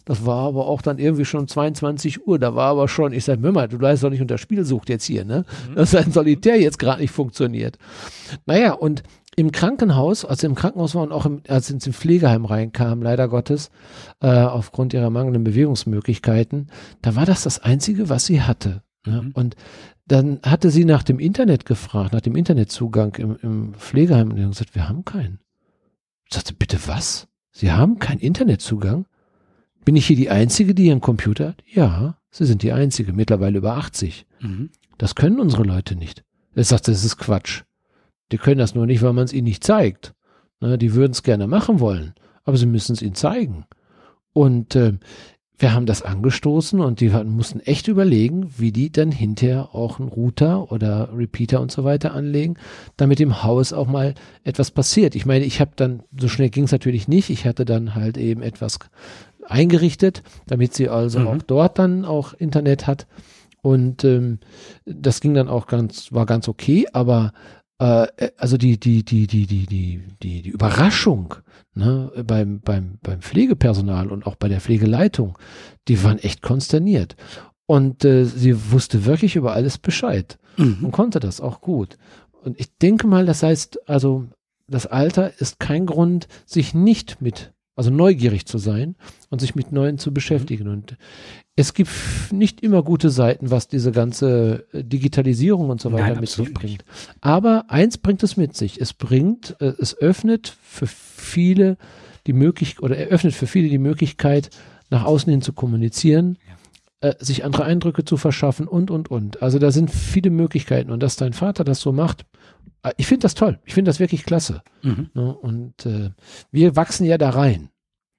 [0.05, 2.37] Das war aber auch dann irgendwie schon 22 Uhr.
[2.37, 5.25] Da war aber schon, ich sag, Mama, du leistest doch nicht unter Spielsucht jetzt hier,
[5.25, 5.45] ne?
[5.75, 7.79] Dass ein Solitär jetzt gerade nicht funktioniert.
[8.45, 9.01] Naja, und
[9.35, 13.01] im Krankenhaus, als sie im Krankenhaus war und auch im, als sie ins Pflegeheim reinkam,
[13.01, 13.69] leider Gottes,
[14.21, 16.67] äh, aufgrund ihrer mangelnden Bewegungsmöglichkeiten,
[17.01, 18.83] da war das das Einzige, was sie hatte.
[19.05, 19.23] Ne?
[19.23, 19.31] Mhm.
[19.33, 19.55] Und
[20.07, 24.75] dann hatte sie nach dem Internet gefragt, nach dem Internetzugang im, im Pflegeheim und gesagt,
[24.75, 25.39] wir haben keinen.
[26.27, 27.27] Ich sagte, bitte was?
[27.51, 29.05] Sie haben keinen Internetzugang?
[29.83, 31.63] Bin ich hier die Einzige, die hier einen Computer hat?
[31.71, 34.25] Ja, Sie sind die Einzige, mittlerweile über 80.
[34.41, 34.69] Mhm.
[34.97, 36.25] Das können unsere Leute nicht.
[36.53, 37.63] Er sagt, das ist Quatsch.
[38.33, 40.13] Die können das nur nicht, weil man es ihnen nicht zeigt.
[40.59, 43.65] Ne, die würden es gerne machen wollen, aber sie müssen es ihnen zeigen.
[44.33, 44.97] Und äh,
[45.57, 50.09] wir haben das angestoßen und die mussten echt überlegen, wie die dann hinterher auch einen
[50.09, 52.55] Router oder Repeater und so weiter anlegen,
[52.97, 55.15] damit im Haus auch mal etwas passiert.
[55.15, 58.17] Ich meine, ich habe dann, so schnell ging es natürlich nicht, ich hatte dann halt
[58.17, 58.79] eben etwas
[59.47, 61.27] eingerichtet, damit sie also Mhm.
[61.27, 63.07] auch dort dann auch Internet hat.
[63.61, 64.39] Und ähm,
[64.85, 67.31] das ging dann auch ganz, war ganz okay, aber
[67.77, 71.35] also die, die, die, die, die, die, die, die Überraschung
[71.73, 75.37] ne, beim, beim, beim Pflegepersonal und auch bei der Pflegeleitung,
[75.87, 77.15] die waren echt konsterniert.
[77.65, 80.85] Und äh, sie wusste wirklich über alles Bescheid Mhm.
[80.85, 81.97] und konnte das auch gut.
[82.43, 84.25] Und ich denke mal, das heißt, also
[84.67, 88.95] das Alter ist kein Grund, sich nicht mit, also neugierig zu sein
[89.29, 90.67] und sich mit Neuen zu beschäftigen.
[90.67, 90.97] Und
[91.55, 91.89] es gibt
[92.31, 96.53] nicht immer gute Seiten, was diese ganze äh, Digitalisierung und so weiter Nein, mit sich
[96.53, 96.83] bringt.
[97.21, 98.81] Aber eins bringt es mit sich.
[98.81, 101.77] Es bringt, äh, es öffnet für viele
[102.27, 104.49] die Möglichkeit, oder eröffnet für viele die Möglichkeit,
[104.89, 106.37] nach außen hin zu kommunizieren,
[106.99, 109.41] äh, sich andere Eindrücke zu verschaffen und, und, und.
[109.41, 112.25] Also da sind viele Möglichkeiten und dass dein Vater das so macht,
[112.83, 113.59] äh, ich finde das toll.
[113.63, 114.61] Ich finde das wirklich klasse.
[114.81, 115.09] Mhm.
[115.13, 115.33] Ne?
[115.33, 116.11] Und äh,
[116.51, 117.69] wir wachsen ja da rein.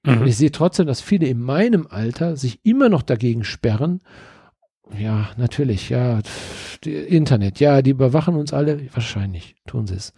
[0.07, 0.25] Mhm.
[0.25, 4.01] ich sehe trotzdem, dass viele in meinem Alter sich immer noch dagegen sperren.
[4.97, 6.21] Ja, natürlich, ja,
[6.85, 10.13] Internet, ja, die überwachen uns alle, wahrscheinlich tun sie es.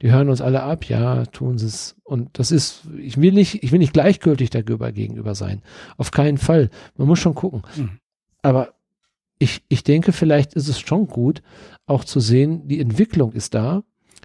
[0.00, 1.96] Die hören uns alle ab, ja, tun sie es.
[2.04, 5.62] Und das ist, ich will nicht, ich will nicht gleichgültig darüber gegenüber sein.
[5.98, 6.70] Auf keinen Fall.
[6.96, 7.62] Man muss schon gucken.
[7.76, 7.98] Mhm.
[8.40, 8.74] Aber
[9.38, 11.42] ich, ich denke, vielleicht ist es schon gut,
[11.84, 13.82] auch zu sehen, die Entwicklung ist da,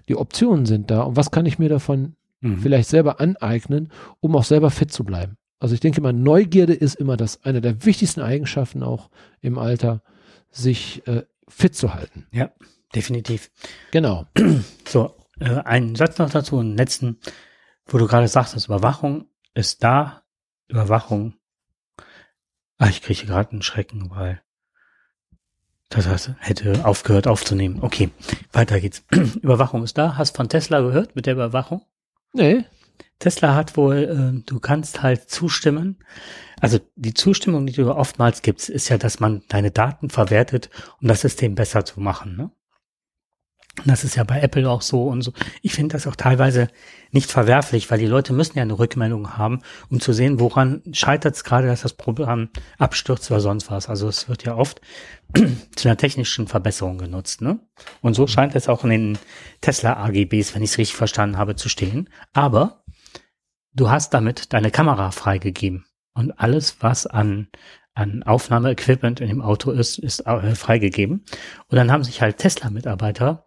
[0.08, 2.58] die Optionen sind da und was kann ich mir davon Mhm.
[2.58, 5.36] vielleicht selber aneignen, um auch selber fit zu bleiben.
[5.58, 9.10] Also ich denke mal, Neugierde ist immer das eine der wichtigsten Eigenschaften auch
[9.40, 10.02] im Alter,
[10.50, 12.26] sich äh, fit zu halten.
[12.32, 12.50] Ja,
[12.94, 13.50] definitiv.
[13.90, 14.26] Genau.
[14.88, 17.18] So, äh, einen Satz noch dazu, einen letzten,
[17.86, 20.22] wo du gerade sagtest, Überwachung ist da,
[20.68, 21.34] Überwachung.
[22.78, 24.40] Ah, ich kriege gerade einen Schrecken, weil
[25.90, 27.80] das heißt, hätte aufgehört aufzunehmen.
[27.82, 28.10] Okay,
[28.52, 29.04] weiter geht's.
[29.42, 30.16] Überwachung ist da.
[30.16, 31.82] Hast von Tesla gehört mit der Überwachung?
[32.32, 32.64] Nee.
[33.18, 35.98] Tesla hat wohl, äh, du kannst halt zustimmen.
[36.60, 40.70] Also die Zustimmung, die du oftmals gibst, ist ja, dass man deine Daten verwertet,
[41.00, 42.36] um das System besser zu machen.
[42.36, 42.50] Ne?
[43.86, 45.32] Das ist ja bei Apple auch so und so.
[45.62, 46.68] Ich finde das auch teilweise
[47.12, 51.34] nicht verwerflich, weil die Leute müssen ja eine Rückmeldung haben, um zu sehen, woran scheitert
[51.36, 53.88] es gerade, dass das Programm abstürzt oder sonst was.
[53.88, 54.80] Also es wird ja oft
[55.76, 57.42] zu einer technischen Verbesserung genutzt.
[57.42, 57.60] Ne?
[58.00, 59.18] Und so scheint es auch in den
[59.60, 62.10] Tesla AGBs, wenn ich es richtig verstanden habe, zu stehen.
[62.32, 62.84] Aber
[63.72, 65.86] du hast damit deine Kamera freigegeben.
[66.12, 67.48] Und alles, was an,
[67.94, 71.24] an Aufnahmeequipment in dem Auto ist, ist äh, freigegeben.
[71.68, 73.46] Und dann haben sich halt Tesla-Mitarbeiter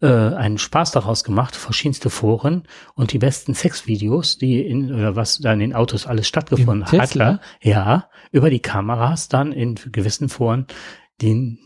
[0.00, 2.64] äh, einen Spaß daraus gemacht, verschiedenste Foren
[2.94, 7.00] und die besten Sexvideos, die in, oder was da in den Autos alles stattgefunden Im
[7.00, 7.40] hat, Tesla?
[7.62, 10.66] ja, über die Kameras dann in gewissen Foren,
[11.22, 11.58] die,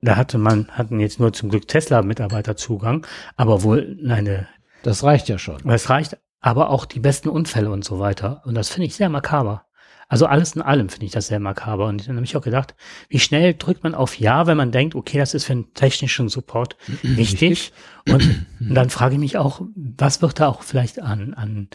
[0.00, 3.06] da hatte man, hatten jetzt nur zum Glück Tesla-Mitarbeiter Zugang,
[3.36, 4.46] aber wohl eine
[4.82, 5.58] Das reicht ja schon.
[5.68, 8.42] es reicht aber auch die besten Unfälle und so weiter.
[8.44, 9.64] Und das finde ich sehr makaber.
[10.12, 11.86] Also alles in allem finde ich das sehr makaber.
[11.86, 12.74] Und dann habe ich auch gedacht,
[13.08, 16.28] wie schnell drückt man auf Ja, wenn man denkt, okay, das ist für einen technischen
[16.28, 17.72] Support wichtig.
[18.06, 21.68] Und dann frage ich mich auch, was wird da auch vielleicht an, an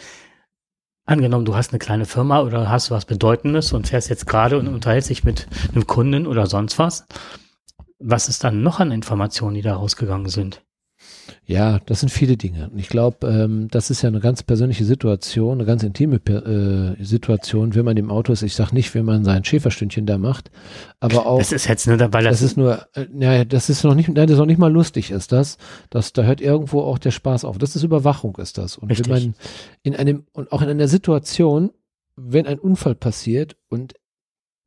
[1.08, 4.68] angenommen, du hast eine kleine Firma oder hast was Bedeutendes und fährst jetzt gerade und
[4.68, 7.08] unterhältst dich mit einem Kunden oder sonst was.
[7.98, 10.62] Was ist dann noch an Informationen, die da rausgegangen sind?
[11.46, 12.70] Ja, das sind viele Dinge.
[12.70, 17.04] Und ich glaube, ähm, das ist ja eine ganz persönliche Situation, eine ganz intime äh,
[17.04, 18.44] Situation, wenn man im Auto ist.
[18.44, 20.52] Ich sage nicht, wenn man sein Schäferstündchen da macht,
[21.00, 21.40] aber auch.
[21.40, 24.28] Das ist jetzt nur, weil das, ist nur, äh, ja, das ist noch nicht, nein,
[24.28, 25.58] das ist noch nicht mal lustig, ist das.
[25.90, 27.58] Das, da hört irgendwo auch der Spaß auf.
[27.58, 28.78] Das ist Überwachung, ist das.
[28.78, 29.08] Und Richtig.
[29.08, 29.36] wenn man
[29.84, 31.72] in einem, und auch in einer Situation,
[32.16, 33.94] wenn ein Unfall passiert und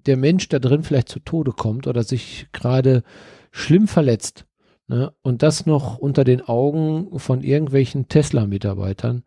[0.06, 3.02] der Mensch da drin vielleicht zu Tode kommt oder sich gerade
[3.50, 4.46] schlimm verletzt,
[4.90, 9.22] ne, und das noch unter den Augen von irgendwelchen Tesla-Mitarbeitern,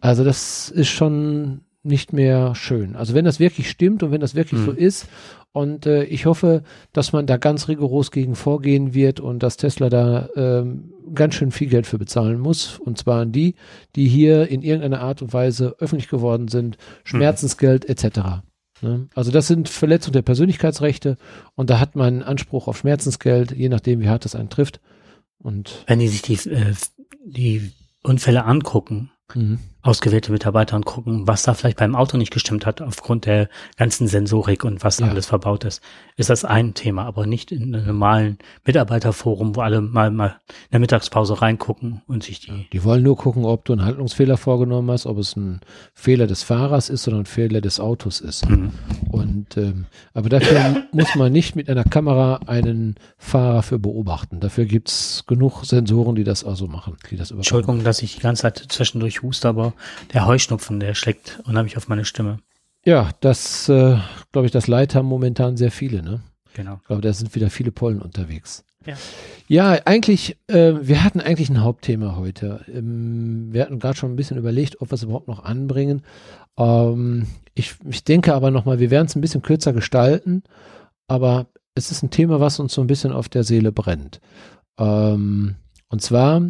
[0.00, 2.96] also das ist schon nicht mehr schön.
[2.96, 4.64] Also wenn das wirklich stimmt und wenn das wirklich Mhm.
[4.64, 5.06] so ist
[5.52, 6.62] und äh, ich hoffe,
[6.92, 11.52] dass man da ganz rigoros gegen vorgehen wird und dass Tesla da ähm, ganz schön
[11.52, 12.78] viel Geld für bezahlen muss.
[12.78, 13.54] Und zwar an die,
[13.94, 18.42] die hier in irgendeiner Art und Weise öffentlich geworden sind, Schmerzensgeld etc.
[18.80, 19.08] Ne?
[19.14, 21.18] Also das sind Verletzungen der Persönlichkeitsrechte
[21.54, 24.80] und da hat man Anspruch auf Schmerzensgeld, je nachdem, wie hart das einen trifft.
[25.44, 26.74] Und wenn die sich die, äh,
[27.22, 27.70] die
[28.02, 29.58] Unfälle angucken, mhm.
[29.84, 34.08] Ausgewählte Mitarbeiter und gucken, was da vielleicht beim Auto nicht gestimmt hat, aufgrund der ganzen
[34.08, 35.10] Sensorik und was da Ja.
[35.12, 35.82] alles verbaut ist,
[36.16, 40.72] ist das ein Thema, aber nicht in einem normalen Mitarbeiterforum, wo alle mal, mal in
[40.72, 42.66] der Mittagspause reingucken und sich die.
[42.72, 45.60] die wollen nur gucken, ob du einen Handlungsfehler vorgenommen hast, ob es ein
[45.92, 48.48] Fehler des Fahrers ist oder ein Fehler des Autos ist.
[48.48, 48.70] Mhm.
[49.10, 54.40] Und ähm, aber dafür muss man nicht mit einer Kamera einen Fahrer für beobachten.
[54.40, 57.40] Dafür gibt's genug Sensoren, die das also machen, die das überwachen.
[57.40, 59.73] Entschuldigung, dass ich die ganze Zeit zwischendurch huste, aber
[60.12, 62.38] der Heuschnupfen, der schlägt unheimlich auf meine Stimme.
[62.84, 63.96] Ja, das äh,
[64.32, 66.02] glaube ich, das Leid haben momentan sehr viele.
[66.02, 66.20] Ne?
[66.54, 66.78] Genau.
[66.80, 68.64] Ich glaube, da sind wieder viele Pollen unterwegs.
[68.86, 68.96] Ja.
[69.46, 72.64] Ja, eigentlich, äh, wir hatten eigentlich ein Hauptthema heute.
[72.72, 76.02] Ähm, wir hatten gerade schon ein bisschen überlegt, ob wir es überhaupt noch anbringen.
[76.56, 80.42] Ähm, ich, ich denke aber nochmal, wir werden es ein bisschen kürzer gestalten.
[81.08, 84.20] Aber es ist ein Thema, was uns so ein bisschen auf der Seele brennt.
[84.78, 85.56] Ähm,
[85.88, 86.42] und zwar,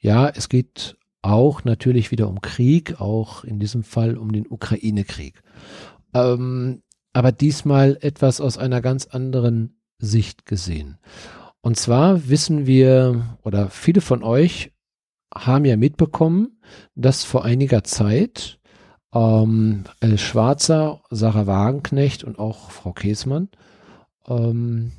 [0.00, 5.42] ja, es geht auch natürlich wieder um Krieg, auch in diesem Fall um den Ukraine-Krieg.
[6.14, 6.82] Ähm,
[7.12, 10.98] aber diesmal etwas aus einer ganz anderen Sicht gesehen.
[11.60, 14.72] Und zwar wissen wir, oder viele von euch
[15.34, 16.60] haben ja mitbekommen,
[16.94, 18.58] dass vor einiger Zeit
[19.12, 23.48] ähm, El Schwarzer, Sarah Wagenknecht und auch Frau Käsmann
[24.26, 24.92] ähm,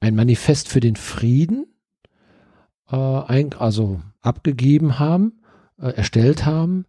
[0.00, 1.66] ein Manifest für den Frieden
[2.90, 5.40] äh, ein, also abgegeben haben,
[5.80, 6.86] äh, erstellt haben,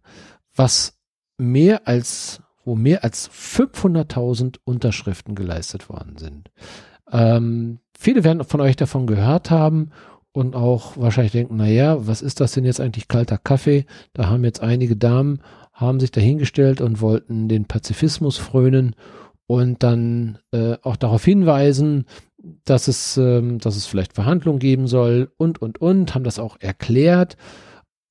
[0.54, 0.98] was
[1.36, 6.50] mehr als wo mehr als 500.000 Unterschriften geleistet worden sind.
[7.10, 9.88] Ähm, viele werden von euch davon gehört haben
[10.32, 13.86] und auch wahrscheinlich denken, naja, was ist das denn jetzt eigentlich kalter Kaffee?
[14.12, 15.40] Da haben jetzt einige Damen,
[15.72, 18.94] haben sich dahingestellt und wollten den Pazifismus frönen
[19.46, 22.04] und dann äh, auch darauf hinweisen,
[22.64, 26.58] dass es, ähm, dass es vielleicht Verhandlungen geben soll und, und, und, haben das auch
[26.60, 27.38] erklärt.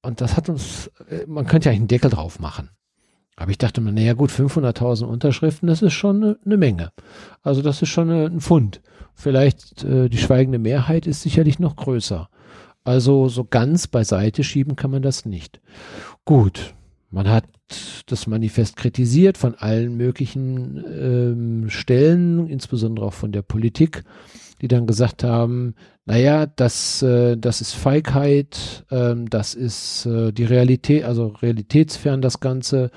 [0.01, 2.69] Und das hat uns, äh, man könnte ja einen Deckel drauf machen.
[3.35, 6.91] Aber ich dachte mir, naja gut, 500.000 Unterschriften, das ist schon eine, eine, Menge.
[7.43, 8.81] Also das ist schon eine, ein Fund.
[9.13, 12.29] Vielleicht äh, die schweigende Mehrheit ist sicherlich noch größer.
[12.83, 15.61] Also so ganz beiseite schieben kann man das nicht.
[16.25, 16.73] Gut,
[17.11, 17.45] man hat
[18.07, 24.03] das Manifest kritisiert von allen möglichen ähm, Stellen, insbesondere auch von der Politik,
[24.61, 25.75] die dann gesagt haben,
[26.07, 32.39] naja, das, äh, das ist Feigheit, ähm, das ist äh, die Realität, also realitätsfern das
[32.39, 32.91] Ganze.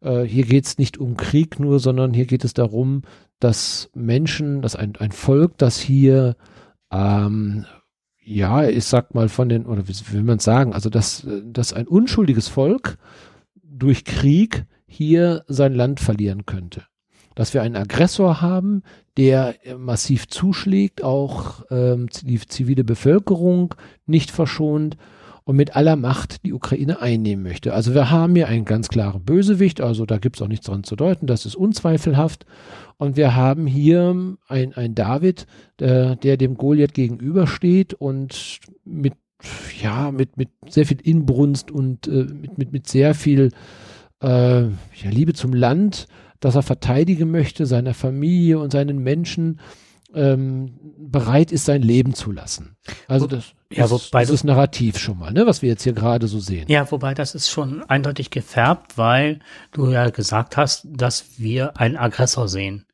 [0.00, 3.02] Äh, hier geht es nicht um Krieg nur, sondern hier geht es darum,
[3.38, 6.34] dass Menschen, dass ein, ein Volk, das hier
[6.90, 7.66] ähm,
[8.24, 11.86] ja, ich sag mal von den, oder wie will man sagen, also dass, dass ein
[11.86, 12.98] unschuldiges Volk
[13.62, 16.82] durch Krieg hier sein Land verlieren könnte.
[17.36, 18.82] Dass wir einen Aggressor haben,
[19.16, 23.74] der massiv zuschlägt, auch ähm, die zivile Bevölkerung
[24.06, 24.96] nicht verschont
[25.44, 27.72] und mit aller Macht die Ukraine einnehmen möchte.
[27.72, 30.82] Also wir haben hier einen ganz klaren Bösewicht, also da gibt es auch nichts dran
[30.82, 32.46] zu deuten, das ist unzweifelhaft.
[32.96, 35.46] Und wir haben hier ein, ein David,
[35.78, 39.14] der, der dem Goliath gegenübersteht und mit
[39.80, 43.52] ja, mit, mit sehr viel Inbrunst und äh, mit, mit, mit sehr viel
[44.22, 46.06] äh, ja, Liebe zum Land,
[46.46, 49.58] das er verteidigen möchte, seiner Familie und seinen Menschen
[50.14, 52.76] ähm, bereit ist, sein Leben zu lassen.
[53.08, 56.38] Also das, ja, ist, das Narrativ schon mal, ne, was wir jetzt hier gerade so
[56.38, 56.66] sehen.
[56.68, 59.40] Ja, wobei das ist schon eindeutig gefärbt, weil
[59.72, 62.86] du ja gesagt hast, dass wir einen Aggressor sehen.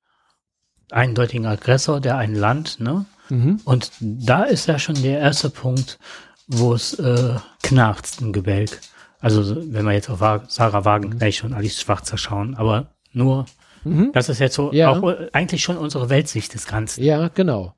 [0.90, 3.04] Eindeutigen Aggressor, der ein Land, ne?
[3.28, 3.60] Mhm.
[3.66, 5.98] Und da ist ja schon der erste Punkt,
[6.46, 8.80] wo es äh, knarzt im Gebälk.
[9.20, 13.46] Also wenn wir jetzt auf Sarah Wagenknecht und Alice Schwarzer schauen, aber nur,
[13.84, 14.10] mhm.
[14.12, 14.90] das ist jetzt so ja.
[14.90, 17.02] auch äh, eigentlich schon unsere Weltsicht des Ganzen.
[17.02, 17.74] Ja, genau.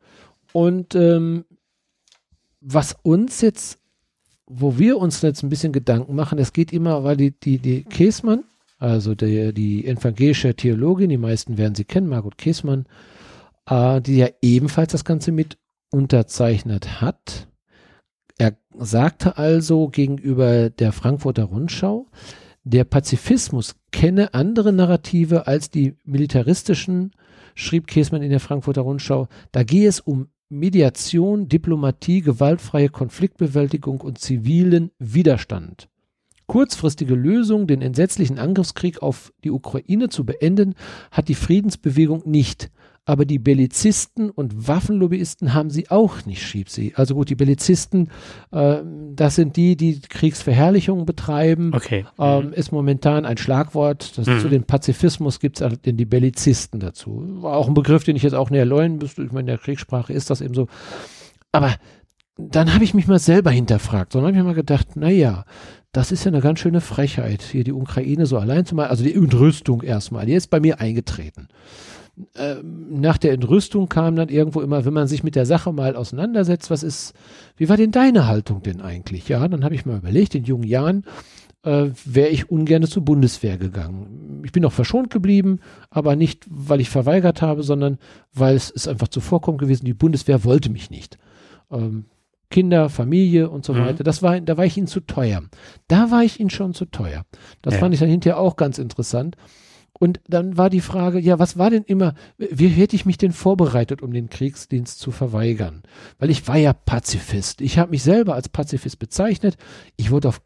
[0.53, 1.45] Und ähm,
[2.61, 3.79] was uns jetzt,
[4.47, 7.83] wo wir uns jetzt ein bisschen Gedanken machen, es geht immer, weil die, die, die
[7.85, 8.45] Käsmann,
[8.79, 12.87] also die, die evangelische Theologin, die meisten werden sie kennen, Margot Käsmann,
[13.67, 15.59] äh, die ja ebenfalls das Ganze mit
[15.91, 17.49] unterzeichnet hat,
[18.39, 22.09] er sagte also gegenüber der Frankfurter Rundschau,
[22.65, 27.13] der Pazifismus kenne andere Narrative als die militaristischen,
[27.55, 29.29] schrieb Käsmann in der Frankfurter Rundschau.
[29.53, 35.89] Da gehe es um Mediation, Diplomatie, gewaltfreie Konfliktbewältigung und zivilen Widerstand.
[36.47, 40.75] Kurzfristige Lösung, den entsetzlichen Angriffskrieg auf die Ukraine zu beenden,
[41.11, 42.71] hat die Friedensbewegung nicht
[43.07, 46.95] aber die Bellizisten und Waffenlobbyisten haben sie auch nicht, schrieb sie.
[46.97, 48.09] Also gut, die Bellizisten,
[48.51, 48.79] äh,
[49.15, 51.73] das sind die, die Kriegsverherrlichung betreiben.
[51.75, 52.07] Okay.
[52.19, 52.53] Ähm, mhm.
[52.55, 54.17] Ist momentan ein Schlagwort.
[54.17, 54.41] Das, mhm.
[54.41, 57.23] Zu dem Pazifismus gibt es den die Bellizisten dazu.
[57.43, 59.23] War auch ein Begriff, den ich jetzt auch näher leuen müsste.
[59.23, 60.69] Ich meine, in der Kriegssprache ist das eben so.
[61.53, 61.75] Aber
[62.39, 64.15] dann habe ich mich mal selber hinterfragt.
[64.15, 65.45] Dann habe ich mir mal gedacht, naja,
[65.93, 68.91] das ist ja eine ganz schöne Frechheit, hier die Ukraine so allein zu machen.
[68.91, 71.49] Also die Entrüstung erstmal, die ist bei mir eingetreten.
[72.37, 75.97] Ähm, nach der Entrüstung kam dann irgendwo immer, wenn man sich mit der Sache mal
[75.97, 77.13] auseinandersetzt, was ist,
[77.57, 79.29] wie war denn deine Haltung denn eigentlich?
[79.29, 81.05] Ja, dann habe ich mal überlegt, in jungen Jahren
[81.65, 84.43] äh, wäre ich ungern zur Bundeswehr gegangen.
[84.45, 85.59] Ich bin noch verschont geblieben,
[85.91, 87.99] aber nicht, weil ich verweigert habe, sondern
[88.33, 91.19] weil es ist einfach zuvorkommen gewesen, die Bundeswehr wollte mich nicht.
[91.71, 92.05] Ähm,
[92.51, 93.81] Kinder, Familie und so mhm.
[93.81, 94.05] weiter.
[94.05, 95.43] Das war, da war ich ihnen zu teuer.
[95.89, 97.25] Da war ich ihnen schon zu teuer.
[97.63, 97.81] Das ja.
[97.81, 99.37] fand ich dann hinterher auch ganz interessant.
[99.99, 103.33] Und dann war die Frage, ja, was war denn immer, wie hätte ich mich denn
[103.33, 105.83] vorbereitet, um den Kriegsdienst zu verweigern?
[106.19, 107.61] Weil ich war ja Pazifist.
[107.61, 109.57] Ich habe mich selber als Pazifist bezeichnet.
[109.97, 110.41] Ich wollte auf,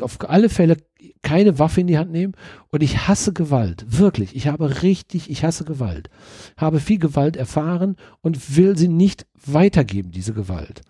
[0.00, 0.78] auf alle Fälle
[1.22, 2.34] keine Waffe in die Hand nehmen
[2.70, 3.86] und ich hasse Gewalt.
[3.88, 4.34] Wirklich.
[4.34, 6.10] Ich habe richtig, ich hasse Gewalt.
[6.56, 10.82] Habe viel Gewalt erfahren und will sie nicht weitergeben, diese Gewalt.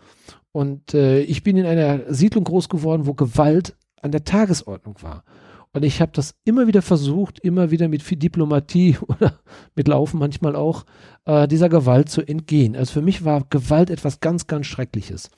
[0.53, 5.25] Und äh, ich bin in einer Siedlung groß geworden, wo Gewalt an der Tagesordnung war.
[5.73, 9.39] Und ich habe das immer wieder versucht, immer wieder mit viel Diplomatie oder
[9.75, 10.85] mit Laufen manchmal auch,
[11.25, 12.77] äh, dieser Gewalt zu entgehen.
[12.77, 15.31] Also für mich war Gewalt etwas ganz, ganz Schreckliches.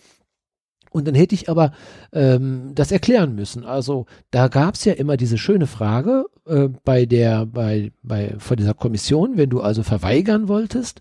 [0.91, 1.73] Und dann hätte ich aber
[2.13, 3.65] ähm, das erklären müssen.
[3.65, 8.57] Also da gab es ja immer diese schöne Frage äh, bei der, bei, bei, vor
[8.57, 11.01] dieser Kommission, wenn du also verweigern wolltest,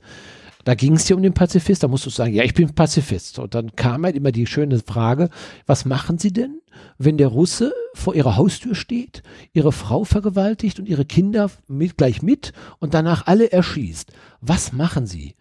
[0.69, 3.39] da ging es ja um den Pazifist, da musst du sagen, ja, ich bin Pazifist.
[3.39, 5.31] Und dann kam halt immer die schöne Frage,
[5.65, 6.61] was machen Sie denn,
[6.99, 12.21] wenn der Russe vor Ihrer Haustür steht, Ihre Frau vergewaltigt und Ihre Kinder mit, gleich
[12.21, 14.11] mit und danach alle erschießt?
[14.41, 15.33] Was machen Sie?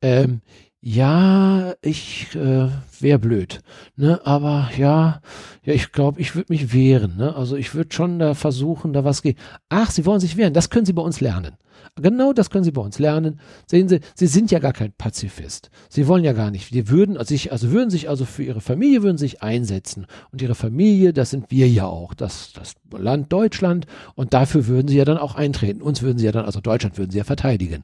[0.00, 0.42] Ähm,
[0.90, 3.60] ja, ich äh, wäre blöd,
[3.96, 4.24] ne?
[4.24, 5.20] Aber ja,
[5.62, 7.36] ja, ich glaube, ich würde mich wehren, ne?
[7.36, 9.36] Also ich würde schon da versuchen, da was geht.
[9.68, 11.56] Ach, Sie wollen sich wehren, das können Sie bei uns lernen.
[12.00, 13.40] Genau das können Sie bei uns lernen.
[13.66, 15.70] Sehen Sie, Sie sind ja gar kein Pazifist.
[15.90, 16.72] Sie wollen ja gar nicht.
[16.72, 20.06] Sie würden sich, also würden sich also für Ihre Familie würden sich einsetzen.
[20.30, 23.86] Und Ihre Familie, das sind wir ja auch, das, das Land Deutschland.
[24.14, 25.82] Und dafür würden Sie ja dann auch eintreten.
[25.82, 27.82] Uns würden Sie ja dann, also Deutschland würden Sie ja verteidigen.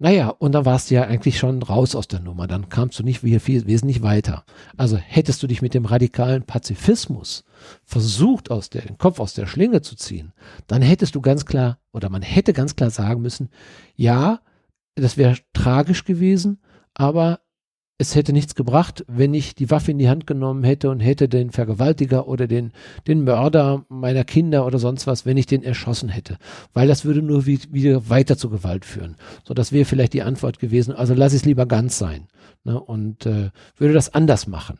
[0.00, 2.46] Naja, und dann warst du ja eigentlich schon raus aus der Nummer.
[2.46, 4.44] Dann kamst du nicht viel, viel wesentlich weiter.
[4.76, 7.44] Also hättest du dich mit dem radikalen Pazifismus
[7.84, 10.32] versucht, aus der, den Kopf aus der Schlinge zu ziehen,
[10.68, 13.50] dann hättest du ganz klar, oder man hätte ganz klar sagen müssen,
[13.96, 14.40] ja,
[14.94, 16.60] das wäre tragisch gewesen,
[16.94, 17.40] aber
[18.00, 21.28] es hätte nichts gebracht, wenn ich die Waffe in die Hand genommen hätte und hätte
[21.28, 22.72] den Vergewaltiger oder den,
[23.08, 26.38] den Mörder meiner Kinder oder sonst was, wenn ich den erschossen hätte.
[26.72, 29.16] Weil das würde nur wie, wieder weiter zur Gewalt führen.
[29.42, 30.94] So, das wäre vielleicht die Antwort gewesen.
[30.94, 32.28] Also lass es lieber ganz sein.
[32.62, 34.78] Ne, und äh, würde das anders machen.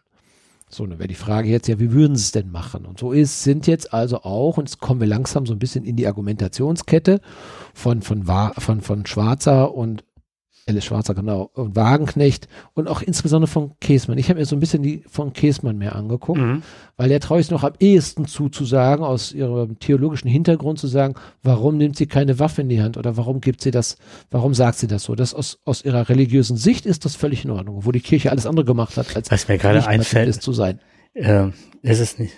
[0.71, 2.85] So, dann wäre die Frage jetzt ja, wie würden sie es denn machen?
[2.85, 5.85] Und so ist, sind jetzt also auch, und jetzt kommen wir langsam so ein bisschen
[5.85, 7.21] in die Argumentationskette
[7.73, 10.05] von, von, von, von Schwarzer und
[10.69, 14.19] Alice Schwarzer, genau, und Wagenknecht und auch insbesondere von Käsmann.
[14.19, 16.63] Ich habe mir so ein bisschen die von Käsmann mehr angeguckt, mhm.
[16.97, 20.87] weil der traue ich noch am ehesten zu, zu sagen, aus ihrem theologischen Hintergrund zu
[20.87, 23.97] sagen, warum nimmt sie keine Waffe in die Hand oder warum gibt sie das,
[24.31, 25.15] warum sagt sie das so?
[25.15, 28.47] Das aus, aus ihrer religiösen Sicht ist das völlig in Ordnung, wo die Kirche alles
[28.47, 30.81] andere gemacht hat, als Was mir gerade einfällt, zu sein.
[31.15, 31.49] Äh,
[31.83, 32.35] ist es nicht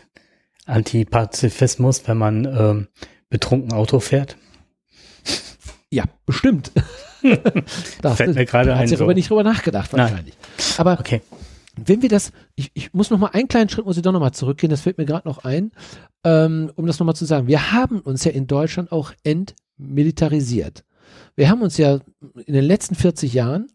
[0.66, 2.86] Antipazifismus, wenn man äh,
[3.28, 4.36] betrunken Auto fährt?
[5.90, 6.70] Ja, bestimmt.
[8.02, 8.80] das Fällt mir gerade ein.
[8.80, 10.34] Hat sich aber nicht drüber nachgedacht wahrscheinlich.
[10.36, 10.64] Nein.
[10.78, 11.22] Aber okay.
[11.76, 14.20] wenn wir das, ich, ich muss noch mal einen kleinen Schritt, muss ich doch noch
[14.20, 15.72] mal zurückgehen, das fällt mir gerade noch ein,
[16.24, 17.46] ähm, um das noch mal zu sagen.
[17.46, 20.84] Wir haben uns ja in Deutschland auch entmilitarisiert.
[21.36, 22.00] Wir haben uns ja
[22.46, 23.68] in den letzten 40 Jahren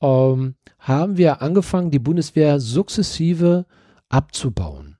[0.00, 3.66] ähm, haben wir angefangen, die Bundeswehr sukzessive
[4.08, 4.98] abzubauen.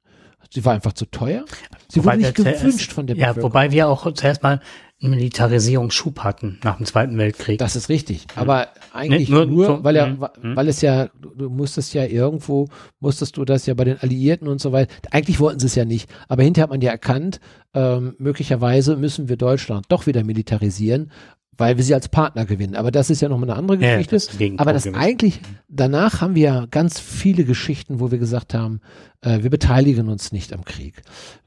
[0.51, 1.45] Sie war einfach zu teuer.
[1.89, 4.61] Sie wobei wurde nicht gewünscht von der Ja, wobei wir auch zuerst mal
[5.09, 7.59] Militarisierungsschub hatten nach dem Zweiten Weltkrieg.
[7.59, 8.27] Das ist richtig.
[8.37, 10.29] Aber eigentlich nee, nur, nur so, weil, er, mh.
[10.57, 12.69] weil es ja, du musstest ja irgendwo,
[13.01, 14.93] musstest du das ja bei den Alliierten und so weiter.
[15.11, 16.09] Eigentlich wollten sie es ja nicht.
[16.29, 17.41] Aber hinterher hat man ja erkannt,
[17.75, 21.11] ähm, möglicherweise müssen wir Deutschland doch wieder militarisieren,
[21.57, 22.75] weil wir sie als Partner gewinnen.
[22.75, 24.17] Aber das ist ja nochmal eine andere Geschichte.
[24.17, 28.55] Ja, das Aber das eigentlich, danach haben wir ja ganz viele Geschichten, wo wir gesagt
[28.55, 28.81] haben,
[29.21, 31.03] äh, wir beteiligen uns nicht am Krieg.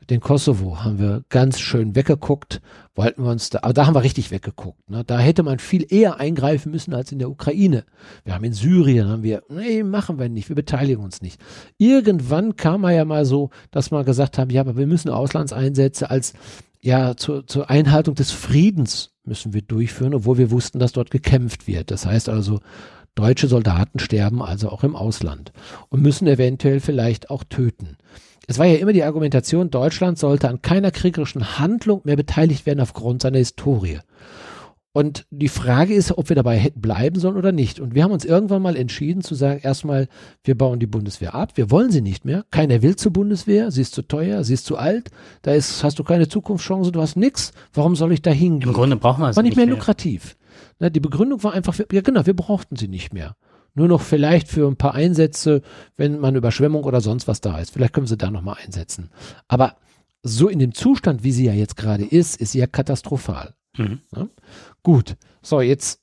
[0.09, 2.61] Den Kosovo haben wir ganz schön weggeguckt,
[2.95, 4.89] wollten wir uns da, aber da haben wir richtig weggeguckt.
[4.89, 5.03] Ne?
[5.03, 7.83] Da hätte man viel eher eingreifen müssen als in der Ukraine.
[8.23, 11.41] Wir haben in Syrien, haben wir, nee, machen wir nicht, wir beteiligen uns nicht.
[11.77, 16.09] Irgendwann kam man ja mal so, dass man gesagt haben, ja, aber wir müssen Auslandseinsätze
[16.09, 16.33] als,
[16.81, 21.67] ja, zur, zur Einhaltung des Friedens müssen wir durchführen, obwohl wir wussten, dass dort gekämpft
[21.67, 21.91] wird.
[21.91, 22.59] Das heißt also,
[23.15, 25.51] deutsche Soldaten sterben also auch im Ausland
[25.89, 27.97] und müssen eventuell vielleicht auch töten.
[28.47, 32.79] Es war ja immer die Argumentation, Deutschland sollte an keiner kriegerischen Handlung mehr beteiligt werden
[32.79, 33.99] aufgrund seiner Historie.
[34.97, 37.79] Und die Frage ist, ob wir dabei hätten bleiben sollen oder nicht.
[37.79, 40.07] Und wir haben uns irgendwann mal entschieden zu sagen, erstmal,
[40.43, 41.51] wir bauen die Bundeswehr ab.
[41.53, 42.45] Wir wollen sie nicht mehr.
[42.49, 43.69] Keiner will zur Bundeswehr.
[43.69, 45.11] Sie ist zu teuer, sie ist zu alt.
[45.43, 47.51] Da ist, hast du keine Zukunftschance, du hast nichts.
[47.75, 48.69] Warum soll ich da hingehen?
[48.69, 49.75] Im Grunde brauchen wir sie War nicht mehr, mehr.
[49.75, 50.35] lukrativ.
[50.79, 53.35] Na, die Begründung war einfach, ja genau, wir brauchten sie nicht mehr.
[53.75, 55.61] Nur noch vielleicht für ein paar Einsätze,
[55.95, 57.69] wenn man Überschwemmung oder sonst was da ist.
[57.69, 59.11] Vielleicht können sie da nochmal einsetzen.
[59.47, 59.75] Aber
[60.23, 63.53] so in dem Zustand, wie sie ja jetzt gerade ist, ist sie ja katastrophal.
[63.77, 63.99] Mhm.
[64.15, 64.27] Ja?
[64.83, 66.01] Gut, so jetzt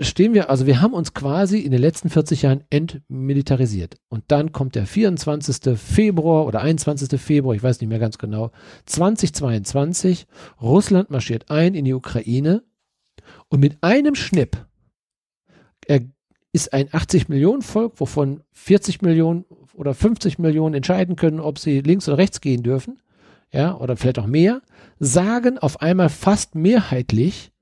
[0.00, 3.96] stehen wir, also wir haben uns quasi in den letzten 40 Jahren entmilitarisiert.
[4.08, 5.78] Und dann kommt der 24.
[5.78, 7.20] Februar oder 21.
[7.20, 8.50] Februar, ich weiß nicht mehr ganz genau,
[8.86, 10.26] 2022.
[10.60, 12.62] Russland marschiert ein in die Ukraine
[13.48, 14.66] und mit einem Schnipp
[16.52, 19.44] ist ein 80 Millionen Volk, wovon 40 Millionen
[19.74, 23.00] oder 50 Millionen entscheiden können, ob sie links oder rechts gehen dürfen,
[23.54, 24.62] ja, oder vielleicht auch mehr,
[24.98, 27.52] sagen auf einmal fast mehrheitlich,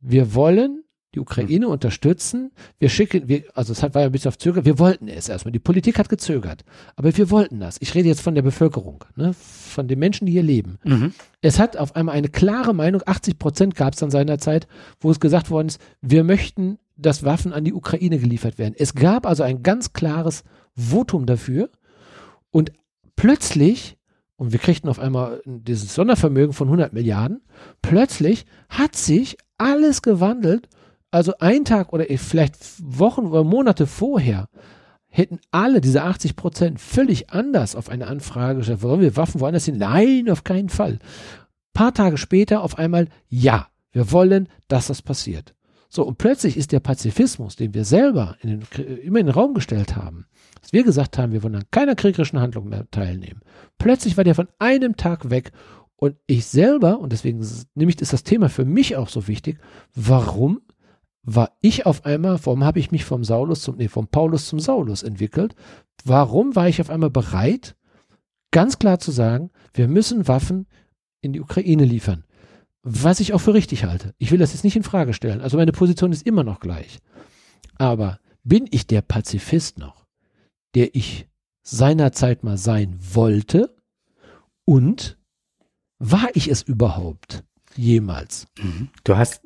[0.00, 0.82] wir wollen
[1.14, 1.72] die Ukraine mhm.
[1.72, 2.52] unterstützen.
[2.78, 5.52] Wir schicken, wir, also es war ja ein bisschen auf Zögern, wir wollten es erstmal.
[5.52, 6.64] Die Politik hat gezögert.
[6.96, 7.76] Aber wir wollten das.
[7.80, 10.78] Ich rede jetzt von der Bevölkerung, ne, von den Menschen, die hier leben.
[10.84, 11.12] Mhm.
[11.42, 14.66] Es hat auf einmal eine klare Meinung, 80 Prozent gab es an seiner Zeit,
[15.00, 18.74] wo es gesagt worden ist, wir möchten, dass Waffen an die Ukraine geliefert werden.
[18.76, 20.44] Es gab also ein ganz klares
[20.74, 21.70] Votum dafür.
[22.50, 22.72] Und
[23.16, 23.96] plötzlich
[24.42, 27.42] und wir kriegten auf einmal dieses Sondervermögen von 100 Milliarden.
[27.80, 30.68] Plötzlich hat sich alles gewandelt
[31.12, 34.48] also ein Tag oder vielleicht Wochen oder Monate vorher
[35.08, 39.66] hätten alle diese 80 Prozent völlig anders auf eine Anfrage gestellt, wollen wir Waffen woanders
[39.66, 39.76] hin?
[39.76, 40.92] Nein, auf keinen Fall.
[40.92, 40.98] Ein
[41.74, 45.54] paar Tage später auf einmal, ja, wir wollen, dass das passiert.
[45.90, 49.52] So, und plötzlich ist der Pazifismus, den wir selber in den, immer in den Raum
[49.52, 50.24] gestellt haben,
[50.62, 53.40] dass wir gesagt haben, wir wollen an keiner kriegerischen Handlung mehr teilnehmen.
[53.78, 55.52] Plötzlich war der von einem Tag weg
[55.96, 59.58] und ich selber, und deswegen nämlich ist das Thema für mich auch so wichtig,
[59.94, 60.60] warum
[61.22, 64.58] war ich auf einmal, warum habe ich mich vom Saulus zum, nee, vom Paulus zum
[64.58, 65.54] Saulus entwickelt?
[66.04, 67.76] Warum war ich auf einmal bereit,
[68.50, 70.66] ganz klar zu sagen, wir müssen Waffen
[71.20, 72.24] in die Ukraine liefern?
[72.82, 74.14] Was ich auch für richtig halte.
[74.18, 75.40] Ich will das jetzt nicht in Frage stellen.
[75.40, 76.98] Also meine Position ist immer noch gleich.
[77.78, 80.01] Aber bin ich der Pazifist noch,
[80.74, 81.28] der ich
[81.62, 83.74] seinerzeit mal sein wollte?
[84.64, 85.18] Und
[85.98, 87.44] war ich es überhaupt
[87.76, 88.46] jemals?
[88.58, 88.90] Mhm.
[89.04, 89.42] Du hast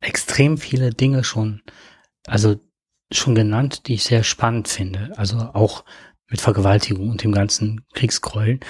[0.00, 1.62] extrem viele Dinge schon,
[2.26, 2.60] also
[3.12, 5.12] schon genannt, die ich sehr spannend finde.
[5.16, 5.84] Also auch
[6.28, 8.60] mit Vergewaltigung und dem ganzen Kriegsgräueln.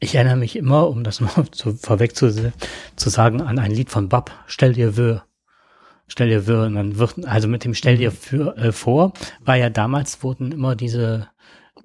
[0.00, 2.52] Ich erinnere mich immer, um das mal so vorweg zu,
[2.96, 5.26] zu sagen, an ein Lied von Bab, Stell dir Wör.
[6.06, 6.58] Stell dir.
[6.62, 9.12] Und dann wird, also mit dem Stell dir für, äh, vor,
[9.44, 11.28] war ja damals wurden immer diese,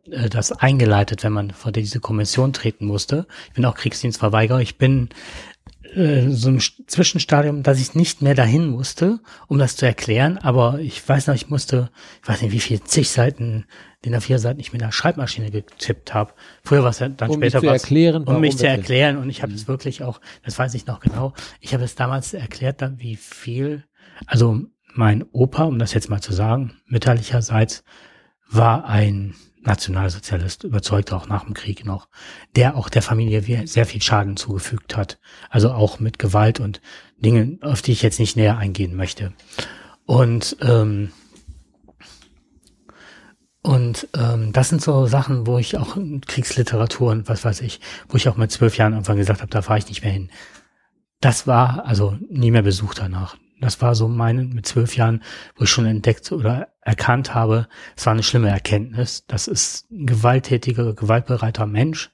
[0.09, 3.27] äh, das eingeleitet, wenn man vor diese Kommission treten musste.
[3.47, 4.59] Ich bin auch Kriegsdienstverweigerer.
[4.59, 5.09] Ich bin
[5.95, 10.79] äh, so ein Zwischenstadium, dass ich nicht mehr dahin musste, um das zu erklären, aber
[10.79, 11.89] ich weiß noch, ich musste,
[12.21, 13.65] ich weiß nicht, wie viel, zig Seiten,
[14.05, 16.33] den a vier Seiten ich mit einer Schreibmaschine getippt habe.
[16.63, 19.41] Früher war es ja dann um später was, erklären, um mich zu erklären und ich
[19.41, 19.69] habe es mhm.
[19.69, 23.83] wirklich auch, das weiß ich noch genau, ich habe es damals erklärt, dann wie viel,
[24.25, 24.61] also
[24.93, 27.83] mein Opa, um das jetzt mal zu sagen, mütterlicherseits
[28.49, 32.07] war ein Nationalsozialist, überzeugt auch nach dem Krieg noch,
[32.55, 35.19] der auch der Familie sehr viel Schaden zugefügt hat.
[35.49, 36.81] Also auch mit Gewalt und
[37.17, 39.33] Dingen, auf die ich jetzt nicht näher eingehen möchte.
[40.05, 41.11] Und ähm,
[43.61, 48.15] und ähm, das sind so Sachen, wo ich auch Kriegsliteratur und was weiß ich, wo
[48.15, 50.31] ich auch mit zwölf Jahren irgendwann gesagt habe, da fahre ich nicht mehr hin.
[51.19, 53.35] Das war also nie mehr Besuch danach.
[53.61, 55.23] Das war so meine mit zwölf Jahren,
[55.55, 59.25] wo ich schon entdeckt oder erkannt habe, es war eine schlimme Erkenntnis.
[59.27, 62.11] Das ist ein gewalttätiger, gewaltbereiter Mensch,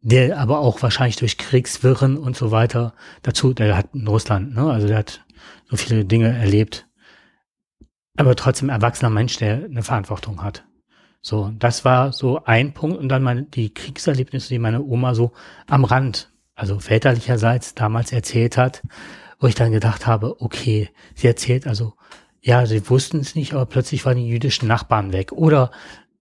[0.00, 4.70] der aber auch wahrscheinlich durch Kriegswirren und so weiter dazu, der hat in Russland, ne,
[4.70, 5.24] also der hat
[5.70, 6.88] so viele Dinge erlebt,
[8.16, 10.64] aber trotzdem erwachsener Mensch, der eine Verantwortung hat.
[11.20, 15.32] So, das war so ein Punkt und dann meine, die Kriegserlebnisse, die meine Oma so
[15.68, 18.82] am Rand, also väterlicherseits damals erzählt hat,
[19.42, 21.94] wo ich dann gedacht habe, okay, sie erzählt also,
[22.40, 25.32] ja, sie wussten es nicht, aber plötzlich waren die jüdischen Nachbarn weg.
[25.32, 25.72] Oder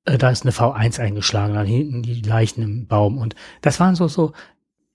[0.06, 3.20] äh, da ist eine V1 eingeschlagen, dann hinten die Leichen im Baum.
[3.20, 4.34] Und das waren so, so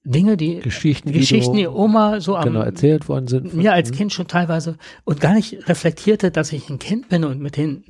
[0.03, 3.55] Dinge, die Geschichten, Geschichten, die, Oma so am, genau erzählt worden sind.
[3.55, 7.41] Mir als Kind schon teilweise und gar nicht reflektierte, dass ich ein Kind bin und
[7.41, 7.85] mit den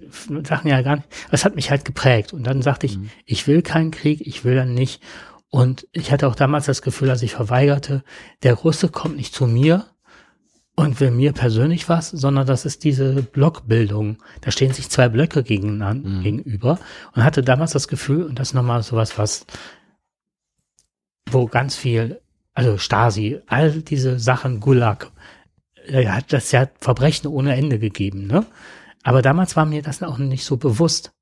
[0.47, 1.09] Sachen ja gar nicht.
[1.31, 2.35] Das hat mich halt geprägt.
[2.35, 3.09] Und dann sagte ich, mhm.
[3.25, 5.03] ich will keinen Krieg, ich will dann nicht.
[5.49, 8.05] Und ich hatte auch damals das Gefühl, dass ich verweigerte,
[8.43, 9.87] der Russe kommt nicht zu mir,
[10.77, 14.19] und will mir persönlich was, sondern das ist diese Blockbildung.
[14.43, 16.23] Da stehen sich zwei Blöcke gegen, mhm.
[16.23, 16.79] gegenüber
[17.15, 19.47] und hatte damals das Gefühl, und das ist nochmal sowas, was,
[21.31, 22.21] wo ganz viel,
[22.53, 25.11] also Stasi, all diese Sachen, Gulag,
[25.87, 28.45] äh, hat das ja Verbrechen ohne Ende gegeben, ne?
[29.03, 31.13] Aber damals war mir das auch nicht so bewusst.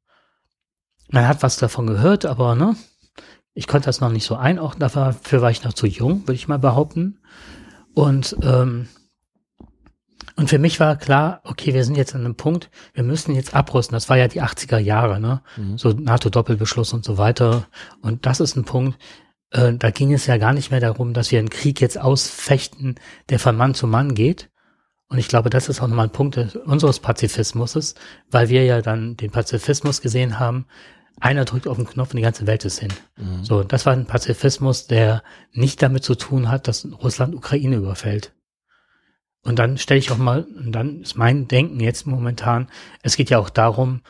[1.10, 2.76] Man hat was davon gehört, aber ne,
[3.52, 4.80] ich konnte das noch nicht so einordnen.
[4.80, 7.18] Dafür war ich noch zu jung, würde ich mal behaupten.
[7.92, 8.88] Und ähm,
[10.36, 13.54] und für mich war klar, okay, wir sind jetzt an einem Punkt, wir müssen jetzt
[13.54, 13.94] abrüsten.
[13.94, 15.42] Das war ja die 80er Jahre, ne?
[15.56, 15.78] Mhm.
[15.78, 17.66] So NATO-Doppelbeschluss und so weiter.
[18.02, 18.98] Und das ist ein Punkt,
[19.50, 22.96] äh, da ging es ja gar nicht mehr darum, dass wir einen Krieg jetzt ausfechten,
[23.28, 24.50] der von Mann zu Mann geht.
[25.08, 27.94] Und ich glaube, das ist auch nochmal ein Punkt unseres Pazifismus,
[28.30, 30.66] weil wir ja dann den Pazifismus gesehen haben,
[31.20, 32.92] einer drückt auf den Knopf und die ganze Welt ist hin.
[33.16, 33.44] Mhm.
[33.44, 38.32] So, das war ein Pazifismus, der nicht damit zu tun hat, dass Russland Ukraine überfällt.
[39.44, 42.68] Und dann stelle ich auch mal, und dann ist mein Denken jetzt momentan,
[43.02, 44.00] es geht ja auch darum,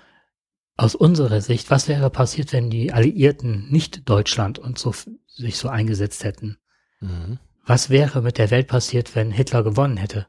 [0.77, 4.95] aus unserer Sicht, was wäre passiert, wenn die Alliierten nicht Deutschland und so
[5.27, 6.59] sich so eingesetzt hätten?
[7.01, 7.39] Mhm.
[7.67, 10.27] Was wäre mit der Welt passiert, wenn Hitler gewonnen hätte?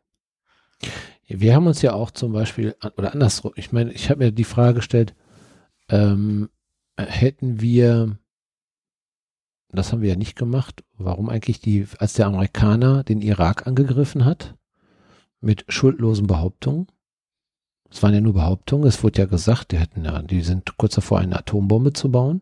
[1.28, 4.44] Wir haben uns ja auch zum Beispiel, oder andersrum, ich meine, ich habe mir die
[4.44, 5.16] Frage gestellt,
[5.90, 6.50] ähm,
[6.98, 8.18] hätten wir,
[9.70, 14.26] das haben wir ja nicht gemacht, warum eigentlich die, als der Amerikaner den Irak angegriffen
[14.26, 14.56] hat,
[15.46, 16.88] mit schuldlosen Behauptungen,
[17.96, 20.96] es waren ja nur Behauptungen, es wurde ja gesagt, die hätten ja, die sind kurz
[20.96, 22.42] davor, eine Atombombe zu bauen.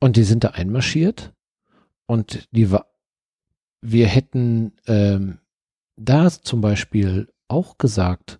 [0.00, 1.32] Und die sind da einmarschiert.
[2.06, 2.86] Und die war,
[3.80, 5.38] wir hätten ähm,
[5.96, 8.38] da zum Beispiel auch gesagt,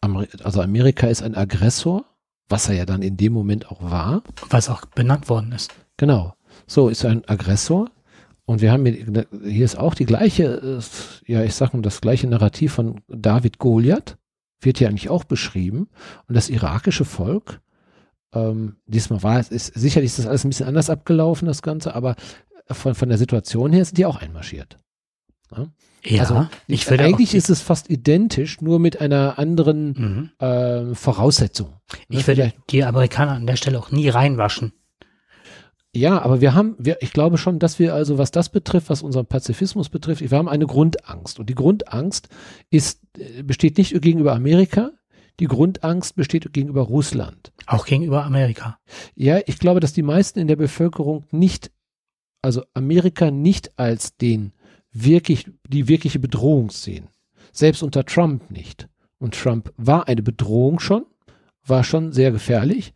[0.00, 2.04] also Amerika ist ein Aggressor,
[2.48, 4.22] was er ja dann in dem Moment auch war.
[4.50, 5.74] Was auch benannt worden ist.
[5.96, 6.34] Genau.
[6.66, 7.90] So ist ein Aggressor.
[8.46, 12.00] Und wir haben hier, hier ist auch die gleiche, äh, ja, ich sag mal, das
[12.00, 14.18] gleiche Narrativ von David Goliath
[14.60, 15.88] wird ja eigentlich auch beschrieben.
[16.28, 17.60] Und das irakische Volk,
[18.34, 21.94] ähm, diesmal war es, ist, sicherlich ist das alles ein bisschen anders abgelaufen, das Ganze,
[21.94, 22.16] aber
[22.70, 24.78] von, von der Situation her sind die auch einmarschiert.
[25.54, 25.66] Ja,
[26.04, 30.46] ja also, ich würde eigentlich ist es fast identisch, nur mit einer anderen mhm.
[30.46, 31.74] äh, Voraussetzung.
[32.08, 32.26] Ich ne?
[32.26, 34.72] würde die Amerikaner an der Stelle auch nie reinwaschen.
[35.94, 39.02] Ja, aber wir haben, wir, ich glaube schon, dass wir also, was das betrifft, was
[39.02, 41.38] unseren Pazifismus betrifft, wir haben eine Grundangst.
[41.38, 42.28] Und die Grundangst
[42.70, 44.90] ist, äh, besteht nicht gegenüber Amerika,
[45.40, 47.52] die Grundangst besteht gegenüber Russland.
[47.66, 48.78] Auch gegenüber Amerika.
[49.14, 51.70] Ja, ich glaube, dass die meisten in der Bevölkerung nicht,
[52.42, 54.52] also Amerika nicht als den
[54.92, 57.08] wirklich, die wirkliche Bedrohung sehen.
[57.52, 58.88] Selbst unter Trump nicht.
[59.18, 61.06] Und Trump war eine Bedrohung schon,
[61.66, 62.94] war schon sehr gefährlich.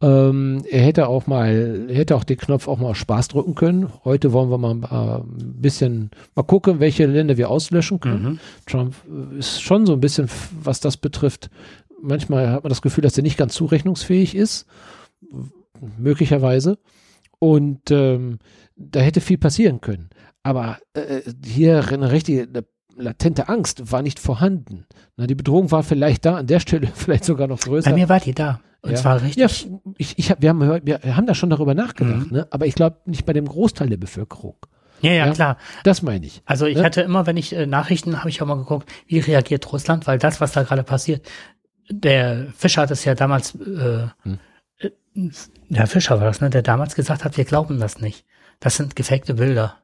[0.00, 3.90] Ähm, er hätte auch mal, hätte auch den Knopf auch mal Spaß drücken können.
[4.04, 8.22] Heute wollen wir mal ein bisschen mal gucken, welche Länder wir auslöschen können.
[8.22, 8.38] Mhm.
[8.66, 8.94] Trump
[9.36, 10.28] ist schon so ein bisschen,
[10.62, 11.50] was das betrifft.
[12.00, 14.66] Manchmal hat man das Gefühl, dass er nicht ganz zurechnungsfähig ist,
[15.98, 16.78] möglicherweise.
[17.40, 18.38] Und ähm,
[18.76, 20.10] da hätte viel passieren können.
[20.44, 22.64] Aber äh, hier eine richtige eine
[22.96, 24.86] latente Angst war nicht vorhanden.
[25.16, 27.90] Na, die Bedrohung war vielleicht da, an der Stelle vielleicht sogar noch größer.
[27.90, 28.60] Bei mir war die da.
[28.80, 28.96] Und ja.
[28.96, 29.36] zwar richtig.
[29.36, 32.38] Ja, ich, ich hab, wir, haben, wir haben da schon darüber nachgedacht, mhm.
[32.38, 32.48] ne?
[32.50, 34.56] aber ich glaube nicht bei dem Großteil der Bevölkerung.
[35.00, 35.58] Ja, ja, ja, klar.
[35.84, 36.42] Das meine ich.
[36.44, 36.84] Also ich ne?
[36.84, 40.18] hatte immer, wenn ich äh, Nachrichten, habe ich auch mal geguckt, wie reagiert Russland, weil
[40.18, 41.26] das, was da gerade passiert,
[41.90, 44.38] der Fischer hat es ja damals, äh, hm.
[44.78, 44.90] äh,
[45.68, 48.24] der Fischer war das, ne, der damals gesagt hat, wir glauben das nicht.
[48.60, 49.78] Das sind gefakte Bilder.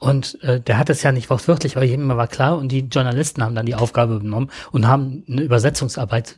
[0.00, 3.42] Und äh, der hat es ja nicht wortwörtlich, aber jedem war klar und die Journalisten
[3.42, 6.36] haben dann die Aufgabe übernommen und haben eine Übersetzungsarbeit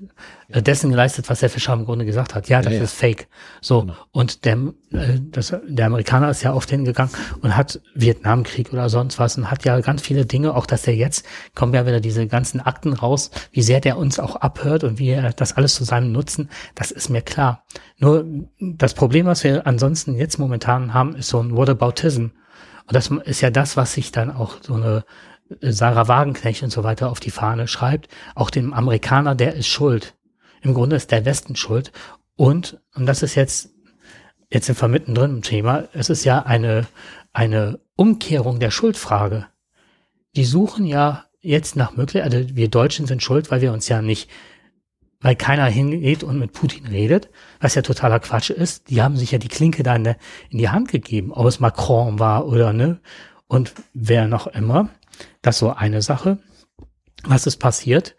[0.49, 2.49] äh, dessen geleistet, was der Fischer im Grunde gesagt hat.
[2.49, 2.85] Ja, das ja, ja.
[2.85, 3.29] ist fake.
[3.61, 3.97] So genau.
[4.13, 4.57] und der
[4.93, 7.13] äh, das, der Amerikaner ist ja oft hingegangen
[7.43, 10.95] und hat Vietnamkrieg oder sonst was und hat ja ganz viele Dinge, auch dass er
[10.95, 14.99] jetzt kommen ja wieder diese ganzen Akten raus, wie sehr der uns auch abhört und
[14.99, 17.65] wie er das alles zu seinem Nutzen, das ist mir klar.
[17.99, 18.25] Nur
[18.59, 22.29] das Problem, was wir ansonsten jetzt momentan haben, ist so ein Whataboutism
[22.91, 25.05] und das ist ja das, was sich dann auch so eine
[25.61, 28.09] äh, Sarah Wagenknecht und so weiter auf die Fahne schreibt.
[28.35, 30.17] Auch dem Amerikaner, der ist schuld.
[30.61, 31.93] Im Grunde ist der Westen schuld.
[32.35, 33.71] Und, und das ist jetzt,
[34.51, 36.89] jetzt sind wir mittendrin im Thema, es ist ja eine,
[37.33, 39.47] eine Umkehrung der Schuldfrage.
[40.35, 44.03] Die suchen ja jetzt nach Möglichkeiten, also wir Deutschen sind schuld, weil wir uns ja
[44.03, 44.29] nicht
[45.21, 47.29] weil keiner hingeht und mit Putin redet,
[47.61, 48.89] was ja totaler Quatsch ist.
[48.89, 50.17] Die haben sich ja die Klinke da in, der,
[50.49, 53.01] in die Hand gegeben, ob es Macron war oder ne,
[53.47, 54.89] und wer noch immer.
[55.43, 56.39] Das ist so eine Sache.
[57.25, 58.17] Was ist passiert?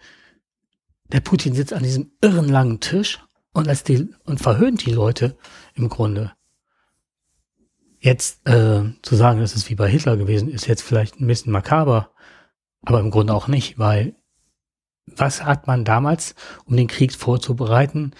[1.11, 3.19] Der Putin sitzt an diesem irren langen Tisch
[3.53, 5.37] und lässt die und verhöhnt die Leute
[5.73, 6.33] im Grunde.
[7.99, 11.51] Jetzt äh, zu sagen, das ist wie bei Hitler gewesen, ist jetzt vielleicht ein bisschen
[11.51, 12.11] makaber,
[12.83, 14.15] aber im Grunde auch nicht, weil
[15.05, 18.13] was hat man damals, um den Krieg vorzubereiten,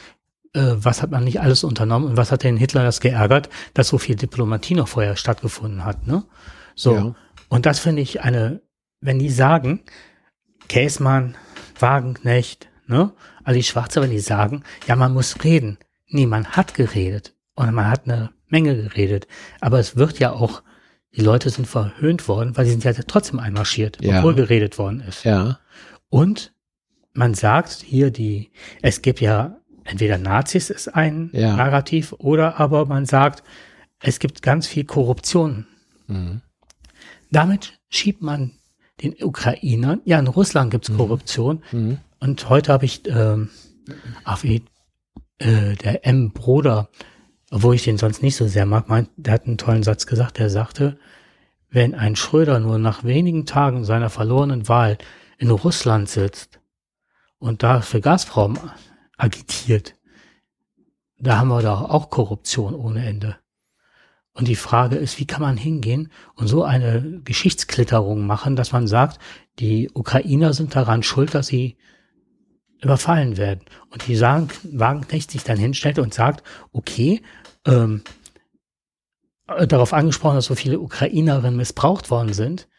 [0.53, 3.87] äh, was hat man nicht alles unternommen und was hat den Hitler das geärgert, dass
[3.87, 6.23] so viel Diplomatie noch vorher stattgefunden hat, ne?
[6.75, 6.95] So.
[6.95, 7.15] Ja.
[7.49, 8.61] Und das finde ich eine,
[8.99, 9.81] wenn die sagen,
[10.67, 11.35] Käsmann,
[11.79, 13.13] Wagenknecht, ne?
[13.43, 15.77] Ali Schwarze, wenn die sagen, ja, man muss reden.
[16.07, 17.35] Nee, man hat geredet.
[17.55, 19.27] Und man hat eine Menge geredet.
[19.59, 20.63] Aber es wird ja auch,
[21.15, 24.17] die Leute sind verhöhnt worden, weil sie sind ja trotzdem einmarschiert, ja.
[24.17, 25.23] obwohl geredet worden ist.
[25.23, 25.59] Ja.
[26.09, 26.53] Und
[27.13, 28.51] man sagt hier die,
[28.81, 31.55] es gibt ja entweder Nazis ist ein ja.
[31.55, 33.43] Narrativ oder aber man sagt,
[33.99, 35.67] es gibt ganz viel Korruption.
[36.07, 36.41] Mhm.
[37.29, 38.53] Damit schiebt man
[39.01, 41.63] den Ukrainern, ja, in Russland gibt's Korruption.
[41.71, 41.97] Mhm.
[42.19, 43.49] Und heute habe ich, ähm,
[44.23, 44.63] ach wie,
[45.39, 46.31] äh, der M.
[46.31, 46.89] Bruder,
[47.49, 50.37] obwohl ich den sonst nicht so sehr mag, meint, der hat einen tollen Satz gesagt,
[50.37, 50.97] der sagte,
[51.69, 54.97] wenn ein Schröder nur nach wenigen Tagen seiner verlorenen Wahl
[55.37, 56.60] in Russland sitzt
[57.41, 58.57] und da für Gazprom
[59.17, 59.95] agitiert,
[61.17, 63.37] da haben wir doch auch Korruption ohne Ende.
[64.33, 68.87] Und die Frage ist, wie kann man hingehen und so eine Geschichtsklitterung machen, dass man
[68.87, 69.19] sagt,
[69.59, 71.77] die Ukrainer sind daran schuld, dass sie
[72.81, 73.65] überfallen werden.
[73.89, 77.21] Und die sagen, Wagenknecht sich dann hinstellt und sagt, okay,
[77.65, 78.03] ähm,
[79.47, 82.69] äh, darauf angesprochen, dass so viele Ukrainerinnen missbraucht worden sind.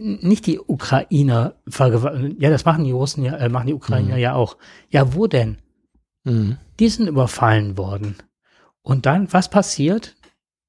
[0.00, 4.20] Nicht die Ukrainer, vergew- ja, das machen die Russen ja, äh, machen die Ukrainer Mhm.
[4.20, 4.56] ja auch.
[4.90, 5.58] Ja, wo denn?
[6.24, 6.56] Mhm.
[6.78, 8.16] Die sind überfallen worden.
[8.82, 10.16] Und dann, was passiert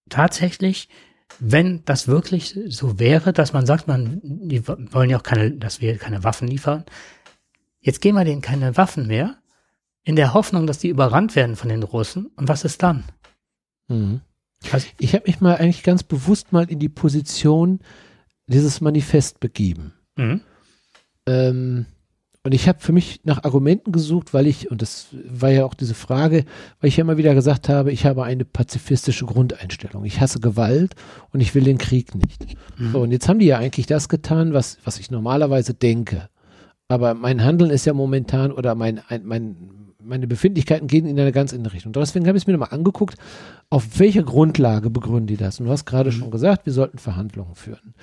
[0.10, 0.90] tatsächlich,
[1.40, 5.80] wenn das wirklich so wäre, dass man sagt, man, die wollen ja auch keine, dass
[5.82, 6.86] wir keine Waffen liefern.
[7.80, 9.38] Jetzt geben wir denen keine Waffen mehr,
[10.04, 12.28] in der Hoffnung, dass die überrannt werden von den Russen.
[12.36, 13.04] Und was ist dann?
[13.88, 14.22] Mhm.
[14.72, 17.80] Also, Ich habe mich mal eigentlich ganz bewusst mal in die Position
[18.50, 19.94] dieses Manifest begeben.
[20.18, 20.42] mhm.
[21.26, 21.86] Ähm,
[22.42, 25.74] und ich habe für mich nach Argumenten gesucht, weil ich, und das war ja auch
[25.74, 26.46] diese Frage,
[26.80, 30.06] weil ich ja immer wieder gesagt habe, ich habe eine pazifistische Grundeinstellung.
[30.06, 30.96] Ich hasse Gewalt
[31.34, 32.56] und ich will den Krieg nicht.
[32.78, 32.92] Mhm.
[32.94, 36.30] So, und jetzt haben die ja eigentlich das getan, was, was ich normalerweise denke.
[36.88, 39.58] Aber mein Handeln ist ja momentan oder mein, ein, mein,
[40.02, 41.92] meine Befindlichkeiten gehen in eine ganz andere Richtung.
[41.92, 43.16] Deswegen habe ich es mir nochmal angeguckt,
[43.70, 45.60] auf welcher Grundlage begründen die das?
[45.60, 46.14] Und du hast gerade Mhm.
[46.14, 47.94] schon gesagt, wir sollten Verhandlungen führen.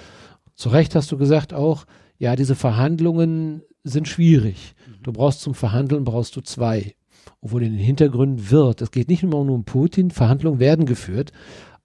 [0.56, 1.84] Zu Recht hast du gesagt auch,
[2.18, 4.74] ja, diese Verhandlungen sind schwierig.
[5.02, 6.94] Du brauchst zum Verhandeln brauchst du zwei.
[7.40, 8.80] Obwohl in den Hintergründen wird.
[8.82, 11.32] Es geht nicht nur um Putin, Verhandlungen werden geführt.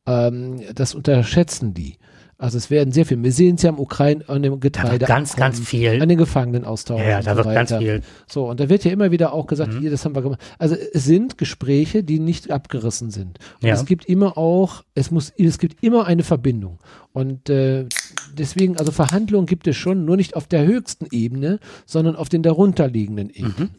[0.07, 1.97] Ähm, das unterschätzen die.
[2.37, 3.21] Also es werden sehr viel.
[3.21, 5.05] Wir sehen es ja am Ukraine, an dem Getreide.
[5.05, 6.01] ganz, ganz viel.
[6.01, 6.99] An den Gefangenenaustausch.
[6.99, 7.79] Ja, ja, da so wird ganz weiter.
[7.81, 8.01] viel.
[8.27, 9.79] So, und da wird ja immer wieder auch gesagt, Mhm.
[9.81, 10.41] hier, das haben wir gemacht.
[10.57, 13.37] Also es sind Gespräche, die nicht abgerissen sind.
[13.61, 13.75] Und Ja.
[13.75, 16.79] es gibt immer auch, es muss, es gibt immer eine Verbindung.
[17.13, 17.85] Und äh,
[18.33, 22.43] deswegen, also Verhandlungen gibt es schon, nur nicht auf der höchsten Ebene, sondern auf den
[22.43, 23.55] darunterliegenden Ebenen.
[23.57, 23.69] Mhm.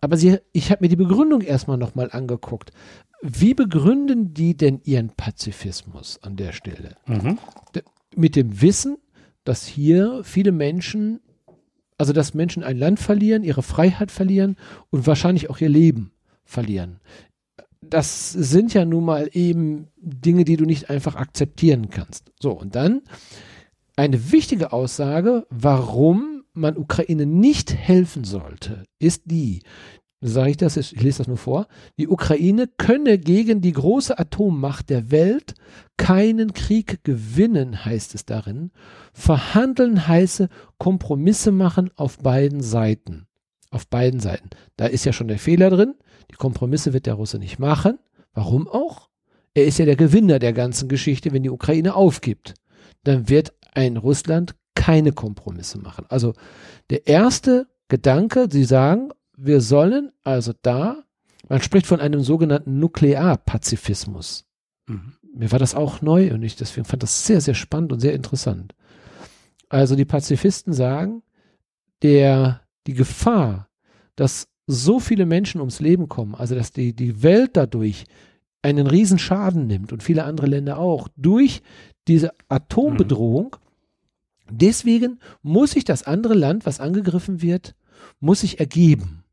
[0.00, 2.70] Aber sie, ich habe mir die Begründung erstmal nochmal angeguckt.
[3.22, 6.96] Wie begründen die denn ihren Pazifismus an der Stelle?
[7.06, 7.38] Mhm.
[8.14, 8.98] mit dem Wissen,
[9.44, 11.20] dass hier viele Menschen,
[11.98, 14.56] also dass Menschen ein Land verlieren, ihre Freiheit verlieren
[14.90, 16.12] und wahrscheinlich auch ihr Leben
[16.44, 17.00] verlieren.
[17.80, 22.32] Das sind ja nun mal eben Dinge, die du nicht einfach akzeptieren kannst.
[22.40, 23.02] So, und dann
[23.96, 29.62] eine wichtige Aussage, warum man Ukraine nicht helfen sollte, ist die,
[30.20, 31.66] sage ich das, ich lese das nur vor,
[31.98, 35.54] die Ukraine könne gegen die große Atommacht der Welt
[35.96, 38.70] keinen Krieg gewinnen, heißt es darin.
[39.12, 40.48] Verhandeln heiße
[40.78, 43.26] Kompromisse machen auf beiden Seiten.
[43.70, 44.50] Auf beiden Seiten.
[44.76, 45.94] Da ist ja schon der Fehler drin.
[46.30, 47.98] Die Kompromisse wird der Russe nicht machen.
[48.32, 49.08] Warum auch?
[49.54, 52.54] Er ist ja der Gewinner der ganzen Geschichte, wenn die Ukraine aufgibt.
[53.04, 56.06] Dann wird ein Russland keine Kompromisse machen.
[56.08, 56.32] Also
[56.90, 61.04] der erste Gedanke, Sie sagen, wir sollen also da,
[61.48, 64.46] man spricht von einem sogenannten Nuklearpazifismus.
[64.86, 65.12] Mhm.
[65.34, 68.14] Mir war das auch neu und ich deswegen fand das sehr, sehr spannend und sehr
[68.14, 68.74] interessant.
[69.68, 71.22] Also die Pazifisten sagen,
[72.02, 73.68] der, die Gefahr,
[74.16, 78.04] dass so viele Menschen ums Leben kommen, also dass die, die Welt dadurch
[78.62, 81.62] einen riesen Schaden nimmt und viele andere Länder auch, durch
[82.08, 83.56] diese Atombedrohung,
[84.50, 87.74] deswegen muss sich das andere Land, was angegriffen wird,
[88.20, 89.24] muss sich ergeben.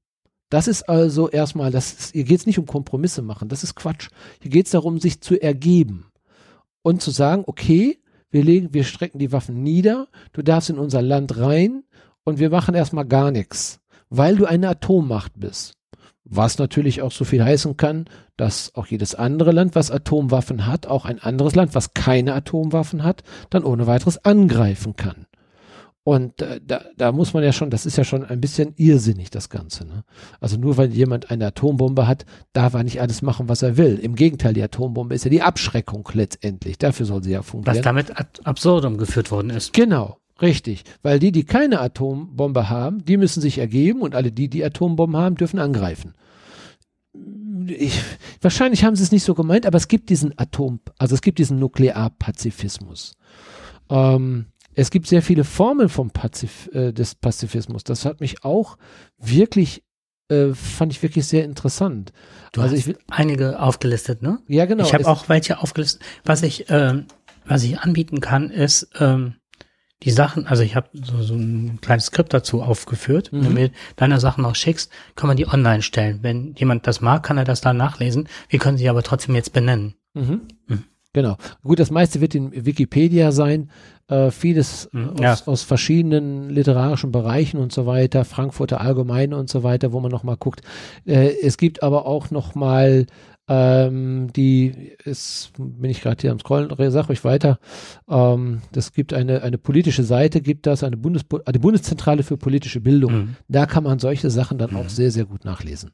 [0.50, 3.76] Das ist also erstmal, das ist, hier geht es nicht um Kompromisse machen, das ist
[3.76, 4.10] Quatsch.
[4.42, 6.06] Hier geht es darum, sich zu ergeben
[6.84, 8.00] und zu sagen, okay,
[8.30, 11.84] wir legen, wir strecken die Waffen nieder, du darfst in unser Land rein
[12.24, 13.80] und wir machen erstmal gar nichts,
[14.10, 15.74] weil du eine Atommacht bist.
[16.36, 18.06] Was natürlich auch so viel heißen kann,
[18.38, 23.04] dass auch jedes andere Land, was Atomwaffen hat, auch ein anderes Land, was keine Atomwaffen
[23.04, 25.28] hat, dann ohne weiteres angreifen kann.
[26.06, 29.30] Und äh, da, da muss man ja schon, das ist ja schon ein bisschen irrsinnig,
[29.30, 29.86] das Ganze.
[29.86, 30.04] Ne?
[30.42, 34.00] Also nur weil jemand eine Atombombe hat, darf er nicht alles machen, was er will.
[34.00, 36.78] Im Gegenteil, die Atombombe ist ja die Abschreckung letztendlich.
[36.78, 37.82] Dafür soll sie ja Was fungieren.
[37.84, 39.72] damit ad absurdum geführt worden ist.
[39.72, 40.84] Genau, richtig.
[41.04, 45.16] Weil die, die keine Atombombe haben, die müssen sich ergeben und alle die, die Atombomben
[45.16, 46.16] haben, dürfen angreifen.
[47.68, 48.02] Ich,
[48.42, 51.40] wahrscheinlich haben sie es nicht so gemeint, aber es gibt diesen Atom, also es gibt
[51.40, 53.16] diesen Nuklearpazifismus.
[53.90, 57.84] Ähm, es gibt sehr viele Formen vom Pazif, äh, des Pazifismus.
[57.84, 58.78] Das hat mich auch
[59.18, 59.84] wirklich,
[60.30, 62.12] äh, fand ich wirklich sehr interessant.
[62.52, 64.40] Du Also hast ich einige aufgelistet, ne?
[64.48, 64.84] Ja, genau.
[64.84, 66.02] ich habe auch welche aufgelistet.
[66.26, 67.06] Was ich, ähm,
[67.46, 69.36] was ich anbieten kann, ist ähm,
[70.04, 73.38] die Sachen, also ich habe so, so ein kleines Skript dazu aufgeführt, mhm.
[73.38, 76.20] wenn du mir deine Sachen noch schickst, kann man die online stellen.
[76.22, 78.28] Wenn jemand das mag, kann er das dann nachlesen.
[78.50, 79.96] Wir können sie aber trotzdem jetzt benennen.
[80.14, 80.42] Mhm.
[80.68, 80.84] Mhm.
[81.14, 81.38] Genau.
[81.64, 83.70] Gut, das meiste wird in Wikipedia sein.
[84.08, 85.38] Äh, vieles mhm, aus, ja.
[85.46, 90.38] aus, verschiedenen literarischen Bereichen und so weiter, Frankfurter Allgemeine und so weiter, wo man nochmal
[90.38, 90.62] guckt.
[91.06, 93.06] Äh, es gibt aber auch nochmal
[93.48, 97.60] ähm, die ist, bin ich gerade hier am Scrollen, sag euch weiter.
[98.10, 102.80] Ähm, das gibt eine, eine politische Seite, gibt das, eine Bundes, die Bundeszentrale für politische
[102.80, 103.14] Bildung.
[103.14, 103.36] Mhm.
[103.50, 104.78] Da kann man solche Sachen dann mhm.
[104.78, 105.92] auch sehr, sehr gut nachlesen.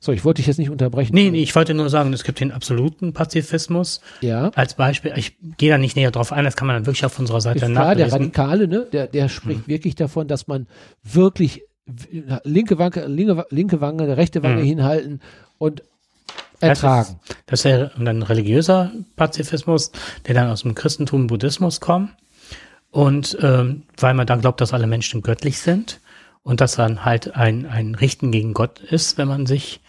[0.00, 1.14] So, ich wollte dich jetzt nicht unterbrechen.
[1.14, 4.02] Nee, nee, ich wollte nur sagen, es gibt den absoluten Pazifismus.
[4.20, 4.50] Ja.
[4.54, 7.18] Als Beispiel, ich gehe da nicht näher drauf ein, das kann man dann wirklich auf
[7.18, 9.70] unserer Seite Ist klar, der Radikale, ne, der, der spricht mhm.
[9.70, 10.66] wirklich davon, dass man
[11.02, 14.66] wirklich linke Wange, linke, linke Wange, rechte Wange mhm.
[14.66, 15.20] hinhalten
[15.58, 15.82] und
[16.60, 17.20] ertragen.
[17.20, 19.92] Das ist, das ist ja ein religiöser Pazifismus,
[20.26, 22.10] der dann aus dem Christentum, Buddhismus kommt.
[22.90, 26.00] Und ähm, weil man dann glaubt, dass alle Menschen göttlich sind
[26.42, 29.80] und dass dann halt ein, ein Richten gegen Gott ist, wenn man sich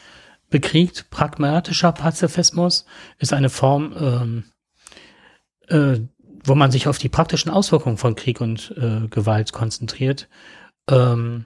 [0.49, 1.11] bekriegt.
[1.11, 2.85] Pragmatischer Pazifismus
[3.19, 4.43] ist eine Form, ähm,
[5.67, 5.99] äh,
[6.43, 10.27] wo man sich auf die praktischen Auswirkungen von Krieg und äh, Gewalt konzentriert.
[10.89, 11.45] Ähm,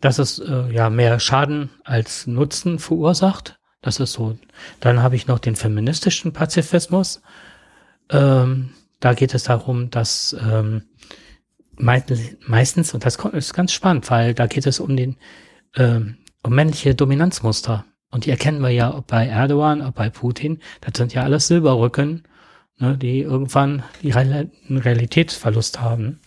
[0.00, 3.58] dass es äh, ja mehr Schaden als Nutzen verursacht.
[3.80, 4.38] Das ist so.
[4.80, 7.22] Dann habe ich noch den feministischen Pazifismus.
[8.10, 8.70] Ähm,
[9.00, 10.82] da geht es darum, dass ähm,
[11.76, 15.16] meistens, und das ist ganz spannend, weil da geht es um den
[15.76, 17.84] ähm, um männliche Dominanzmuster.
[18.10, 20.60] Und die erkennen wir ja ob bei Erdogan, ob bei Putin.
[20.80, 22.24] Das sind ja alles Silberrücken,
[22.78, 26.20] ne, die irgendwann die Real Realitätsverlust haben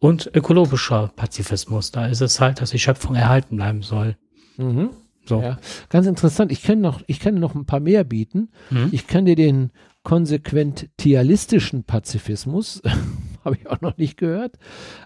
[0.00, 1.90] und ökologischer Pazifismus.
[1.90, 4.16] Da ist es halt, dass die Schöpfung erhalten bleiben soll.
[4.56, 4.90] Mhm.
[5.26, 5.42] So.
[5.42, 5.58] Ja,
[5.90, 6.50] ganz interessant.
[6.52, 8.48] Ich kann noch, ich kann noch ein paar mehr bieten.
[8.70, 8.88] Mhm.
[8.92, 9.70] Ich kann dir den
[10.02, 12.80] konsequentialistischen Pazifismus
[13.44, 14.58] habe ich auch noch nicht gehört.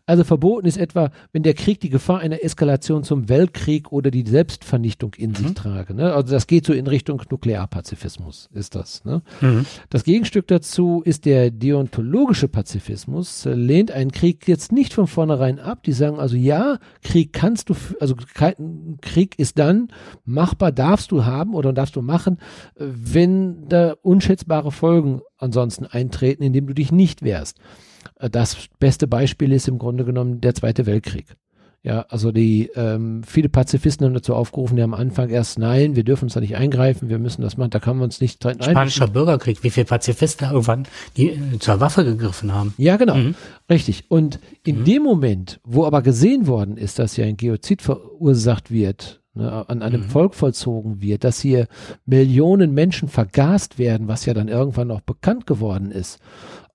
[0.06, 4.24] Also verboten ist etwa, wenn der Krieg die Gefahr einer Eskalation zum Weltkrieg oder die
[4.26, 5.34] Selbstvernichtung in mhm.
[5.34, 5.94] sich trage.
[5.94, 6.12] Ne?
[6.12, 9.04] Also das geht so in Richtung Nuklearpazifismus, ist das.
[9.04, 9.22] Ne?
[9.40, 9.66] Mhm.
[9.90, 15.82] Das Gegenstück dazu ist der deontologische Pazifismus, lehnt einen Krieg jetzt nicht von vornherein ab.
[15.84, 18.14] Die sagen also, ja, Krieg kannst du, also
[19.00, 19.88] Krieg ist dann
[20.24, 22.38] machbar, darfst du haben oder darfst du machen,
[22.76, 27.58] wenn da unschätzbare Folgen ansonsten eintreten, indem du dich nicht wehrst.
[28.22, 31.26] Äh, das beste Beispiel ist im Grunde genommen der Zweite Weltkrieg.
[31.84, 36.04] Ja, also die ähm, viele Pazifisten haben dazu aufgerufen, die am Anfang erst nein, wir
[36.04, 38.62] dürfen uns da nicht eingreifen, wir müssen das machen, da kann man uns nicht nein.
[38.62, 40.86] Spanischer Bürgerkrieg, wie viele Pazifisten irgendwann
[41.16, 42.72] die äh, zur Waffe gegriffen haben.
[42.78, 43.34] Ja, genau, mhm.
[43.68, 44.04] richtig.
[44.08, 44.84] Und in mhm.
[44.84, 49.82] dem Moment, wo aber gesehen worden ist, dass hier ein Geozid verursacht wird, ne, an
[49.82, 50.08] einem mhm.
[50.08, 51.66] Volk vollzogen wird, dass hier
[52.06, 56.20] Millionen Menschen vergast werden, was ja dann irgendwann auch bekannt geworden ist,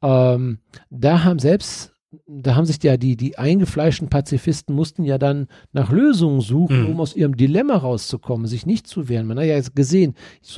[0.01, 0.59] ähm,
[0.89, 1.93] da haben selbst,
[2.25, 6.89] da haben sich ja die, die eingefleischten Pazifisten mussten ja dann nach Lösungen suchen, mhm.
[6.89, 9.27] um aus ihrem Dilemma rauszukommen, sich nicht zu wehren.
[9.27, 10.15] Man hat ja jetzt gesehen,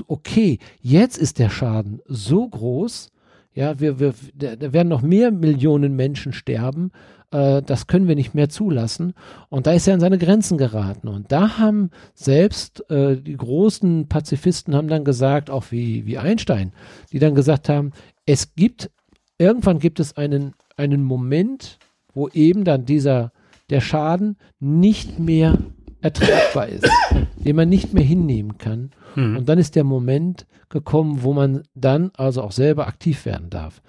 [0.07, 3.09] okay, jetzt ist der Schaden so groß,
[3.53, 6.91] ja, wir, wir, da werden noch mehr Millionen Menschen sterben,
[7.31, 9.13] äh, das können wir nicht mehr zulassen.
[9.49, 11.07] Und da ist er an seine Grenzen geraten.
[11.07, 16.73] Und da haben selbst äh, die großen Pazifisten haben dann gesagt, auch wie, wie Einstein,
[17.11, 17.91] die dann gesagt haben,
[18.25, 18.91] es gibt
[19.39, 21.79] irgendwann gibt es einen, einen Moment,
[22.13, 23.31] wo eben dann dieser,
[23.71, 25.57] der Schaden nicht mehr
[26.01, 26.87] ertragbar ist,
[27.37, 28.91] den man nicht mehr hinnehmen kann.
[29.15, 29.37] Mhm.
[29.37, 33.81] Und dann ist der Moment gekommen, wo man dann also auch selber aktiv werden darf.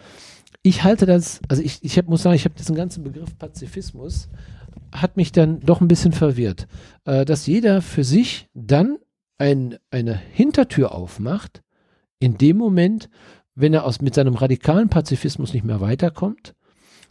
[0.63, 4.29] Ich halte das, also ich, ich hab, muss sagen, ich habe diesen ganzen Begriff Pazifismus,
[4.93, 6.67] hat mich dann doch ein bisschen verwirrt,
[7.05, 8.99] äh, dass jeder für sich dann
[9.39, 11.63] ein, eine Hintertür aufmacht,
[12.19, 13.09] in dem Moment,
[13.61, 16.55] wenn er aus, mit seinem radikalen Pazifismus nicht mehr weiterkommt,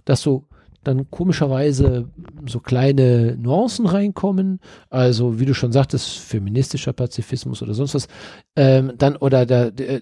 [0.05, 0.45] dass so
[0.84, 2.09] dann komischerweise
[2.45, 4.59] so kleine Nuancen reinkommen,
[4.89, 8.07] also wie du schon sagtest, feministischer Pazifismus oder sonst was,
[8.55, 10.01] ähm, dann oder der, der,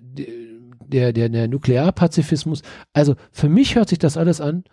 [0.87, 2.61] der, der, Nuklearpazifismus.
[2.93, 4.63] Also für mich hört sich das alles an,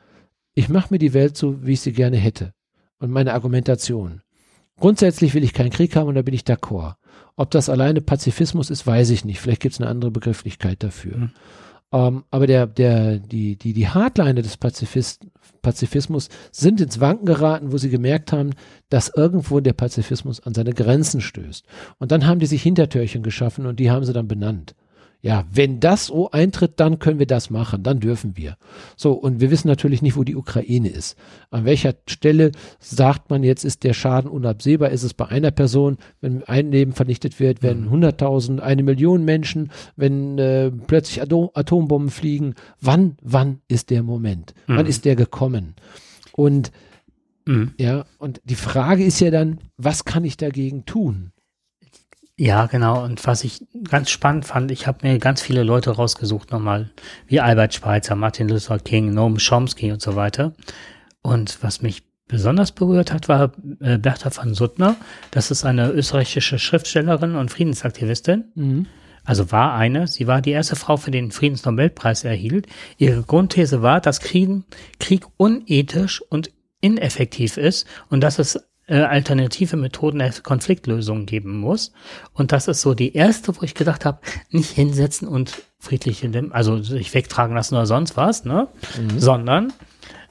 [0.55, 2.53] ich mache mir die Welt so, wie ich sie gerne hätte
[2.99, 4.21] und meine Argumentation.
[4.79, 6.95] Grundsätzlich will ich keinen Krieg haben und da bin ich d'accord.
[7.37, 9.41] Ob das alleine Pazifismus ist, weiß ich nicht.
[9.41, 11.17] Vielleicht gibt es eine andere Begrifflichkeit dafür.
[11.17, 11.31] Mhm.
[11.95, 15.29] Um, aber der, der, die, die, die Hardline des Pazifist,
[15.63, 18.51] Pazifismus sind ins Wanken geraten, wo sie gemerkt haben,
[18.89, 21.65] dass irgendwo der Pazifismus an seine Grenzen stößt.
[22.01, 24.75] Und dann haben die sich Hintertürchen geschaffen und die haben sie dann benannt.
[25.25, 28.59] Ja, wenn das so eintritt, dann können wir das machen, dann dürfen wir.
[28.95, 31.17] So, und wir wissen natürlich nicht, wo die Ukraine ist.
[31.51, 34.91] An welcher Stelle sagt man jetzt, ist der Schaden unabsehbar?
[34.91, 38.61] Ist es bei einer Person, wenn ein Leben vernichtet wird, werden 100.000, mhm.
[38.61, 42.55] eine Million Menschen, wenn äh, plötzlich Atom Atombomben fliegen?
[42.83, 44.53] Wann, wann ist der Moment?
[44.67, 44.77] Mhm.
[44.77, 45.75] Wann ist der gekommen?
[46.33, 46.71] Und
[47.47, 47.73] mhm.
[47.79, 51.33] ja, und die Frage ist ja dann, was kann ich dagegen tun?
[52.37, 53.05] Ja, genau.
[53.05, 56.91] Und was ich ganz spannend fand, ich habe mir ganz viele Leute rausgesucht nochmal,
[57.27, 60.53] wie Albert Schweitzer, Martin Luther King, Noam Chomsky und so weiter.
[61.23, 64.97] Und was mich besonders berührt hat, war äh, Bertha von Suttner.
[65.31, 68.45] Das ist eine österreichische Schriftstellerin und Friedensaktivistin.
[68.55, 68.87] Mhm.
[69.25, 70.09] Also war eine.
[70.09, 72.67] Sie war die erste Frau, für den Friedensnobelpreis erhielt.
[72.99, 74.51] Ihre Grundthese war, dass Krieg,
[74.99, 76.51] Krieg unethisch und
[76.81, 81.93] ineffektiv ist und dass es äh, alternative Methoden der Konfliktlösung geben muss.
[82.33, 84.19] Und das ist so die erste, wo ich gedacht habe,
[84.51, 88.69] nicht hinsetzen und friedlich in dem, also sich wegtragen lassen oder sonst was, ne?
[89.01, 89.19] Mhm.
[89.19, 89.73] Sondern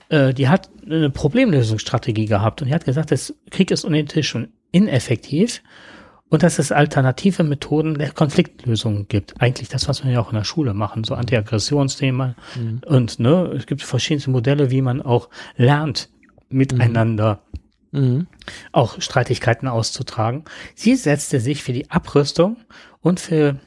[0.09, 4.49] äh, die hat eine Problemlösungsstrategie gehabt und die hat gesagt, das Krieg ist unethisch und
[4.71, 5.61] ineffektiv
[6.29, 9.39] und dass es alternative Methoden der Konfliktlösung gibt.
[9.39, 12.81] Eigentlich das, was wir ja auch in der Schule machen, so Antiaggressionsthema mhm.
[12.85, 16.09] und ne, es gibt verschiedene Modelle, wie man auch lernt,
[16.49, 17.52] miteinander mhm
[17.93, 18.27] mhm.
[18.71, 20.43] auch Streitigkeiten auszutragen.
[20.75, 22.57] Sie setzte sich für die Abrüstung
[22.99, 23.59] und für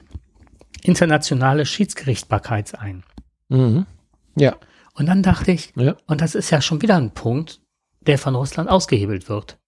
[0.82, 3.05] internationale Schiedsgerichtbarkeit ein.
[3.48, 3.86] Mhm.
[4.36, 4.57] Ja.
[4.94, 5.97] Und dann dachte ich, ja.
[6.07, 7.61] und das ist ja schon wieder ein Punkt,
[8.01, 9.59] der von Russland ausgehebelt wird.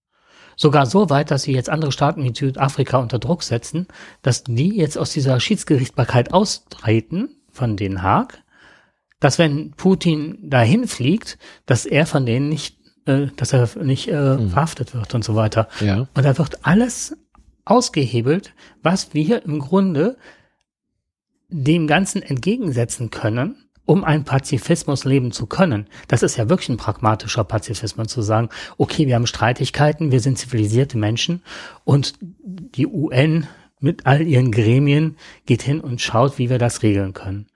[0.57, 3.87] Sogar so weit, dass sie jetzt andere Staaten wie Südafrika unter Druck setzen,
[4.23, 8.43] dass die jetzt aus dieser Schiedsgerichtbarkeit austreten von Den Haag,
[9.21, 12.78] dass wenn Putin dahin fliegt, dass er von denen nicht
[13.09, 14.51] äh, dass er nicht äh, mhm.
[14.51, 15.69] verhaftet wird und so weiter.
[15.81, 16.07] Ja.
[16.15, 17.17] Und da wird alles
[17.65, 20.17] ausgehebelt, was wir im Grunde
[21.49, 23.57] dem Ganzen entgegensetzen können,
[23.87, 25.87] um einen Pazifismus leben zu können.
[26.09, 30.39] Das ist ja wirklich ein pragmatischer Pazifismus zu sagen, okay, wir haben Streitigkeiten, wir sind
[30.39, 31.43] zivilisierte Menschen
[31.85, 33.47] und die UN
[33.81, 35.17] mit all ihren Gremien
[35.47, 37.47] geht hin und schaut, wie wir das regeln können.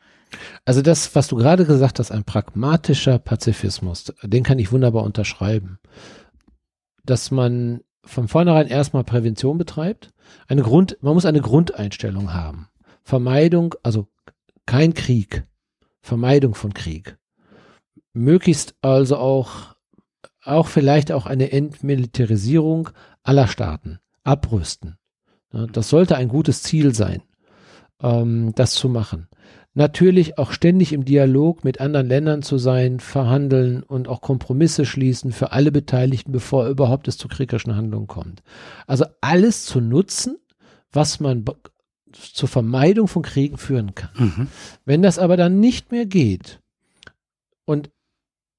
[0.65, 5.79] Also das, was du gerade gesagt hast, ein pragmatischer Pazifismus, den kann ich wunderbar unterschreiben.
[7.05, 10.13] Dass man von vornherein erstmal Prävention betreibt.
[10.49, 12.69] Eine Grund, man muss eine Grundeinstellung haben.
[13.03, 14.09] Vermeidung, also
[14.67, 15.47] kein Krieg.
[16.01, 17.17] Vermeidung von Krieg.
[18.13, 19.77] Möglichst also auch,
[20.43, 22.91] auch vielleicht auch eine Entmilitarisierung
[23.23, 24.01] aller Staaten.
[24.25, 24.97] Abrüsten.
[25.51, 27.23] Das sollte ein gutes Ziel sein,
[28.01, 29.29] ähm, das zu machen
[29.75, 35.33] natürlich auch ständig im Dialog mit anderen Ländern zu sein, verhandeln und auch Kompromisse schließen
[35.33, 38.43] für alle Beteiligten, bevor überhaupt es zu kriegerischen Handlungen kommt.
[38.87, 40.39] Also alles zu nutzen,
[40.93, 41.45] was man
[42.13, 44.11] zur Vermeidung von Kriegen führen kann.
[44.15, 44.49] Mhm.
[44.85, 46.61] Wenn das aber dann nicht mehr geht
[47.65, 47.91] und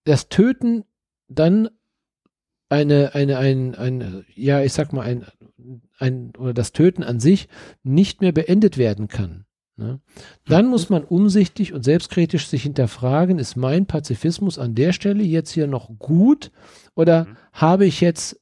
[0.05, 0.83] das Töten
[1.27, 1.69] dann
[2.69, 5.25] eine, eine, ein, ein, ja, ich sag mal, ein,
[5.99, 7.47] ein, oder das Töten an sich
[7.83, 9.45] nicht mehr beendet werden kann,
[9.75, 9.99] Ne?
[10.45, 15.51] Dann muss man umsichtig und selbstkritisch sich hinterfragen, ist mein Pazifismus an der Stelle jetzt
[15.51, 16.51] hier noch gut
[16.95, 17.37] oder mhm.
[17.53, 18.39] habe ich jetzt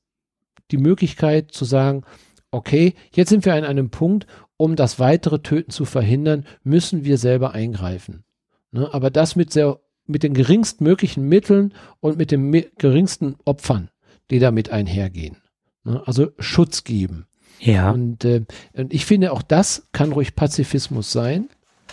[0.72, 2.04] die Möglichkeit zu sagen,
[2.52, 4.28] okay, jetzt sind wir an einem Punkt,
[4.58, 8.24] um das weitere Töten zu verhindern, müssen wir selber eingreifen.
[8.72, 8.94] Ne?
[8.94, 13.90] Aber das mit, sehr, mit den geringstmöglichen Mitteln und mit den geringsten Opfern,
[14.30, 15.38] die damit einhergehen.
[15.84, 16.04] Ne?
[16.06, 17.26] Also Schutz geben.
[17.62, 17.92] Ja.
[17.92, 18.44] Und, äh,
[18.74, 21.50] und ich finde, auch das kann ruhig Pazifismus sein.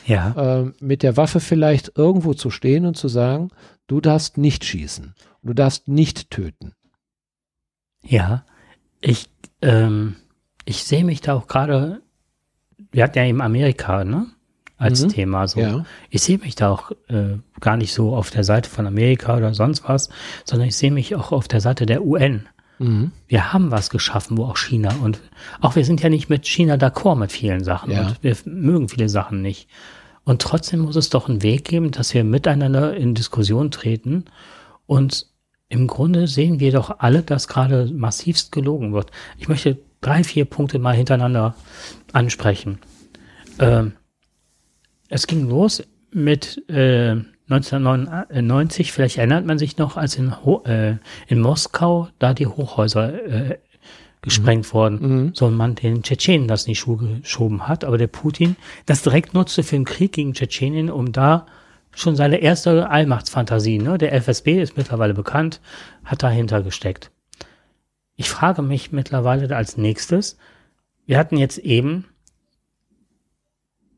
[0.07, 0.61] Ja.
[0.61, 3.51] Äh, mit der Waffe vielleicht irgendwo zu stehen und zu sagen,
[3.86, 5.15] du darfst nicht schießen.
[5.43, 6.73] Du darfst nicht töten.
[8.03, 8.45] Ja.
[9.01, 9.28] Ich,
[9.61, 10.16] ähm,
[10.65, 12.01] ich sehe mich da auch gerade,
[12.90, 14.27] wir hatten ja eben Amerika, ne?
[14.78, 15.09] Als mhm.
[15.09, 15.61] Thema so.
[15.61, 15.85] Ja.
[16.09, 19.53] Ich sehe mich da auch äh, gar nicht so auf der Seite von Amerika oder
[19.53, 20.09] sonst was,
[20.45, 22.49] sondern ich sehe mich auch auf der Seite der UN.
[22.78, 23.12] Mhm.
[23.26, 25.20] Wir haben was geschaffen, wo auch China und
[25.60, 28.00] auch wir sind ja nicht mit China d'accord mit vielen Sachen ja.
[28.00, 29.68] und wir mögen viele Sachen nicht.
[30.24, 34.26] Und trotzdem muss es doch einen Weg geben, dass wir miteinander in Diskussion treten
[34.86, 35.26] und
[35.70, 39.10] im Grunde sehen wir doch alle, dass gerade massivst gelogen wird.
[39.36, 41.55] Ich möchte drei, vier Punkte mal hintereinander
[42.12, 42.78] ansprechen.
[43.59, 43.92] Ähm,
[45.09, 47.16] es ging los mit äh,
[47.50, 50.34] 1999, vielleicht erinnert man sich noch, als in,
[50.64, 50.96] äh,
[51.26, 53.58] in Moskau da die Hochhäuser äh,
[54.20, 54.72] gesprengt mhm.
[54.72, 54.98] wurden.
[55.00, 55.34] Mhm.
[55.34, 58.56] So ein Mann, den Tschetschenen das in die Schuhe geschoben hat, aber der Putin
[58.86, 61.46] das direkt nutzte für den Krieg gegen Tschetschenien, um da
[61.94, 63.98] schon seine erste Allmachtsfantasie, ne?
[63.98, 65.60] Der FSB ist mittlerweile bekannt,
[66.04, 67.10] hat dahinter gesteckt.
[68.16, 70.36] Ich frage mich mittlerweile als nächstes,
[71.06, 72.04] wir hatten jetzt eben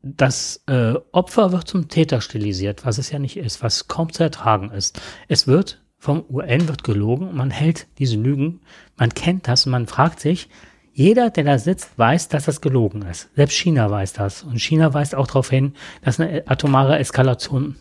[0.03, 4.23] das äh, Opfer wird zum Täter stilisiert, was es ja nicht ist, was kaum zu
[4.23, 4.99] ertragen ist.
[5.27, 8.61] Es wird vom UN wird gelogen, man hält diese Lügen,
[8.97, 10.49] man kennt das und man fragt sich,
[10.93, 13.29] jeder, der da sitzt, weiß, dass das gelogen ist.
[13.35, 14.43] Selbst China weiß das.
[14.43, 15.73] Und China weist auch darauf hin,
[16.03, 17.77] dass eine atomare Eskalation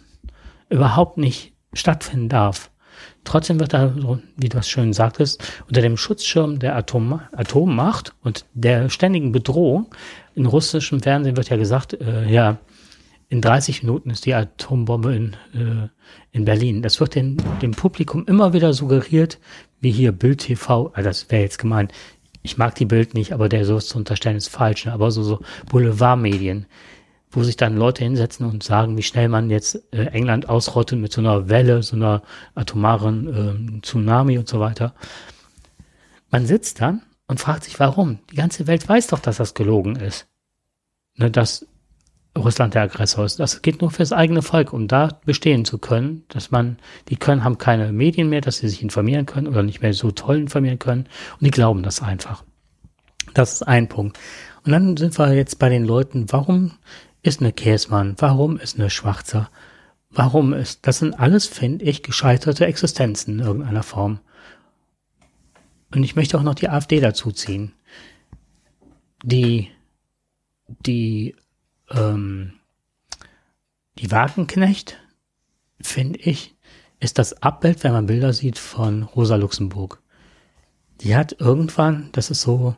[0.69, 2.71] überhaupt nicht stattfinden darf.
[3.25, 3.95] Trotzdem wird da,
[4.37, 9.95] wie du es schön sagtest, unter dem Schutzschirm der Atom Atommacht und der ständigen Bedrohung,
[10.41, 12.59] in russischem Fernsehen wird ja gesagt, äh, ja,
[13.29, 15.89] in 30 Minuten ist die Atombombe in, äh,
[16.33, 16.83] in Berlin.
[16.83, 19.39] Das wird den, dem Publikum immer wieder suggeriert,
[19.81, 21.93] wie hier Bild TV, also das wäre jetzt gemeint,
[22.43, 24.93] ich mag die Bild nicht, aber der so zu unterstellen ist falsch, ne?
[24.95, 26.67] aber so, so Boulevardmedien,
[27.31, 31.13] wo sich dann Leute hinsetzen und sagen, wie schnell man jetzt äh, England ausrottet mit
[31.13, 32.23] so einer Welle, so einer
[32.55, 34.95] atomaren äh, Tsunami und so weiter.
[36.31, 38.21] Man sitzt dann und fragt sich, warum?
[38.33, 40.30] Die ganze Welt weiß doch, dass das gelogen ist.
[41.21, 41.67] Ne, dass
[42.37, 43.39] Russland der Aggressor ist.
[43.41, 46.79] Das geht nur fürs eigene Volk, um da bestehen zu können, dass man,
[47.09, 50.13] die können, haben keine Medien mehr, dass sie sich informieren können oder nicht mehr so
[50.13, 52.45] toll informieren können und die glauben das einfach.
[53.35, 54.19] Das ist ein Punkt.
[54.65, 56.73] Und dann sind wir jetzt bei den Leuten, warum
[57.23, 59.51] ist eine Käsmann, warum ist eine Schwarzer,
[60.11, 64.21] warum ist, das sind alles, finde ich, gescheiterte Existenzen in irgendeiner Form.
[65.95, 67.73] Und ich möchte auch noch die AfD dazu ziehen.
[69.23, 69.69] Die,
[70.87, 71.35] die
[71.91, 72.53] ähm,
[73.99, 74.97] die Wagenknecht,
[75.81, 76.55] finde ich,
[77.01, 80.01] ist das Abbild, wenn man Bilder sieht, von Rosa Luxemburg.
[81.01, 82.77] Die hat irgendwann, das ist so,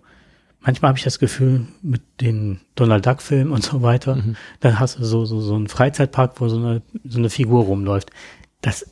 [0.61, 4.37] manchmal habe ich das Gefühl, mit den Donald Duck Filmen und so weiter, mhm.
[4.61, 8.11] dann hast du so, so, so einen Freizeitpark, wo so eine, so eine Figur rumläuft.
[8.61, 8.87] Das,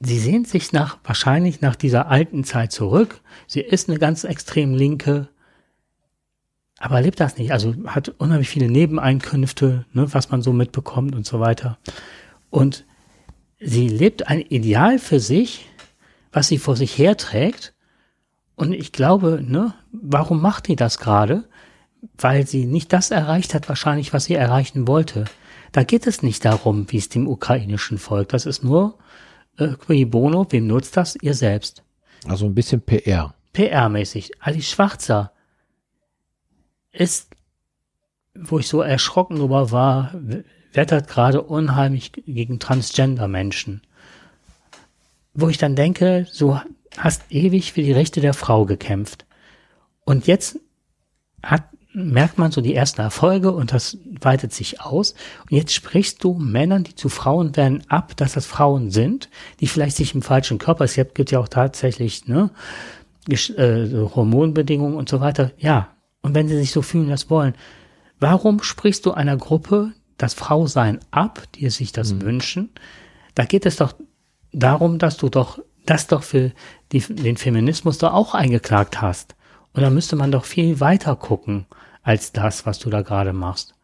[0.00, 3.20] sie sehnt sich nach, wahrscheinlich nach dieser alten Zeit zurück.
[3.46, 5.28] Sie ist eine ganz extrem linke,
[6.78, 7.52] aber lebt das nicht.
[7.52, 11.78] Also hat unheimlich viele Nebeneinkünfte, ne, was man so mitbekommt und so weiter.
[12.50, 12.84] Und
[13.58, 15.66] sie lebt ein Ideal für sich,
[16.32, 17.74] was sie vor sich herträgt.
[18.56, 21.48] Und ich glaube, ne, warum macht die das gerade?
[22.18, 25.24] Weil sie nicht das erreicht hat, wahrscheinlich, was sie erreichen wollte.
[25.72, 28.28] Da geht es nicht darum, wie es dem ukrainischen Volk.
[28.28, 28.98] Das ist nur
[29.58, 31.16] äh, qui bono, wem nutzt das?
[31.16, 31.82] Ihr selbst.
[32.26, 33.34] Also ein bisschen PR.
[33.54, 34.32] PR-mäßig.
[34.40, 35.32] Alice Schwarzer
[36.98, 37.28] ist,
[38.34, 40.14] wo ich so erschrocken darüber war,
[40.72, 43.82] wettert gerade unheimlich gegen Transgender-Menschen.
[45.34, 46.58] Wo ich dann denke, du
[46.96, 49.26] hast ewig für die Rechte der Frau gekämpft.
[50.04, 50.58] Und jetzt
[51.42, 55.14] hat, merkt man so die ersten Erfolge und das weitet sich aus.
[55.42, 59.28] Und jetzt sprichst du Männern, die zu Frauen werden, ab, dass das Frauen sind,
[59.60, 62.50] die vielleicht sich im falschen Körper, es gibt ja auch tatsächlich ne,
[63.28, 65.52] äh, Hormonbedingungen und so weiter.
[65.58, 65.95] Ja,
[66.26, 67.54] und wenn sie sich so fühlen, das wollen,
[68.18, 72.22] warum sprichst du einer Gruppe das Frausein ab, die sich das mhm.
[72.22, 72.70] wünschen?
[73.36, 73.94] Da geht es doch
[74.52, 76.50] darum, dass du doch das doch für
[76.90, 79.36] die, den Feminismus doch auch eingeklagt hast.
[79.72, 81.66] Und da müsste man doch viel weiter gucken
[82.02, 83.74] als das, was du da gerade machst.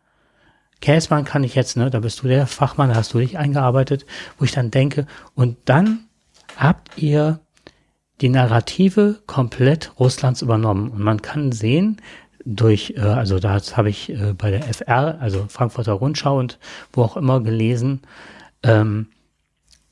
[0.81, 4.05] Käsmann kann ich jetzt, ne, da bist du der Fachmann, da hast du dich eingearbeitet,
[4.37, 5.07] wo ich dann denke,
[5.37, 6.09] und dann
[6.57, 7.39] habt ihr
[8.23, 10.91] die Narrative komplett Russlands übernommen.
[10.91, 12.01] Und man kann sehen,
[12.45, 16.59] durch, äh, also da habe ich äh, bei der FR, also Frankfurter Rundschau und
[16.93, 18.03] wo auch immer gelesen,
[18.63, 19.09] ähm,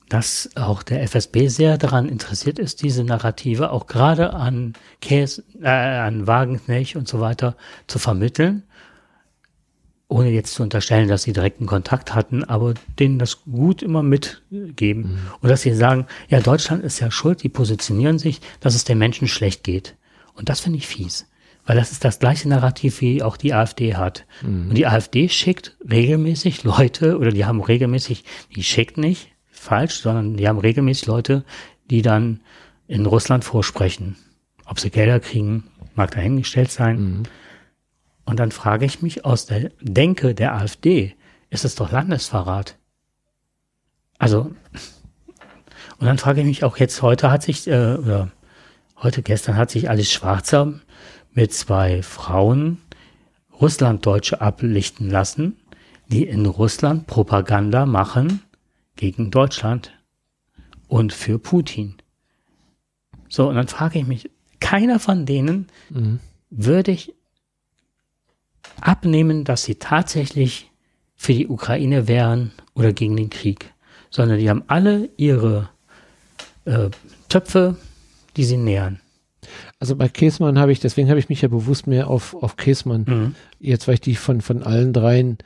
[0.09, 5.69] dass auch der FSB sehr daran interessiert ist, diese Narrative auch gerade an Käse, äh,
[5.69, 7.57] an Wagenknecht und so weiter
[7.87, 8.65] zu vermitteln,
[10.09, 15.03] ohne jetzt zu unterstellen, dass sie direkten Kontakt hatten, aber denen das gut immer mitgeben
[15.03, 15.19] mhm.
[15.41, 18.99] und dass sie sagen, ja, Deutschland ist ja schuld, die positionieren sich, dass es den
[18.99, 19.95] Menschen schlecht geht.
[20.35, 21.30] Und das finde ich fies.
[21.71, 24.27] Weil das ist das gleiche Narrativ, wie auch die AfD hat.
[24.43, 24.71] Mhm.
[24.71, 28.25] Und die AfD schickt regelmäßig Leute, oder die haben regelmäßig,
[28.57, 31.45] die schickt nicht falsch, sondern die haben regelmäßig Leute,
[31.89, 32.41] die dann
[32.89, 34.17] in Russland vorsprechen.
[34.65, 36.97] Ob sie Gelder kriegen, mag dahingestellt sein.
[36.99, 37.23] Mhm.
[38.25, 41.15] Und dann frage ich mich aus der Denke der AfD,
[41.51, 42.79] ist es doch Landesverrat.
[44.19, 44.51] Also,
[46.01, 48.33] und dann frage ich mich auch jetzt, heute hat sich, äh, oder
[49.01, 50.81] heute, gestern hat sich Alice Schwarzer
[51.33, 52.79] mit zwei Frauen
[53.61, 55.57] Russlanddeutsche ablichten lassen,
[56.09, 58.43] die in Russland Propaganda machen
[58.97, 59.93] gegen Deutschland
[60.89, 61.97] und für Putin.
[63.29, 64.31] So, und dann frage ich mich,
[64.61, 66.21] keiner von denen mhm.
[66.51, 67.15] würde ich
[68.81, 70.71] abnehmen, dass sie tatsächlich
[71.15, 73.73] für die Ukraine wären oder gegen den Krieg,
[74.11, 75.69] sondern die haben alle ihre
[76.65, 76.91] äh,
[77.29, 77.77] Töpfe,
[78.37, 79.01] die sie nähern.
[79.81, 83.05] Also bei Käsmann habe ich, deswegen habe ich mich ja bewusst mehr auf, auf Käsmann,
[83.09, 83.35] mhm.
[83.59, 85.39] jetzt weil ich die von, von allen dreien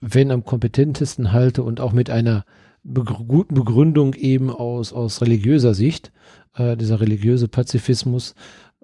[0.00, 2.44] wenn am kompetentesten halte und auch mit einer
[2.84, 6.12] begr guten Begründung eben aus, aus religiöser Sicht,
[6.54, 8.34] äh, dieser religiöse Pazifismus.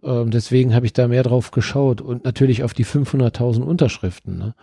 [0.03, 4.39] Ähm, deswegen habe ich da mehr drauf geschaut und natürlich auf die 500.000 Unterschriften.
[4.39, 4.55] Ne?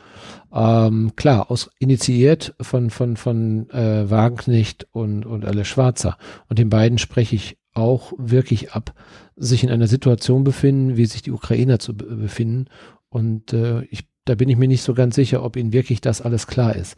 [0.54, 6.18] Ähm, klar, aus, initiiert von, von, von äh, Wagenknecht und, und Alle Schwarzer.
[6.50, 8.94] Und den beiden spreche ich auch wirklich ab,
[9.36, 12.66] sich in einer Situation befinden, wie sich die Ukrainer zu befinden.
[13.10, 16.22] Und äh, ich, da bin ich mir nicht so ganz sicher, ob ihnen wirklich das
[16.22, 16.96] alles klar ist.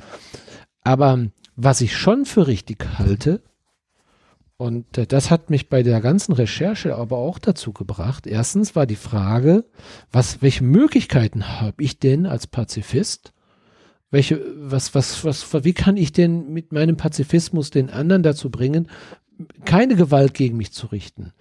[0.81, 3.41] Aber was ich schon für richtig halte,
[4.57, 8.27] und äh, das hat mich bei der ganzen Recherche aber auch dazu gebracht.
[8.27, 9.65] Erstens war die Frage,
[10.11, 13.33] was, welche Möglichkeiten habe ich denn als Pazifist?
[14.11, 18.87] Welche, was, was, was, wie kann ich denn mit meinem Pazifismus den anderen dazu bringen,
[19.65, 21.33] keine Gewalt gegen mich zu richten?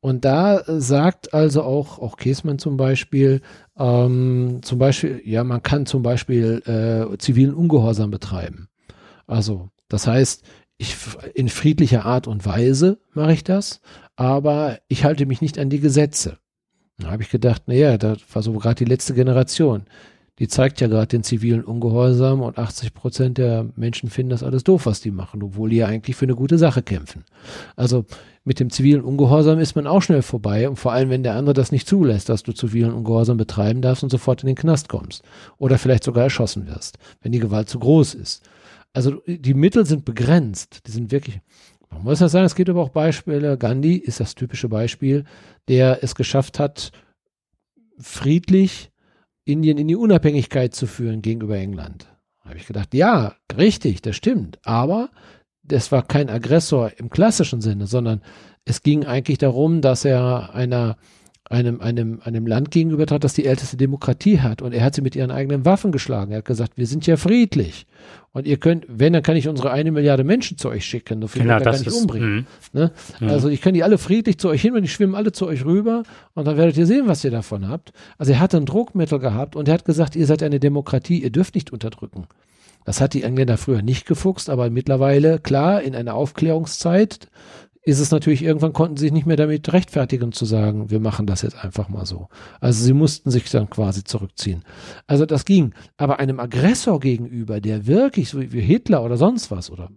[0.00, 3.42] Und da sagt also auch, auch Käsmann zum Beispiel,
[3.78, 8.68] ähm, zum Beispiel, ja, man kann zum Beispiel äh, zivilen Ungehorsam betreiben.
[9.26, 10.42] Also, das heißt,
[10.78, 10.96] ich,
[11.34, 13.82] in friedlicher Art und Weise mache ich das,
[14.16, 16.38] aber ich halte mich nicht an die Gesetze.
[16.98, 19.84] Da habe ich gedacht, naja, das war so gerade die letzte Generation.
[20.40, 24.64] Die zeigt ja gerade den zivilen Ungehorsam und 80 Prozent der Menschen finden das alles
[24.64, 27.24] doof, was die machen, obwohl die ja eigentlich für eine gute Sache kämpfen.
[27.76, 28.06] Also
[28.44, 31.52] mit dem zivilen Ungehorsam ist man auch schnell vorbei und vor allem, wenn der andere
[31.52, 35.22] das nicht zulässt, dass du zivilen Ungehorsam betreiben darfst und sofort in den Knast kommst
[35.58, 38.42] oder vielleicht sogar erschossen wirst, wenn die Gewalt zu groß ist.
[38.94, 40.86] Also die Mittel sind begrenzt.
[40.86, 41.40] Die sind wirklich,
[41.90, 43.58] man muss ja sagen, es gibt aber auch Beispiele.
[43.58, 45.24] Gandhi ist das typische Beispiel,
[45.68, 46.92] der es geschafft hat,
[47.98, 48.89] friedlich
[49.50, 52.06] Indien in die Unabhängigkeit zu führen gegenüber England.
[52.42, 54.58] Da habe ich gedacht, ja, richtig, das stimmt.
[54.64, 55.10] Aber
[55.62, 58.22] das war kein Aggressor im klassischen Sinne, sondern
[58.64, 60.96] es ging eigentlich darum, dass er einer
[61.50, 64.62] einem, einem, einem Land gegenüber trat, das die älteste Demokratie hat.
[64.62, 66.30] Und er hat sie mit ihren eigenen Waffen geschlagen.
[66.30, 67.86] Er hat gesagt, wir sind ja friedlich.
[68.32, 71.20] Und ihr könnt, wenn, dann kann ich unsere eine Milliarde Menschen zu euch schicken.
[71.20, 72.46] So viel genau, kann ich ist, umbringen.
[72.72, 72.92] Ne?
[73.18, 73.28] Mhm.
[73.28, 75.64] Also ich kann die alle friedlich zu euch hin und die schwimmen alle zu euch
[75.64, 76.04] rüber
[76.34, 77.92] und dann werdet ihr sehen, was ihr davon habt.
[78.16, 81.30] Also er hatte ein Druckmittel gehabt und er hat gesagt, ihr seid eine Demokratie, ihr
[81.30, 82.28] dürft nicht unterdrücken.
[82.84, 87.28] Das hat die Engländer früher nicht gefuchst, aber mittlerweile, klar, in einer Aufklärungszeit
[87.82, 91.26] ist es natürlich, irgendwann konnten sie sich nicht mehr damit rechtfertigen zu sagen, wir machen
[91.26, 92.28] das jetzt einfach mal so.
[92.60, 94.64] Also sie mussten sich dann quasi zurückziehen.
[95.06, 95.72] Also das ging.
[95.96, 99.88] Aber einem Aggressor gegenüber, der wirklich so wie Hitler oder sonst was, oder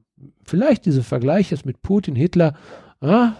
[0.46, 2.56] vielleicht diese Vergleiche mit Putin, Hitler,
[3.02, 3.34] ah,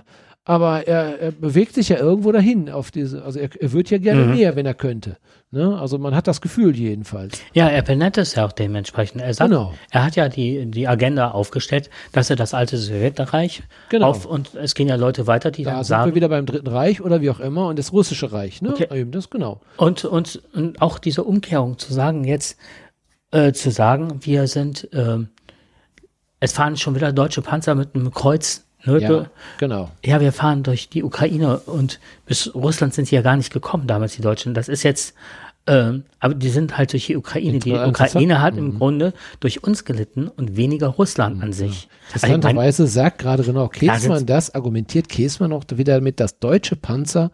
[0.46, 3.98] aber er, er, bewegt sich ja irgendwo dahin auf diese, also er, er wird ja
[3.98, 4.36] gerne mhm.
[4.36, 5.18] mehr, wenn er könnte.
[5.52, 5.80] Ne?
[5.80, 7.40] Also man hat das Gefühl jedenfalls.
[7.54, 9.22] Ja, er benennt es ja auch dementsprechend.
[9.22, 9.74] Er sagt, genau.
[9.92, 14.10] er hat ja die, die Agenda aufgestellt, dass er das alte Sowjetreich genau.
[14.10, 16.12] auf und es gehen ja Leute weiter, die da dann sagen.
[16.12, 18.70] wir wieder beim Dritten Reich oder wie auch immer und das russische Reich, ne?
[18.70, 18.88] Okay.
[19.00, 19.62] Eben das genau.
[19.78, 22.58] Und, und, und auch diese Umkehrung zu sagen, jetzt
[23.32, 25.20] äh, zu sagen, wir sind, äh,
[26.42, 29.26] es fahren schon wieder deutsche Panzer mit einem Kreuz Ja,
[29.58, 29.92] genau.
[30.04, 33.88] Ja, wir fahren durch die Ukraine und bis Russland sind sie ja gar nicht gekommen
[33.88, 34.54] damals, die Deutschen.
[34.54, 35.16] Das ist jetzt,
[35.66, 37.60] äh, aber die sind halt durch die Ukraine.
[37.60, 38.60] Die Ukraine hat mhm.
[38.60, 41.44] im Grunde durch uns gelitten und weniger Russland mhm.
[41.44, 41.88] an sich.
[42.08, 47.32] Interessanterweise sagt gerade genau Käsmann das, argumentiert Käsmann auch wieder mit, dass deutsche Panzer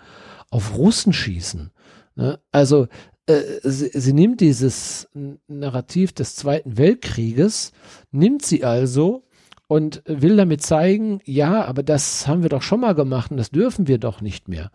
[0.52, 1.72] auf Russen schießen.
[2.16, 2.40] Ne?
[2.52, 2.88] Also
[3.26, 5.08] äh, sie, sie nimmt dieses
[5.48, 7.72] Narrativ des Zweiten Weltkrieges,
[8.12, 9.24] nimmt sie also
[9.70, 13.52] und will damit zeigen, ja, aber das haben wir doch schon mal gemacht und das
[13.52, 14.72] dürfen wir doch nicht mehr.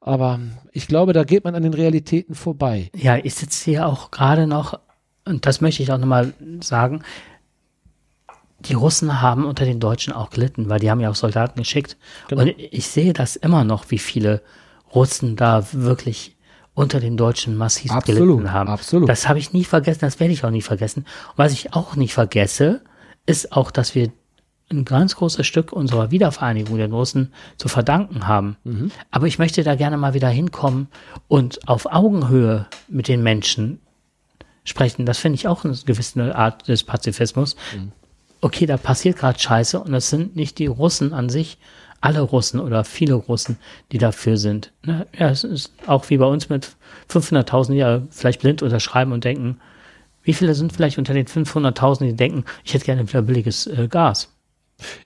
[0.00, 0.38] Aber
[0.70, 2.88] ich glaube, da geht man an den Realitäten vorbei.
[2.94, 4.78] Ja, ich sitze hier auch gerade noch,
[5.24, 7.02] und das möchte ich auch nochmal sagen,
[8.60, 11.96] die Russen haben unter den Deutschen auch gelitten, weil die haben ja auch Soldaten geschickt.
[12.28, 12.42] Genau.
[12.42, 14.40] Und ich sehe das immer noch, wie viele
[14.94, 16.36] Russen da wirklich
[16.74, 18.70] unter den Deutschen massiv absolut, gelitten haben.
[18.70, 19.08] Absolut.
[19.08, 21.00] Das habe ich nie vergessen, das werde ich auch nie vergessen.
[21.30, 22.82] Und was ich auch nicht vergesse,
[23.26, 24.12] ist auch, dass wir
[24.70, 28.56] ein ganz großes Stück unserer Wiedervereinigung der Russen zu verdanken haben.
[28.64, 28.90] Mhm.
[29.10, 30.88] Aber ich möchte da gerne mal wieder hinkommen
[31.26, 33.80] und auf Augenhöhe mit den Menschen
[34.64, 35.06] sprechen.
[35.06, 37.56] Das finde ich auch eine gewisse Art des Pazifismus.
[37.74, 37.92] Mhm.
[38.40, 41.58] Okay, da passiert gerade Scheiße und das sind nicht die Russen an sich,
[42.00, 43.58] alle Russen oder viele Russen,
[43.90, 44.72] die dafür sind.
[44.84, 45.06] Ne?
[45.18, 46.76] Ja, es ist auch wie bei uns mit
[47.10, 49.58] 500.000, die ja vielleicht blind unterschreiben und denken,
[50.22, 53.88] wie viele sind vielleicht unter den 500.000, die denken, ich hätte gerne wieder billiges äh,
[53.88, 54.28] Gas?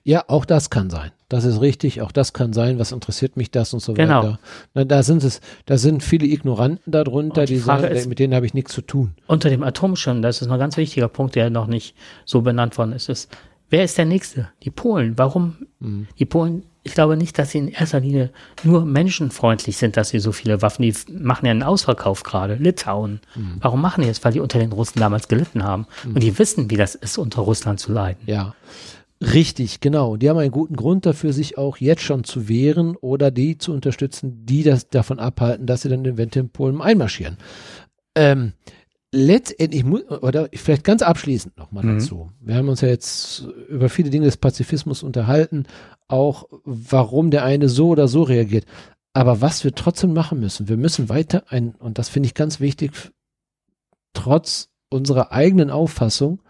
[0.03, 1.11] Ja, auch das kann sein.
[1.29, 2.01] Das ist richtig.
[2.01, 2.79] Auch das kann sein.
[2.79, 4.23] Was interessiert mich das und so genau.
[4.23, 4.39] weiter.
[4.73, 8.35] Na, da sind es, da sind viele Ignoranten darunter, die, die sagen, ist, mit denen
[8.35, 9.15] habe ich nichts zu tun.
[9.27, 11.95] Unter dem Atomschirm, das ist ein ganz wichtiger Punkt, der noch nicht
[12.25, 13.35] so benannt worden ist, ist,
[13.69, 14.49] wer ist der Nächste?
[14.63, 15.17] Die Polen.
[15.17, 15.55] Warum?
[15.79, 16.07] Mhm.
[16.19, 18.29] Die Polen ich glaube nicht, dass sie in erster Linie
[18.63, 23.21] nur menschenfreundlich sind, dass sie so viele Waffen, die machen ja einen Ausverkauf gerade, Litauen.
[23.35, 23.57] Mhm.
[23.61, 24.23] Warum machen die das?
[24.23, 25.87] Weil die unter den Russen damals gelitten haben.
[26.03, 26.15] Mhm.
[26.15, 28.21] Und die wissen, wie das ist, unter Russland zu leiden.
[28.25, 28.53] Ja.
[29.23, 30.17] Richtig, genau.
[30.17, 33.71] Die haben einen guten Grund dafür, sich auch jetzt schon zu wehren oder die zu
[33.71, 37.37] unterstützen, die das davon abhalten, dass sie dann eventuell in Polen einmarschieren.
[38.15, 38.53] Ähm,
[39.13, 41.99] letztendlich, oder vielleicht ganz abschließend nochmal mhm.
[41.99, 42.31] dazu.
[42.41, 45.67] Wir haben uns ja jetzt über viele Dinge des Pazifismus unterhalten,
[46.07, 48.65] auch warum der eine so oder so reagiert.
[49.13, 52.59] Aber was wir trotzdem machen müssen, wir müssen weiter ein, und das finde ich ganz
[52.59, 52.91] wichtig,
[54.13, 56.41] trotz unserer eigenen Auffassung,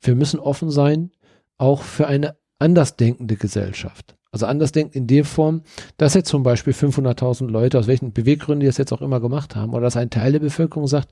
[0.00, 1.10] wir müssen offen sein,
[1.58, 4.16] auch für eine andersdenkende Gesellschaft.
[4.30, 5.62] Also andersdenken in der Form,
[5.96, 9.54] dass jetzt zum Beispiel 500.000 Leute, aus welchen Beweggründen die das jetzt auch immer gemacht
[9.54, 11.10] haben, oder dass ein Teil der Bevölkerung sagt,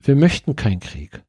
[0.00, 1.22] wir möchten keinen Krieg.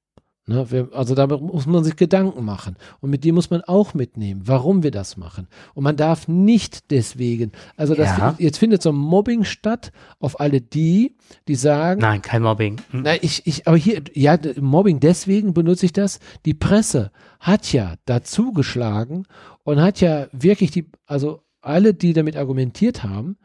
[0.46, 2.76] Ne, also da muss man sich Gedanken machen.
[3.00, 5.48] Und mit dem muss man auch mitnehmen, warum wir das machen.
[5.74, 8.36] Und man darf nicht deswegen, also das, ja.
[8.40, 11.16] jetzt findet so ein Mobbing statt auf alle die,
[11.48, 12.02] die sagen.
[12.02, 12.82] Nein, kein Mobbing.
[12.92, 13.04] Mhm.
[13.04, 16.20] Na, ich, ich, aber hier, ja, Mobbing, deswegen benutze ich das.
[16.44, 19.26] Die Presse hat ja dazu geschlagen
[19.64, 23.38] und hat ja wirklich die, also alle, die damit argumentiert haben,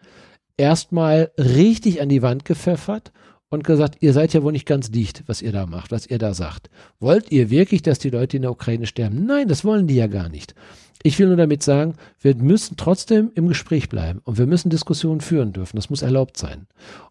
[0.57, 3.13] erstmal richtig an die Wand gepfeffert
[3.51, 6.19] und gesagt, ihr seid ja wohl nicht ganz dicht, was ihr da macht, was ihr
[6.19, 6.71] da sagt.
[7.01, 9.25] Wollt ihr wirklich, dass die Leute in der Ukraine sterben?
[9.27, 10.55] Nein, das wollen die ja gar nicht.
[11.03, 15.21] Ich will nur damit sagen, wir müssen trotzdem im Gespräch bleiben und wir müssen Diskussionen
[15.21, 15.77] führen dürfen.
[15.77, 16.67] Das muss erlaubt sein.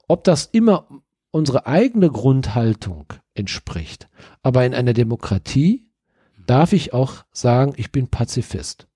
[0.08, 0.88] Ob das immer
[1.32, 4.10] unsere eigene Grundhaltung entspricht,
[4.44, 5.88] aber in einer Demokratie
[6.46, 8.88] darf ich auch sagen, ich bin Pazifist.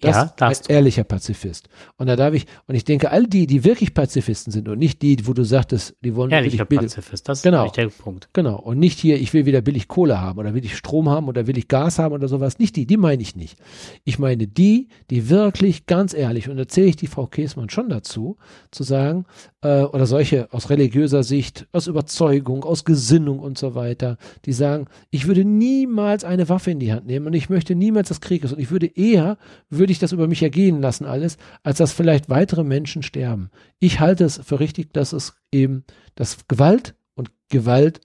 [0.00, 1.68] Das ja, ein ehrlicher Pazifist.
[1.96, 5.02] Und da darf ich, und ich denke, all die, die wirklich Pazifisten sind und nicht
[5.02, 8.28] die, wo du sagtest, die wollen Ehrlicher billig, Pazifist, das genau, ist der Punkt.
[8.32, 8.56] Genau.
[8.60, 11.48] Und nicht hier, ich will wieder billig Kohle haben oder will ich Strom haben oder
[11.48, 12.60] will ich Gas haben oder sowas.
[12.60, 13.58] Nicht die, die meine ich nicht.
[14.04, 17.88] Ich meine die, die wirklich ganz ehrlich, und da zähle ich die Frau Käsmann schon
[17.88, 18.36] dazu,
[18.70, 19.26] zu sagen,
[19.62, 24.86] äh, oder solche aus religiöser Sicht, aus Überzeugung, aus Gesinnung und so weiter, die sagen,
[25.10, 28.44] ich würde niemals eine Waffe in die Hand nehmen und ich möchte niemals das Krieg
[28.44, 29.38] ist und ich würde eher,
[29.70, 33.48] würde würde ich das über mich ergehen lassen alles, als dass vielleicht weitere Menschen sterben.
[33.78, 35.82] Ich halte es für richtig, dass es eben,
[36.14, 38.02] dass Gewalt und Gewalt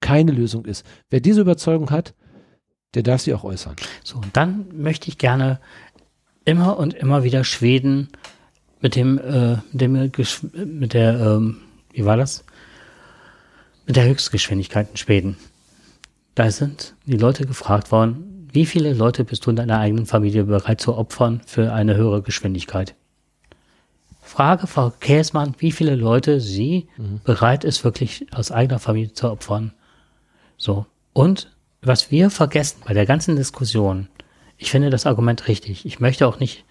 [0.00, 0.86] keine Lösung ist.
[1.10, 2.14] Wer diese Überzeugung hat,
[2.94, 3.76] der darf sie auch äußern.
[4.02, 5.60] So, und dann möchte ich gerne
[6.46, 8.08] immer und immer wieder Schweden
[8.80, 10.10] mit dem, äh, dem,
[10.54, 11.58] mit der, ähm,
[11.92, 12.44] wie war das?
[13.86, 15.36] Mit der Höchstgeschwindigkeit in Schweden.
[16.34, 20.44] Da sind die Leute gefragt worden, wie viele Leute bist du in deiner eigenen Familie
[20.44, 22.94] bereit zu opfern für eine höhere Geschwindigkeit?
[24.22, 27.20] Frage Frau Käsmann, wie viele Leute sie mhm.
[27.22, 29.74] bereit ist, wirklich aus eigener Familie zu opfern.
[30.56, 30.86] So.
[31.12, 34.08] Und was wir vergessen bei der ganzen Diskussion,
[34.56, 35.84] ich finde das Argument richtig.
[35.84, 36.64] Ich möchte auch nicht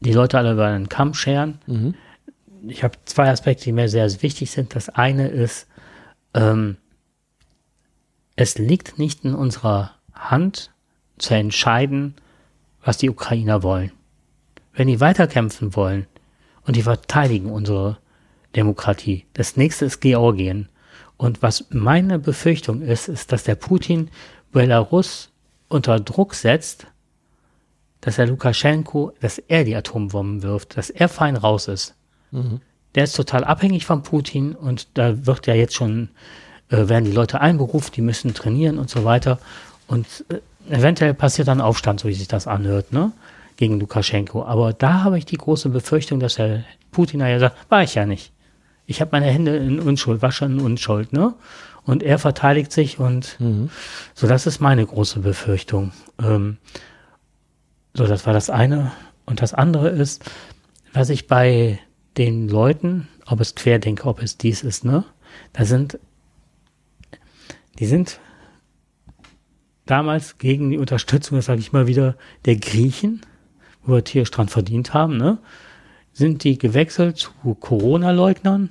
[0.00, 1.60] die Leute alle über einen Kamm scheren.
[1.66, 1.94] Mhm.
[2.66, 4.74] Ich habe zwei Aspekte, die mir sehr wichtig sind.
[4.74, 5.66] Das eine ist,
[6.32, 6.78] ähm,
[8.34, 10.70] es liegt nicht in unserer Hand,
[11.18, 12.14] zu entscheiden,
[12.84, 13.92] was die Ukrainer wollen.
[14.72, 16.06] Wenn die weiterkämpfen wollen
[16.64, 17.98] und die verteidigen unsere
[18.54, 19.26] Demokratie.
[19.34, 20.68] Das nächste ist Georgien.
[21.16, 24.10] Und was meine Befürchtung ist, ist, dass der Putin
[24.52, 25.30] Belarus
[25.68, 26.86] unter Druck setzt,
[28.00, 31.94] dass er Lukaschenko, dass er die Atombomben wirft, dass er fein raus ist.
[32.30, 32.60] Mhm.
[32.94, 36.08] Der ist total abhängig von Putin und da wird ja jetzt schon,
[36.70, 39.38] äh, werden die Leute einberufen, die müssen trainieren und so weiter.
[39.88, 40.40] Und äh,
[40.70, 43.12] eventuell passiert dann Aufstand, so wie sich das anhört, ne?
[43.56, 44.44] Gegen Lukaschenko.
[44.44, 48.06] Aber da habe ich die große Befürchtung, dass der Putin ja sagt, war ich ja
[48.06, 48.32] nicht.
[48.86, 51.34] Ich habe meine Hände in Unschuld, wasche in Unschuld, ne?
[51.84, 53.70] Und er verteidigt sich und mhm.
[54.14, 55.92] so, das ist meine große Befürchtung.
[56.22, 56.58] Ähm,
[57.94, 58.92] so, das war das eine.
[59.26, 60.24] Und das andere ist,
[60.92, 61.78] was ich bei
[62.16, 65.04] den Leuten, ob es Querdenker, ob es dies ist, ne?
[65.52, 65.98] Da sind,
[67.78, 68.20] die sind
[69.90, 73.22] damals gegen die Unterstützung, das sage ich mal wieder, der Griechen,
[73.84, 75.38] wo wir tierisch dran verdient haben, ne?
[76.12, 78.70] sind die gewechselt zu Corona-Leugnern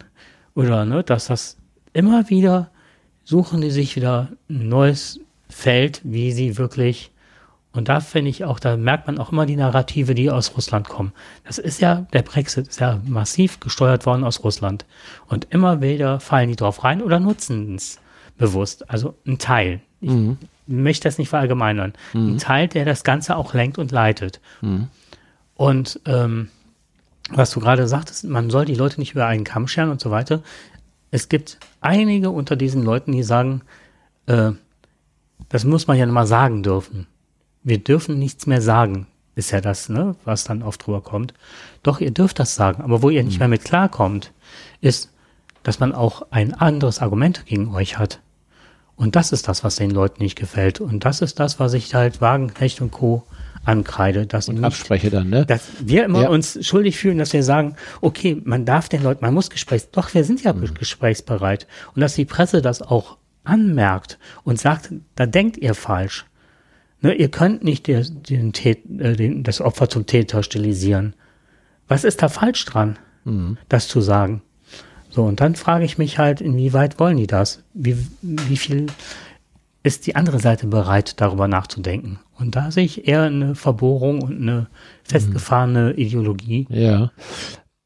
[0.53, 1.57] oder ne, dass das
[1.93, 2.71] immer wieder
[3.23, 5.19] suchen die sich wieder ein neues
[5.49, 7.11] Feld, wie sie wirklich
[7.73, 10.89] und da finde ich auch, da merkt man auch immer die Narrative, die aus Russland
[10.89, 11.13] kommen.
[11.43, 14.85] Das ist ja, der Brexit ist ja massiv gesteuert worden aus Russland.
[15.27, 17.99] Und immer wieder fallen die drauf rein oder nutzen es
[18.35, 18.89] bewusst.
[18.89, 19.81] Also ein Teil.
[20.01, 20.37] Ich, mhm
[20.67, 21.93] möchte das nicht verallgemeinern.
[22.13, 22.33] Mhm.
[22.33, 24.41] Ein Teil, der das Ganze auch lenkt und leitet.
[24.61, 24.87] Mhm.
[25.55, 26.49] Und ähm,
[27.29, 30.11] was du gerade sagtest, man soll die Leute nicht über einen Kamm scheren und so
[30.11, 30.41] weiter.
[31.11, 33.61] Es gibt einige unter diesen Leuten, die sagen,
[34.27, 34.51] äh,
[35.49, 37.07] das muss man ja mal sagen dürfen.
[37.63, 39.07] Wir dürfen nichts mehr sagen.
[39.35, 41.33] ist ja das, ne, was dann oft drüber kommt.
[41.83, 42.81] Doch, ihr dürft das sagen.
[42.81, 44.31] Aber wo ihr nicht mehr mit klarkommt,
[44.81, 45.13] ist,
[45.63, 48.21] dass man auch ein anderes Argument gegen euch hat.
[48.97, 50.81] Und das ist das, was den Leuten nicht gefällt.
[50.81, 53.23] Und das ist das, was ich halt Wagenknecht und Co.
[53.63, 54.25] ankreide.
[54.27, 55.45] Dass Und nicht, abspreche dann, ne?
[55.45, 56.29] dass wir immer Ja.
[56.29, 60.13] uns schuldig fühlen, dass wir sagen, okay, man darf den Leuten, man muss Gesprächs, doch,
[60.13, 60.73] wir sind ja Mhm.
[60.73, 61.67] gesprächsbereit.
[61.93, 66.25] Und dass die Presse das auch anmerkt und sagt, da denkt ihr falsch.
[67.01, 71.13] Ne, ihr könnt nicht der, den, äh, den, das Opfer zum Täter stilisieren.
[71.89, 73.57] Was ist da falsch dran, Mhm.
[73.69, 74.41] das zu sagen?
[75.17, 77.63] So, und dann frage ich mich halt, inwieweit wollen die das?
[77.73, 78.85] Wie, wie viel
[79.81, 82.19] ist die andere Seite bereit, darüber nachzudenken?
[82.37, 84.67] Und da sehe ich eher eine Verbohrung und eine
[85.05, 86.67] festgefahrene Ideologie.
[86.69, 87.09] Ja.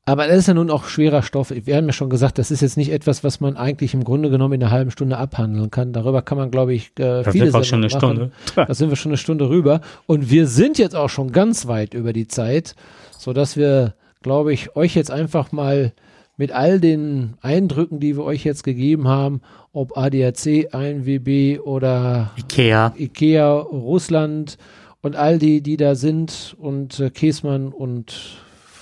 [0.03, 1.53] Aber das ist ja nun auch schwerer Stoff.
[1.55, 4.29] Wir haben ja schon gesagt, das ist jetzt nicht etwas, was man eigentlich im Grunde
[4.29, 5.93] genommen in einer halben Stunde abhandeln kann.
[5.93, 8.31] Darüber kann man, glaube ich, äh, Da viele sind wir schon eine Stunde.
[8.57, 9.79] Da sind wir schon eine Stunde rüber.
[10.05, 12.75] Und wir sind jetzt auch schon ganz weit über die Zeit,
[13.17, 15.93] so dass wir, glaube ich, euch jetzt einfach mal
[16.41, 19.41] mit all den Eindrücken, die wir euch jetzt gegeben haben,
[19.73, 22.95] ob ADAC, ANWB oder Ikea.
[22.97, 24.57] Ikea, Russland
[25.03, 28.41] und all die, die da sind und äh, Käsmann und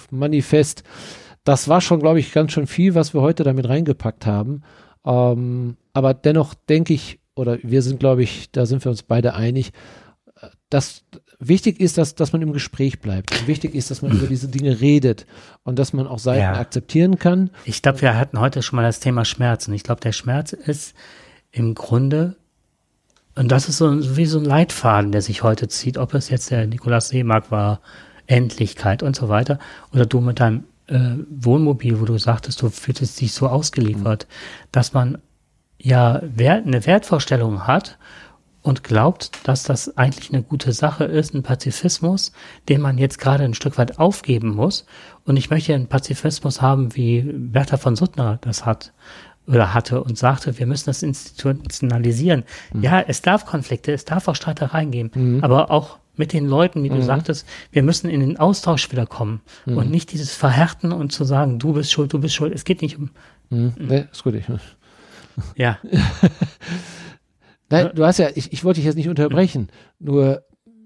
[0.10, 0.84] Manifest.
[1.44, 4.62] Das war schon, glaube ich, ganz schön viel, was wir heute damit reingepackt haben.
[5.06, 9.34] Ähm, aber dennoch denke ich, oder wir sind, glaube ich, da sind wir uns beide
[9.34, 9.74] einig,
[10.40, 11.04] äh, dass
[11.40, 13.32] wichtig ist, dass, dass man im Gespräch bleibt.
[13.40, 15.26] Und wichtig ist, dass man über diese Dinge redet
[15.64, 16.54] und dass man auch Seiten Ja.
[16.60, 17.50] akzeptieren kann.
[17.66, 19.68] Ich glaube, wir hatten heute schon mal das Thema Schmerz.
[19.68, 20.94] Und ich glaube, der Schmerz ist
[21.52, 22.36] im Grunde,
[23.36, 26.52] und das ist so wie so ein Leitfaden, der sich heute zieht, ob es jetzt
[26.52, 27.80] der Nikolaus Seemark war,
[28.28, 29.58] Endlichkeit und so weiter,
[29.94, 34.28] oder du mit deinem äh, Wohnmobil, wo du sagtest, du fühltest dich so ausgeliefert,
[34.72, 35.20] dass man
[35.78, 37.98] ja Wert, eine Wertvorstellung hat
[38.70, 42.32] und glaubt, dass das eigentlich eine gute Sache ist, ein Pazifismus,
[42.70, 44.86] den man jetzt gerade ein Stück weit aufgeben muss.
[45.26, 48.94] Und ich möchte einen Pazifismus haben, wie Bertha von Suttner das hat
[49.48, 52.44] oder hatte und sagte, wir müssen das institutionalisieren.
[52.80, 56.90] Ja, es darf Konflikte, es darf auch Streitereien geben, aber auch mit den Leuten, wie
[56.90, 61.24] du sagtest, wir müssen in den Austausch wieder kommen und nicht dieses Verhärten und zu
[61.24, 62.54] sagen, du bist schuld, du bist schuld.
[62.54, 63.10] Es geht nicht um,
[63.50, 64.36] Hm, ne, ist gut.
[64.36, 64.46] Ich,
[65.56, 65.80] ja,
[67.70, 69.70] Nein, du hast ja, ich, ich wollte dich jetzt nicht unterbrechen.
[70.00, 70.44] Nur,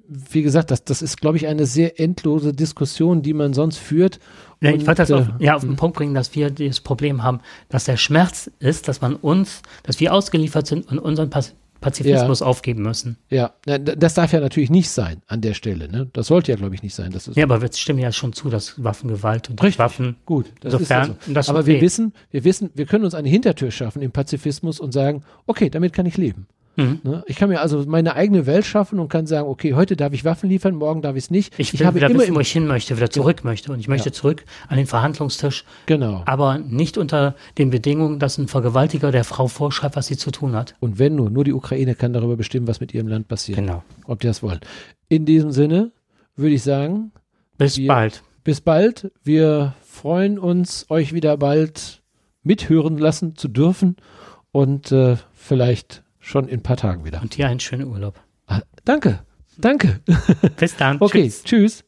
[0.08, 4.20] wie gesagt, das, das ist, glaube ich, eine sehr endlose Diskussion, die man sonst führt.
[4.62, 7.24] Ja, ich wollte das äh, auf, ja, auf den Punkt bringen, dass wir das Problem
[7.24, 7.40] haben,
[7.70, 11.54] dass der Schmerz ist, dass man uns, dass wir ausgeliefert sind und unseren Paz
[11.84, 13.18] Pazifismus aufgeben müssen.
[13.30, 15.92] Ja, das darf ja natürlich nicht sein an der Stelle.
[15.92, 16.10] Ne?
[16.14, 17.12] Das sollte ja, glaube ich, nicht sein.
[17.12, 19.80] Das ist Ja, aber wir stimmen ja schon zu, dass Waffengewalt und Richtig.
[19.80, 20.16] Waffen.
[20.26, 20.46] gut.
[20.62, 21.34] Das Insofern, ist ja so.
[21.34, 21.84] das ist Aber wir okay.
[21.84, 25.94] wissen, wir wissen, wir können uns eine Hintertür schaffen im Pazifismus und sagen, okay, damit
[25.94, 26.48] kann ich leben.
[26.76, 27.00] Mhm.
[27.04, 27.24] Ne?
[27.28, 30.26] Ich kann mir also meine eigene Welt schaffen und kann sagen, okay, heute darf ich
[30.26, 31.54] Waffen liefern, morgen darf ich es nicht.
[31.58, 33.72] Ich will habe wieder immer wissen, wo ich hin möchte, wieder zurück möchte.
[33.72, 36.24] Und ich möchte zurück an den Verhandlungstisch, genau.
[36.26, 40.56] aber nicht unter den Bedingungen, dass ein Vergewaltiger der Frau vorschreibt, was sie zu tun
[40.56, 40.76] hat.
[40.80, 43.58] Und wenn nur, nur die Ukraine kann darüber bestimmen, was mit ihrem Land passiert.
[43.58, 43.84] Genau.
[44.06, 44.60] Ob die das wollen.
[45.10, 45.92] In diesem Sinne
[46.36, 47.12] würde ich sagen,
[47.58, 48.24] Bis Wir- bald.
[48.44, 49.12] bis bald.
[49.24, 52.02] Wir freuen uns, euch wieder bald
[52.44, 53.96] mithören lassen zu dürfen
[54.52, 57.22] und äh, vielleicht schon in ein paar Tagen wieder.
[57.22, 58.20] Und dir einen schönen Urlaub.
[58.48, 59.24] Ah, danke,
[59.58, 60.00] danke.
[60.58, 60.98] Bis dann.
[61.00, 61.44] Okay, Tschüss.
[61.44, 61.84] tschüss.